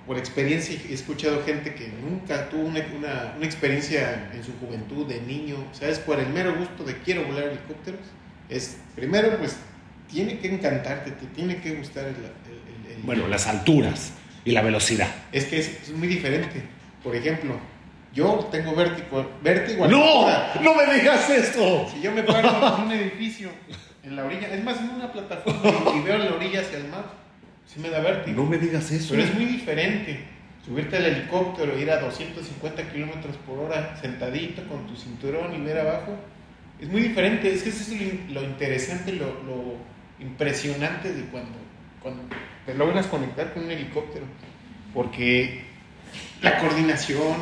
por, 0.08 0.18
experiencia, 0.18 0.80
he 0.90 0.94
escuchado 0.94 1.44
gente 1.44 1.76
que 1.76 1.88
nunca 1.88 2.50
tuvo 2.50 2.64
una, 2.64 2.84
una, 2.98 3.46
experiencia 3.46 4.32
en 4.34 4.44
su 4.44 4.54
juventud, 4.60 5.06
de 5.06 5.22
niño, 5.22 5.58
¿sabes? 5.74 6.00
Por 6.00 6.20
el 6.20 6.30
mero 6.30 6.56
gusto 6.56 6.84
de 6.84 6.98
quiero 7.00 7.26
volar 7.26 7.46
helicópteros, 7.46 8.02
es, 8.50 8.78
primero, 8.96 9.38
pues, 9.38 9.58
tiene 10.10 10.40
que 10.40 10.52
encantarte, 10.52 11.12
te 11.12 11.28
tiene 11.28 11.58
que 11.58 11.76
gustar 11.76 12.06
el 12.06 12.16
bueno, 13.04 13.28
las 13.28 13.48
alturas 13.48 14.14
y 14.46 14.52
la 14.52 14.62
velocidad. 14.62 15.08
Es 15.32 15.46
que 15.46 15.60
es, 15.60 15.90
muy 15.90 16.08
diferente. 16.08 16.64
Por 17.04 17.16
ejemplo, 17.16 17.56
yo 18.14 18.48
tengo 18.52 18.76
vértigo. 18.76 19.30
vértigo 19.42 19.88
¡No! 19.88 20.28
¡No 20.62 20.76
me 20.76 20.94
digas 20.94 21.30
eso! 21.30 21.88
Si 21.94 22.02
yo 22.02 22.12
me 22.12 22.24
paro 22.24 22.78
en 22.78 22.84
un 22.84 22.92
edificio, 22.92 23.50
en 24.04 24.16
la 24.16 24.26
orilla, 24.26 24.48
es 24.54 24.64
más, 24.64 24.80
en 24.80 24.90
una 24.90 25.12
plataforma 25.12 25.96
y 25.96 26.02
veo 26.02 26.18
la 26.18 26.34
orilla 26.34 26.62
hacia 26.62 26.78
el 26.78 26.88
mar, 26.88 27.06
sí 27.66 27.80
me 27.80 27.90
da 27.90 28.00
vértigo. 28.00 28.44
No 28.44 28.50
me 28.50 28.58
digas 28.58 28.92
eso. 28.92 29.10
Pero 29.12 29.24
es 29.24 29.34
muy 29.34 29.46
diferente. 29.46 30.20
Subirte 30.66 30.98
al 30.98 31.06
helicóptero, 31.06 31.80
ir 31.80 31.90
a 31.90 32.00
250 32.00 32.92
kilómetros 32.92 33.38
por 33.38 33.60
hora 33.60 33.98
sentadito 34.02 34.68
con 34.68 34.86
tu 34.88 34.96
cinturón 34.96 35.56
y 35.56 35.66
ver 35.66 35.80
abajo, 35.80 36.16
es 36.80 36.88
muy 36.90 37.02
diferente. 37.02 37.52
Es 37.52 37.64
que 37.64 37.70
eso 37.70 37.94
es 37.94 38.30
lo, 38.30 38.44
interesante, 38.44 39.14
lo, 39.14 39.28
lo 39.44 39.78
impresionante 40.20 41.14
de 41.14 41.24
cuando, 41.26 41.58
cuando 42.02 42.24
te 42.70 42.76
logras 42.76 43.08
conectar 43.08 43.52
con 43.52 43.64
un 43.64 43.72
helicóptero, 43.72 44.26
porque 44.94 45.62
la 46.44 46.60
coordinación, 46.60 47.36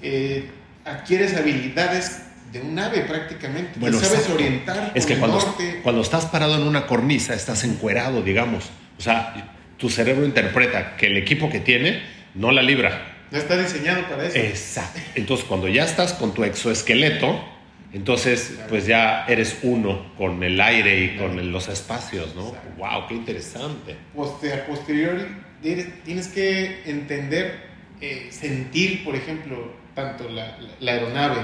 eh, 0.00 0.48
adquieres 0.84 1.36
habilidades 1.36 2.22
de 2.52 2.60
un 2.60 2.78
ave 2.78 3.00
prácticamente, 3.00 3.80
bueno, 3.80 3.98
sabes 3.98 4.28
orientar. 4.28 4.92
Es 4.94 5.06
que 5.06 5.16
cuando, 5.16 5.56
cuando 5.82 6.02
estás 6.02 6.26
parado 6.26 6.54
en 6.54 6.62
una 6.62 6.86
cornisa, 6.86 7.34
estás 7.34 7.64
encuerado, 7.64 8.22
digamos, 8.22 8.70
o 8.96 9.02
sea, 9.02 9.56
tu 9.76 9.90
cerebro 9.90 10.24
interpreta 10.24 10.96
que 10.96 11.06
el 11.06 11.16
equipo 11.16 11.50
que 11.50 11.58
tiene 11.58 12.02
no 12.36 12.52
la 12.52 12.62
libra. 12.62 13.16
No 13.32 13.38
está 13.38 13.56
diseñado 13.56 14.08
para 14.08 14.26
eso. 14.26 14.38
Exacto. 14.38 15.00
Entonces, 15.16 15.46
cuando 15.46 15.66
ya 15.66 15.84
estás 15.84 16.12
con 16.12 16.32
tu 16.32 16.44
exoesqueleto, 16.44 17.44
Entonces, 17.92 18.58
pues 18.68 18.86
ya 18.86 19.24
eres 19.26 19.58
uno 19.62 20.12
con 20.16 20.42
el 20.42 20.60
aire 20.60 21.04
y 21.04 21.16
con 21.16 21.50
los 21.52 21.68
espacios, 21.68 22.34
¿no? 22.36 22.48
Exacto. 22.48 22.68
¡Wow! 22.78 23.06
¡Qué 23.08 23.14
interesante! 23.14 23.96
Poste- 24.14 24.52
a 24.54 24.66
posteriori 24.66 25.24
tienes- 25.62 26.02
tienes 26.04 26.28
que 26.28 26.82
entender, 26.88 27.68
eh, 28.00 28.28
sentir, 28.30 29.02
por 29.04 29.16
ejemplo, 29.16 29.72
tanto 29.94 30.28
la, 30.28 30.56
la- 30.58 30.74
la 30.78 30.92
aeronave, 30.92 31.40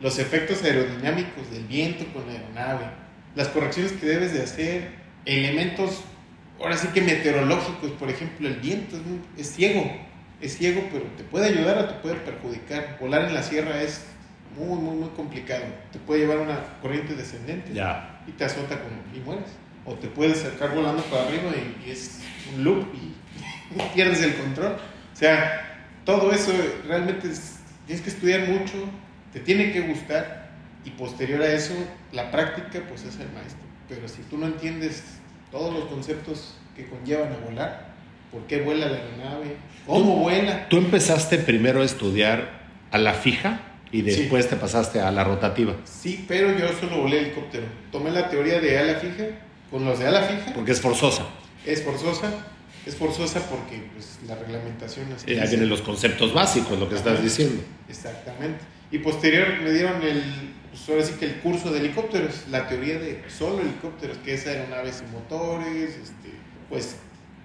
los 0.00 0.18
efectos 0.20 0.62
aerodinámicos 0.62 1.50
del 1.50 1.64
viento 1.64 2.04
con 2.12 2.26
la 2.26 2.34
aeronave, 2.34 2.84
las 3.34 3.48
correcciones 3.48 3.92
que 3.92 4.06
debes 4.06 4.32
de 4.32 4.42
hacer, 4.42 4.88
elementos, 5.24 6.04
ahora 6.60 6.76
sí 6.76 6.88
que 6.94 7.00
meteorológicos, 7.02 7.90
por 7.92 8.08
ejemplo, 8.08 8.46
el 8.48 8.54
viento 8.56 8.96
es, 8.96 9.02
muy- 9.04 9.20
es 9.36 9.50
ciego, 9.52 9.90
es 10.40 10.56
ciego, 10.56 10.82
pero 10.92 11.04
te 11.16 11.24
puede 11.24 11.46
ayudar 11.48 11.76
o 11.78 11.84
te 11.86 11.94
puede 11.94 12.14
perjudicar. 12.14 12.96
Volar 13.00 13.24
en 13.24 13.34
la 13.34 13.42
sierra 13.42 13.82
es 13.82 14.04
muy, 14.58 14.78
muy, 14.80 14.96
muy 14.96 15.08
complicado. 15.10 15.64
Te 15.92 15.98
puede 15.98 16.20
llevar 16.22 16.38
una 16.38 16.58
corriente 16.82 17.14
descendente 17.14 17.72
Ya. 17.72 18.20
y 18.26 18.32
te 18.32 18.44
azota 18.44 18.78
como, 18.80 18.96
y 19.14 19.20
mueres. 19.24 19.50
O 19.84 19.94
te 19.94 20.08
puedes 20.08 20.38
acercar 20.40 20.74
volando 20.74 21.02
para 21.04 21.24
arriba 21.24 21.50
y, 21.56 21.88
y 21.88 21.90
es 21.92 22.20
un 22.54 22.64
loop 22.64 22.86
y 22.94 23.14
pierdes 23.94 24.22
el 24.22 24.34
control. 24.36 24.72
O 24.72 25.16
sea, 25.16 25.86
todo 26.04 26.32
eso 26.32 26.52
realmente 26.86 27.28
es- 27.30 27.56
tienes 27.86 28.02
que 28.04 28.10
estudiar 28.10 28.48
mucho, 28.48 28.74
te 29.32 29.40
tiene 29.40 29.72
que 29.72 29.80
gustar 29.82 30.48
y 30.84 30.90
posterior 30.90 31.40
a 31.42 31.52
eso 31.52 31.74
la 32.12 32.30
práctica 32.30 32.80
pues 32.88 33.02
es 33.04 33.14
el 33.18 33.30
maestro. 33.32 33.62
Pero 33.88 34.06
si 34.08 34.22
tú 34.22 34.36
no 34.38 34.46
entiendes 34.46 35.02
todos 35.50 35.72
los 35.72 35.84
conceptos 35.86 36.54
que 36.76 36.86
conllevan 36.86 37.32
a 37.32 37.36
volar, 37.48 37.88
por 38.30 38.42
qué 38.46 38.60
vuela 38.60 38.86
la 38.88 38.98
aeronave, 38.98 39.56
cómo 39.86 40.16
vuela, 40.16 40.68
Tú 40.68 40.76
empezaste 40.76 41.38
primero 41.38 41.80
a 41.80 41.84
estudiar 41.84 42.60
a 42.90 42.98
la 42.98 43.14
fija 43.14 43.60
y 43.92 44.02
después 44.02 44.48
te 44.48 44.56
pasaste 44.56 45.00
a 45.00 45.10
la 45.10 45.24
rotativa. 45.24 45.74
sí, 45.84 46.24
pero 46.28 46.56
yo 46.58 46.68
solo 46.80 47.02
volé 47.02 47.18
helicóptero. 47.20 47.64
Tomé 47.90 48.10
la 48.10 48.28
teoría 48.28 48.60
de 48.60 48.78
ala 48.78 48.94
fija, 48.96 49.24
con 49.70 49.84
los 49.84 49.98
de 49.98 50.06
ala 50.06 50.22
fija. 50.22 50.52
Porque 50.54 50.72
es 50.72 50.80
forzosa. 50.80 51.26
Es 51.66 51.82
forzosa, 51.82 52.30
es 52.86 52.96
forzosa 52.96 53.40
porque 53.50 53.82
pues, 53.94 54.18
la 54.26 54.34
reglamentación 54.36 55.12
así 55.12 55.24
Eh, 55.30 55.34
Ahí 55.34 55.40
dice. 55.40 55.48
vienen 55.50 55.68
los 55.68 55.82
conceptos 55.82 56.32
básicos, 56.32 56.78
lo 56.78 56.88
que 56.88 56.94
estás 56.96 57.22
diciendo. 57.22 57.62
Exactamente. 57.88 58.60
Y 58.90 58.98
posterior 58.98 59.60
me 59.62 59.70
dieron 59.72 60.02
el, 60.02 60.22
pues 60.70 60.88
ahora 60.88 61.02
sí 61.04 61.14
que 61.18 61.26
el 61.26 61.34
curso 61.40 61.70
de 61.70 61.80
helicópteros, 61.80 62.44
la 62.50 62.66
teoría 62.68 62.98
de 62.98 63.22
solo 63.28 63.60
helicópteros, 63.60 64.16
que 64.18 64.34
es 64.34 64.46
aeronaves 64.46 65.02
y 65.06 65.12
motores, 65.12 65.90
este, 65.90 66.30
pues 66.70 66.96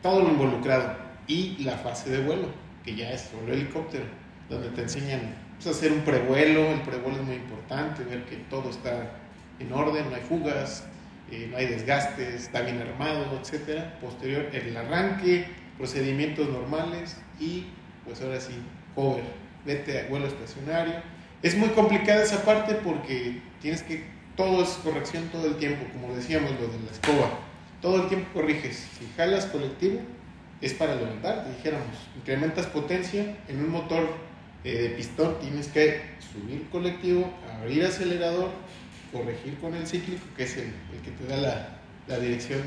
todo 0.01 0.21
lo 0.23 0.29
involucrado. 0.29 0.95
Y 1.27 1.57
la 1.63 1.77
fase 1.77 2.09
de 2.09 2.19
vuelo, 2.19 2.47
que 2.85 2.95
ya 2.95 3.11
es 3.11 3.29
solo 3.31 3.53
helicóptero, 3.53 4.05
donde 4.49 4.69
te 4.69 4.81
enseñan 4.81 5.35
pues, 5.63 5.77
hacer 5.77 5.91
un 5.91 6.01
prevuelo, 6.01 6.71
el 6.71 6.81
prevuelo 6.81 7.17
es 7.17 7.23
muy 7.23 7.35
importante, 7.35 8.03
ver 8.03 8.25
que 8.25 8.37
todo 8.49 8.69
está 8.69 9.11
en 9.59 9.71
orden, 9.71 10.09
no 10.09 10.15
hay 10.15 10.21
fugas, 10.21 10.85
eh, 11.31 11.47
no 11.49 11.57
hay 11.57 11.67
desgastes, 11.67 12.43
está 12.43 12.61
bien 12.61 12.81
armado, 12.81 13.39
etcétera. 13.41 13.97
Posterior, 14.01 14.49
el 14.51 14.75
arranque, 14.75 15.45
procedimientos 15.77 16.49
normales 16.49 17.17
y 17.39 17.65
pues 18.05 18.21
ahora 18.21 18.39
sí, 18.39 18.53
hover, 18.95 19.23
vete 19.65 20.01
a 20.01 20.07
vuelo 20.09 20.27
estacionario. 20.27 20.95
Es 21.41 21.57
muy 21.57 21.69
complicada 21.69 22.23
esa 22.23 22.43
parte 22.43 22.75
porque 22.75 23.41
tienes 23.61 23.83
que, 23.83 24.03
todo 24.35 24.63
es 24.63 24.69
corrección 24.83 25.29
todo 25.29 25.47
el 25.47 25.57
tiempo, 25.57 25.85
como 25.93 26.13
decíamos 26.15 26.51
lo 26.51 26.67
de 26.67 26.79
la 26.85 26.91
escoba, 26.91 27.29
todo 27.81 28.03
el 28.03 28.09
tiempo 28.09 28.27
corriges. 28.33 28.87
Si 28.99 29.07
jalas 29.15 29.45
colectivo, 29.45 29.99
es 30.61 30.73
para 30.73 30.95
levantar, 30.95 31.45
dijéramos, 31.55 31.87
incrementas 32.17 32.65
potencia 32.67 33.37
en 33.47 33.59
un 33.59 33.69
motor 33.69 34.07
eh, 34.63 34.73
de 34.73 34.89
pistón, 34.89 35.39
tienes 35.39 35.67
que 35.67 36.01
subir 36.31 36.63
colectivo, 36.71 37.31
abrir 37.59 37.85
acelerador, 37.85 38.49
corregir 39.11 39.55
con 39.59 39.75
el 39.75 39.85
cíclico, 39.85 40.23
que 40.35 40.43
es 40.43 40.57
el, 40.57 40.63
el 40.93 41.01
que 41.03 41.11
te 41.11 41.27
da 41.27 41.37
la, 41.37 41.69
la 42.07 42.19
dirección 42.19 42.61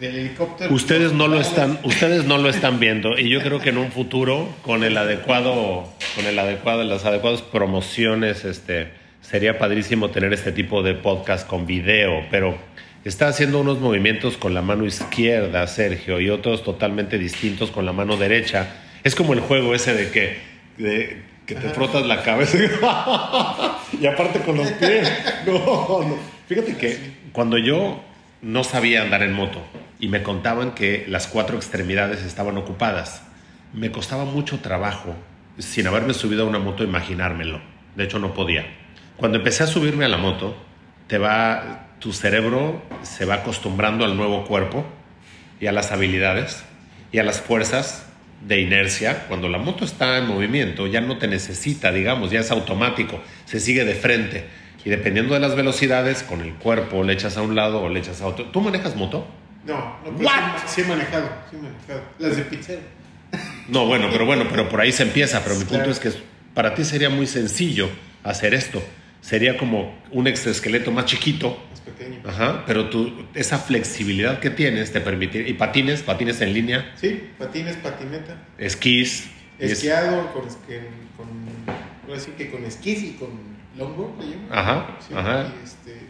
del 0.00 0.16
helicóptero. 0.16 0.74
Ustedes 0.74 1.12
no 1.12 1.28
lo 1.28 1.40
están, 1.40 1.78
ustedes 1.84 2.24
no 2.24 2.38
lo 2.38 2.48
están 2.48 2.80
viendo 2.80 3.18
y 3.18 3.28
yo 3.28 3.40
creo 3.40 3.60
que 3.60 3.68
en 3.68 3.78
un 3.78 3.92
futuro 3.92 4.48
con 4.62 4.82
el 4.84 4.96
adecuado, 4.96 5.88
con 6.16 6.26
el 6.26 6.38
adecuado, 6.38 6.82
las 6.82 7.04
adecuadas 7.04 7.42
promociones, 7.42 8.44
este, 8.44 8.88
sería 9.20 9.58
padrísimo 9.58 10.10
tener 10.10 10.32
este 10.32 10.50
tipo 10.50 10.82
de 10.82 10.94
podcast 10.94 11.46
con 11.46 11.66
video, 11.66 12.26
pero 12.30 12.58
está 13.04 13.28
haciendo 13.28 13.60
unos 13.60 13.78
movimientos 13.78 14.36
con 14.36 14.54
la 14.54 14.62
mano 14.62 14.84
izquierda, 14.86 15.66
Sergio, 15.66 16.20
y 16.20 16.30
otros 16.30 16.64
totalmente 16.64 17.18
distintos 17.18 17.70
con 17.70 17.86
la 17.86 17.92
mano 17.92 18.16
derecha. 18.16 18.74
Es 19.04 19.14
como 19.14 19.32
el 19.32 19.40
juego 19.40 19.74
ese 19.74 19.94
de 19.94 20.10
que, 20.10 20.51
de- 20.78 21.22
que 21.46 21.56
te 21.56 21.70
frotas 21.70 22.06
la 22.06 22.22
cabeza 22.22 22.56
y 24.00 24.06
aparte 24.06 24.40
con 24.40 24.56
los 24.56 24.70
pies. 24.72 25.10
No, 25.46 26.02
no. 26.02 26.16
Fíjate 26.46 26.76
que 26.76 26.98
cuando 27.32 27.58
yo 27.58 28.00
no 28.42 28.62
sabía 28.64 29.02
andar 29.02 29.22
en 29.22 29.32
moto 29.32 29.60
y 29.98 30.08
me 30.08 30.22
contaban 30.22 30.72
que 30.72 31.04
las 31.08 31.26
cuatro 31.26 31.56
extremidades 31.56 32.22
estaban 32.22 32.56
ocupadas, 32.58 33.22
me 33.72 33.90
costaba 33.90 34.24
mucho 34.24 34.60
trabajo, 34.60 35.14
sin 35.58 35.86
haberme 35.86 36.14
subido 36.14 36.44
a 36.44 36.48
una 36.48 36.58
moto, 36.58 36.84
imaginármelo. 36.84 37.60
De 37.96 38.04
hecho, 38.04 38.18
no 38.18 38.34
podía. 38.34 38.64
Cuando 39.16 39.38
empecé 39.38 39.64
a 39.64 39.66
subirme 39.66 40.04
a 40.04 40.08
la 40.08 40.18
moto, 40.18 40.56
te 41.08 41.18
va, 41.18 41.88
tu 41.98 42.12
cerebro 42.12 42.82
se 43.02 43.24
va 43.24 43.34
acostumbrando 43.36 44.04
al 44.04 44.16
nuevo 44.16 44.44
cuerpo 44.44 44.84
y 45.60 45.66
a 45.66 45.72
las 45.72 45.92
habilidades 45.92 46.64
y 47.12 47.18
a 47.18 47.24
las 47.24 47.40
fuerzas 47.40 48.06
de 48.46 48.60
inercia. 48.60 49.26
Cuando 49.28 49.48
la 49.48 49.58
moto 49.58 49.84
está 49.84 50.18
en 50.18 50.26
movimiento, 50.26 50.86
ya 50.86 51.00
no 51.00 51.18
te 51.18 51.28
necesita, 51.28 51.92
digamos, 51.92 52.30
ya 52.30 52.40
es 52.40 52.50
automático, 52.50 53.20
se 53.44 53.60
sigue 53.60 53.84
de 53.84 53.94
frente. 53.94 54.44
Y 54.84 54.90
dependiendo 54.90 55.34
de 55.34 55.40
las 55.40 55.54
velocidades, 55.54 56.22
con 56.24 56.40
el 56.40 56.54
cuerpo 56.54 57.04
le 57.04 57.12
echas 57.12 57.36
a 57.36 57.42
un 57.42 57.54
lado 57.54 57.80
o 57.82 57.88
le 57.88 58.00
echas 58.00 58.20
a 58.20 58.26
otro. 58.26 58.46
¿Tú 58.46 58.60
manejas 58.60 58.96
moto? 58.96 59.26
No, 59.64 59.74
no, 60.04 60.16
pero 60.16 60.28
What? 60.28 60.58
sí, 60.66 60.74
sí 60.74 60.80
he 60.80 60.84
manejado, 60.84 61.28
sí 61.50 61.56
he 61.56 61.62
manejado. 61.62 62.00
Las 62.18 62.36
de 62.36 62.42
pizzero. 62.42 62.80
No, 63.68 63.86
bueno, 63.86 64.08
pero 64.10 64.26
bueno, 64.26 64.44
pero 64.50 64.68
por 64.68 64.80
ahí 64.80 64.90
se 64.90 65.04
empieza. 65.04 65.40
Pero 65.44 65.54
mi 65.54 65.60
punto 65.64 65.84
Claro. 65.84 65.90
es 65.92 66.00
que 66.00 66.10
para 66.52 66.74
ti 66.74 66.84
sería 66.84 67.08
muy 67.10 67.26
sencillo 67.28 67.88
hacer 68.24 68.54
esto. 68.54 68.82
Sería 69.20 69.56
como 69.56 69.96
un 70.10 70.26
exoesqueleto 70.26 70.90
más 70.90 71.04
chiquito, 71.04 71.62
pequeño. 71.84 72.20
ajá, 72.26 72.64
pero 72.66 72.88
tú, 72.90 73.26
esa 73.34 73.58
flexibilidad 73.58 74.38
que 74.40 74.50
tienes 74.50 74.92
te 74.92 75.00
permite. 75.00 75.48
Y 75.48 75.54
patines, 75.54 76.02
patines 76.02 76.40
en 76.40 76.52
línea, 76.52 76.92
Sí, 76.96 77.28
patines, 77.38 77.76
patineta. 77.76 78.36
esquís. 78.58 79.28
es- 79.58 79.72
Esquiado 79.72 80.32
con, 80.32 80.42
con, 81.16 81.26
ahora 82.08 82.20
sí 82.20 82.32
que 82.36 82.50
con 82.50 82.64
esquís 82.64 83.02
y 83.02 83.10
con 83.12 83.28
longboard, 83.78 84.18
¿le 84.20 84.30
llaman? 84.32 84.46
Ajá, 84.50 84.86
Sí, 85.06 85.14
ajá. 85.16 85.46
y 85.60 85.64
este, 85.64 86.00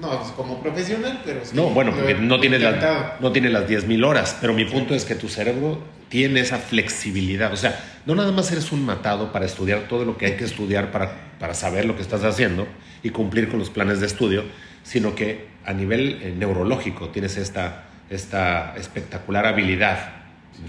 no, 0.00 0.12
es 0.22 0.28
como 0.32 0.60
profesional, 0.62 1.20
pero 1.24 1.44
sí. 1.44 1.52
No, 1.54 1.68
bueno, 1.70 1.92
porque 1.94 2.14
no 2.14 2.22
lo 2.28 2.36
he 2.36 2.40
tiene, 2.40 2.56
intentado. 2.56 2.94
la, 2.94 3.16
no 3.20 3.32
tiene 3.32 3.50
las 3.50 3.68
10.000 3.68 4.04
horas, 4.04 4.36
pero 4.40 4.52
mi 4.54 4.64
punto 4.64 4.94
es 4.94 5.04
que 5.04 5.14
tu 5.14 5.28
cerebro 5.28 5.82
tiene 6.08 6.40
esa 6.40 6.58
flexibilidad. 6.58 7.52
O 7.52 7.56
sea, 7.56 7.78
no 8.06 8.14
nada 8.14 8.32
más 8.32 8.50
eres 8.52 8.72
un 8.72 8.84
matado 8.84 9.32
para 9.32 9.46
estudiar 9.46 9.88
todo 9.88 10.04
lo 10.04 10.16
que 10.18 10.26
hay 10.26 10.32
que 10.36 10.44
estudiar 10.44 10.90
para, 10.90 11.16
para 11.38 11.54
saber 11.54 11.84
lo 11.84 11.96
que 11.96 12.02
estás 12.02 12.24
haciendo 12.24 12.66
y 13.02 13.10
cumplir 13.10 13.48
con 13.48 13.58
los 13.58 13.70
planes 13.70 14.00
de 14.00 14.06
estudio, 14.06 14.44
sino 14.84 15.16
que 15.16 15.46
a 15.64 15.72
nivel 15.72 16.20
eh, 16.22 16.34
neurológico 16.36 17.08
tienes 17.08 17.36
esta, 17.36 17.86
esta 18.08 18.76
espectacular 18.76 19.46
habilidad 19.46 20.12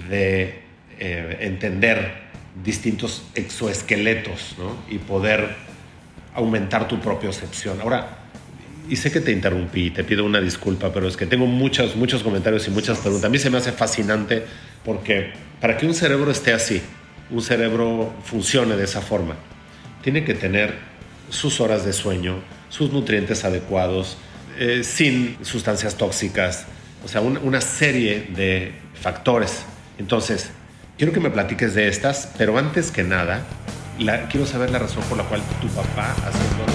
de 0.09 0.61
eh, 0.97 1.37
entender 1.41 2.25
distintos 2.63 3.27
exoesqueletos 3.35 4.55
¿no? 4.57 4.77
y 4.89 4.97
poder 4.97 5.55
aumentar 6.33 6.87
tu 6.87 6.99
propiocepción. 6.99 7.81
Ahora, 7.81 8.17
y 8.89 8.95
sé 8.95 9.11
que 9.11 9.19
te 9.19 9.31
interrumpí, 9.31 9.91
te 9.91 10.03
pido 10.03 10.23
una 10.23 10.39
disculpa, 10.39 10.93
pero 10.93 11.07
es 11.07 11.17
que 11.17 11.25
tengo 11.25 11.47
muchos, 11.47 11.95
muchos 11.95 12.23
comentarios 12.23 12.67
y 12.67 12.71
muchas 12.71 12.99
preguntas. 12.99 13.27
A 13.27 13.31
mí 13.31 13.37
se 13.37 13.49
me 13.49 13.57
hace 13.57 13.71
fascinante 13.71 14.45
porque 14.83 15.33
para 15.59 15.77
que 15.77 15.85
un 15.85 15.93
cerebro 15.93 16.31
esté 16.31 16.53
así, 16.53 16.81
un 17.31 17.41
cerebro 17.41 18.13
funcione 18.23 18.75
de 18.75 18.83
esa 18.83 19.01
forma, 19.01 19.35
tiene 20.03 20.23
que 20.23 20.35
tener 20.35 20.75
sus 21.29 21.59
horas 21.59 21.83
de 21.83 21.93
sueño, 21.93 22.35
sus 22.75 22.91
nutrientes 22.91 23.45
adecuados, 23.45 24.17
eh, 24.59 24.81
sin 24.83 25.37
sustancias 25.45 25.95
tóxicas, 25.95 26.65
o 27.03 27.07
sea, 27.07 27.21
un- 27.21 27.37
una 27.37 27.61
serie 27.61 28.27
de 28.35 28.73
factores. 29.01 29.59
Entonces, 29.97 30.49
quiero 30.97 31.13
que 31.13 31.19
me 31.19 31.29
platiques 31.29 31.73
de 31.73 31.87
estas, 31.87 32.29
pero 32.37 32.57
antes 32.57 32.91
que 32.91 33.03
nada, 33.03 33.43
quiero 34.29 34.45
saber 34.45 34.71
la 34.71 34.79
razón 34.79 35.03
por 35.03 35.17
la 35.17 35.23
cual 35.23 35.41
tu 35.61 35.67
papá 35.69 36.11
haciendo... 36.11 36.65
Este 36.65 36.74